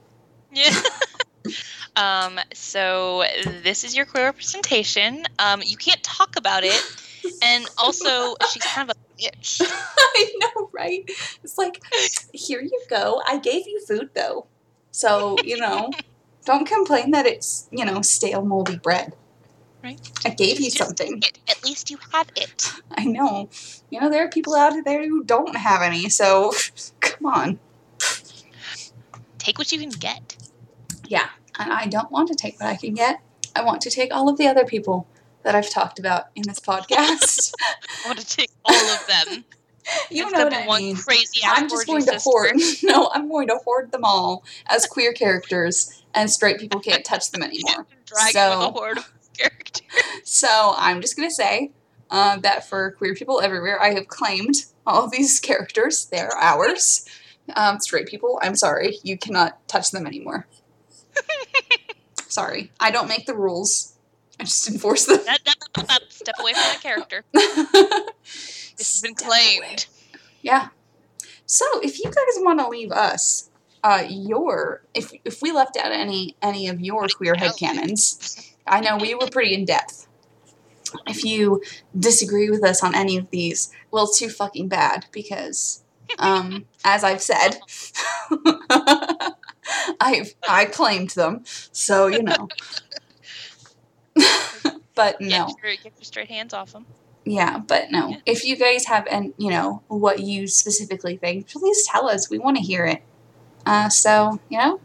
yeah. 0.53 0.71
Um, 1.97 2.39
so 2.53 3.25
this 3.63 3.83
is 3.83 3.95
your 3.97 4.05
queer 4.05 4.23
representation. 4.25 5.25
Um, 5.39 5.61
you 5.63 5.75
can't 5.75 6.01
talk 6.03 6.37
about 6.37 6.63
it, 6.63 6.81
and 7.43 7.65
also 7.77 8.35
she's 8.49 8.63
kind 8.63 8.89
of 8.89 8.95
a 8.95 9.21
bitch. 9.21 9.61
I 9.97 10.31
know, 10.39 10.69
right? 10.71 11.03
It's 11.43 11.57
like, 11.57 11.81
here 12.33 12.61
you 12.61 12.81
go. 12.89 13.21
I 13.27 13.39
gave 13.39 13.67
you 13.67 13.83
food 13.85 14.09
though. 14.15 14.47
So, 14.91 15.35
you 15.43 15.57
know, 15.57 15.91
don't 16.45 16.65
complain 16.65 17.11
that 17.11 17.25
it's, 17.25 17.67
you 17.71 17.83
know, 17.83 18.01
stale 18.01 18.41
moldy 18.43 18.77
bread. 18.77 19.13
Right. 19.83 19.99
I 20.25 20.29
gave 20.29 20.59
you 20.59 20.69
Just 20.69 20.77
something. 20.77 21.21
At 21.49 21.63
least 21.65 21.89
you 21.89 21.97
have 22.13 22.27
it. 22.35 22.71
I 22.91 23.05
know. 23.05 23.49
You 23.89 23.99
know, 23.99 24.09
there 24.09 24.23
are 24.25 24.29
people 24.29 24.55
out 24.55 24.73
there 24.85 25.07
who 25.07 25.23
don't 25.23 25.55
have 25.55 25.81
any, 25.81 26.07
so 26.09 26.53
come 26.99 27.25
on. 27.25 27.59
Take 29.37 29.57
what 29.57 29.71
you 29.71 29.79
can 29.79 29.89
get. 29.89 30.37
Yeah. 31.07 31.29
And 31.57 31.71
I 31.73 31.87
don't 31.87 32.11
want 32.11 32.27
to 32.29 32.35
take 32.35 32.59
what 32.59 32.69
I 32.69 32.75
can 32.75 32.93
get. 32.93 33.21
I 33.55 33.63
want 33.63 33.81
to 33.81 33.89
take 33.89 34.13
all 34.13 34.29
of 34.29 34.37
the 34.37 34.47
other 34.47 34.65
people 34.65 35.07
that 35.43 35.55
I've 35.55 35.69
talked 35.69 35.97
about 35.99 36.25
in 36.35 36.43
this 36.45 36.59
podcast. 36.59 37.51
I 37.61 38.07
want 38.07 38.19
to 38.19 38.25
take 38.25 38.51
all 38.63 38.75
of 38.75 39.07
them. 39.07 39.43
you 40.11 40.23
Instead 40.23 40.37
know 40.37 40.43
what 40.45 40.53
I 40.53 40.67
one 40.67 40.81
mean. 40.83 40.95
crazy 40.95 41.41
I'm 41.43 41.67
just 41.67 41.87
going 41.87 42.05
to 42.05 42.11
sister. 42.19 42.29
hoard. 42.29 42.55
No, 42.83 43.09
I'm 43.13 43.27
going 43.27 43.47
to 43.47 43.55
hoard 43.65 43.91
them 43.91 44.03
all 44.03 44.43
as 44.67 44.85
queer 44.85 45.11
characters, 45.11 46.03
and 46.13 46.29
straight 46.29 46.59
people 46.59 46.79
can't 46.79 47.03
touch 47.03 47.31
them 47.31 47.41
anymore. 47.41 47.87
Drag 48.05 48.31
So- 48.33 48.73
with 49.39 49.41
a 49.41 49.43
horde 49.43 49.51
of 49.53 49.63
characters. 49.81 49.81
So 50.23 50.73
I'm 50.77 51.01
just 51.01 51.15
going 51.17 51.29
to 51.29 51.33
say 51.35 51.71
uh, 52.09 52.37
that 52.37 52.67
for 52.67 52.91
queer 52.91 53.13
people 53.15 53.41
everywhere, 53.41 53.81
I 53.81 53.93
have 53.93 54.07
claimed 54.07 54.55
all 54.85 55.09
these 55.09 55.39
characters. 55.39 56.05
They're 56.05 56.35
ours. 56.35 57.05
Um, 57.55 57.79
straight 57.79 58.07
people, 58.07 58.39
I'm 58.41 58.55
sorry, 58.55 58.97
you 59.03 59.17
cannot 59.17 59.67
touch 59.67 59.91
them 59.91 60.05
anymore. 60.05 60.47
sorry, 62.27 62.71
I 62.79 62.91
don't 62.91 63.07
make 63.09 63.25
the 63.25 63.35
rules. 63.35 63.95
I 64.39 64.43
just 64.43 64.69
enforce 64.69 65.05
them. 65.05 65.19
That, 65.25 65.39
that, 65.45 65.55
that, 65.75 65.87
that- 65.87 66.01
step 66.11 66.35
away 66.39 66.53
from 66.53 66.61
that 66.63 66.79
character. 66.81 67.23
This 68.77 68.93
has 68.95 69.01
been 69.01 69.15
Step 69.15 69.27
away. 69.27 69.59
claimed. 69.59 69.85
Yeah. 70.41 70.69
So 71.45 71.65
if 71.83 71.99
you 71.99 72.05
guys 72.05 72.15
want 72.37 72.59
to 72.61 72.67
leave 72.67 72.91
us 72.91 73.49
uh, 73.83 74.03
your 74.09 74.81
if 74.95 75.11
if 75.23 75.41
we 75.43 75.51
left 75.51 75.77
out 75.77 75.91
any 75.91 76.35
any 76.41 76.67
of 76.67 76.81
your 76.81 77.07
queer 77.07 77.35
head 77.35 77.51
headcanons, 77.51 78.50
I 78.71 78.79
know 78.79 78.97
we 78.97 79.13
were 79.13 79.27
pretty 79.27 79.53
in 79.53 79.65
depth. 79.65 80.07
If 81.05 81.23
you 81.23 81.61
disagree 81.97 82.49
with 82.49 82.63
us 82.63 82.83
on 82.83 82.95
any 82.95 83.17
of 83.17 83.29
these, 83.29 83.71
well, 83.91 84.05
it's 84.05 84.17
too 84.17 84.29
fucking 84.29 84.69
bad 84.69 85.05
because, 85.11 85.83
um, 86.17 86.65
as 86.83 87.03
I've 87.03 87.21
said, 87.21 87.59
I've 89.99 90.33
I 90.47 90.65
claimed 90.65 91.11
them, 91.11 91.43
so 91.45 92.07
you 92.07 92.23
know. 92.23 92.47
but 94.95 95.21
no. 95.21 95.47
Get, 95.47 95.55
your, 95.63 95.75
get 95.75 95.83
your 95.83 96.03
straight 96.03 96.29
hands 96.29 96.53
off 96.53 96.71
them. 96.71 96.85
Yeah, 97.25 97.59
but 97.59 97.91
no. 97.91 98.09
Yeah. 98.09 98.17
If 98.25 98.45
you 98.45 98.55
guys 98.55 98.85
have, 98.85 99.07
and 99.09 99.33
you 99.37 99.49
know 99.49 99.83
what 99.87 100.19
you 100.19 100.47
specifically 100.47 101.17
think, 101.17 101.49
please 101.49 101.85
tell 101.87 102.09
us. 102.09 102.29
We 102.29 102.39
want 102.39 102.57
to 102.57 102.63
hear 102.63 102.85
it. 102.85 103.01
Uh, 103.65 103.89
so 103.89 104.39
you 104.49 104.57
know. 104.57 104.79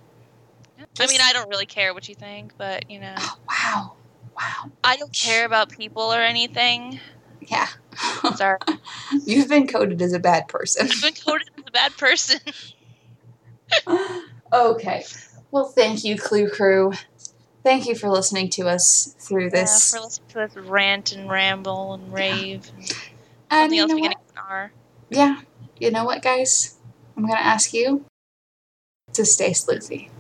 I 1.00 1.06
mean, 1.06 1.20
I 1.22 1.32
don't 1.32 1.48
really 1.48 1.66
care 1.66 1.92
what 1.94 2.08
you 2.08 2.14
think, 2.14 2.52
but 2.58 2.90
you 2.90 3.00
know, 3.00 3.14
Oh, 3.18 3.38
wow, 3.48 3.92
wow, 4.36 4.70
I 4.84 4.96
don't 4.96 5.12
care 5.12 5.44
about 5.44 5.70
people 5.70 6.02
or 6.02 6.20
anything. 6.20 7.00
yeah. 7.40 7.68
Sorry, 8.36 8.58
You've 9.24 9.48
been 9.48 9.66
coded 9.66 10.00
as 10.02 10.12
a 10.12 10.18
bad 10.18 10.48
person. 10.48 10.88
I've 10.90 11.02
been 11.02 11.14
coded 11.14 11.48
as 11.58 11.64
a 11.66 11.70
bad 11.70 11.96
person. 11.96 12.40
okay. 14.52 15.04
Well, 15.50 15.64
thank 15.68 16.04
you, 16.04 16.16
Clue 16.16 16.48
Crew. 16.50 16.92
Thank 17.62 17.86
you 17.86 17.94
for 17.94 18.08
listening 18.08 18.48
to 18.50 18.68
us 18.68 19.14
through 19.18 19.50
this. 19.50 19.92
Yeah, 19.92 19.98
for 20.00 20.04
listening 20.04 20.28
to 20.28 20.38
this 20.38 20.56
rant 20.56 21.12
and 21.12 21.28
ramble 21.28 21.94
and 21.94 22.12
rave. 22.12 22.70
And 22.76 22.94
and 23.50 23.72
something 23.72 23.74
you 23.76 23.82
else 23.82 23.88
know 23.88 23.94
beginning 23.96 24.18
what? 24.18 24.26
with 24.26 24.36
an 24.36 24.42
R. 24.48 24.72
Yeah. 25.10 25.40
You 25.78 25.90
know 25.90 26.04
what, 26.04 26.22
guys? 26.22 26.76
I'm 27.16 27.26
gonna 27.26 27.40
ask 27.40 27.72
you 27.72 28.04
to 29.14 29.24
stay 29.24 29.50
sleuthy. 29.50 30.10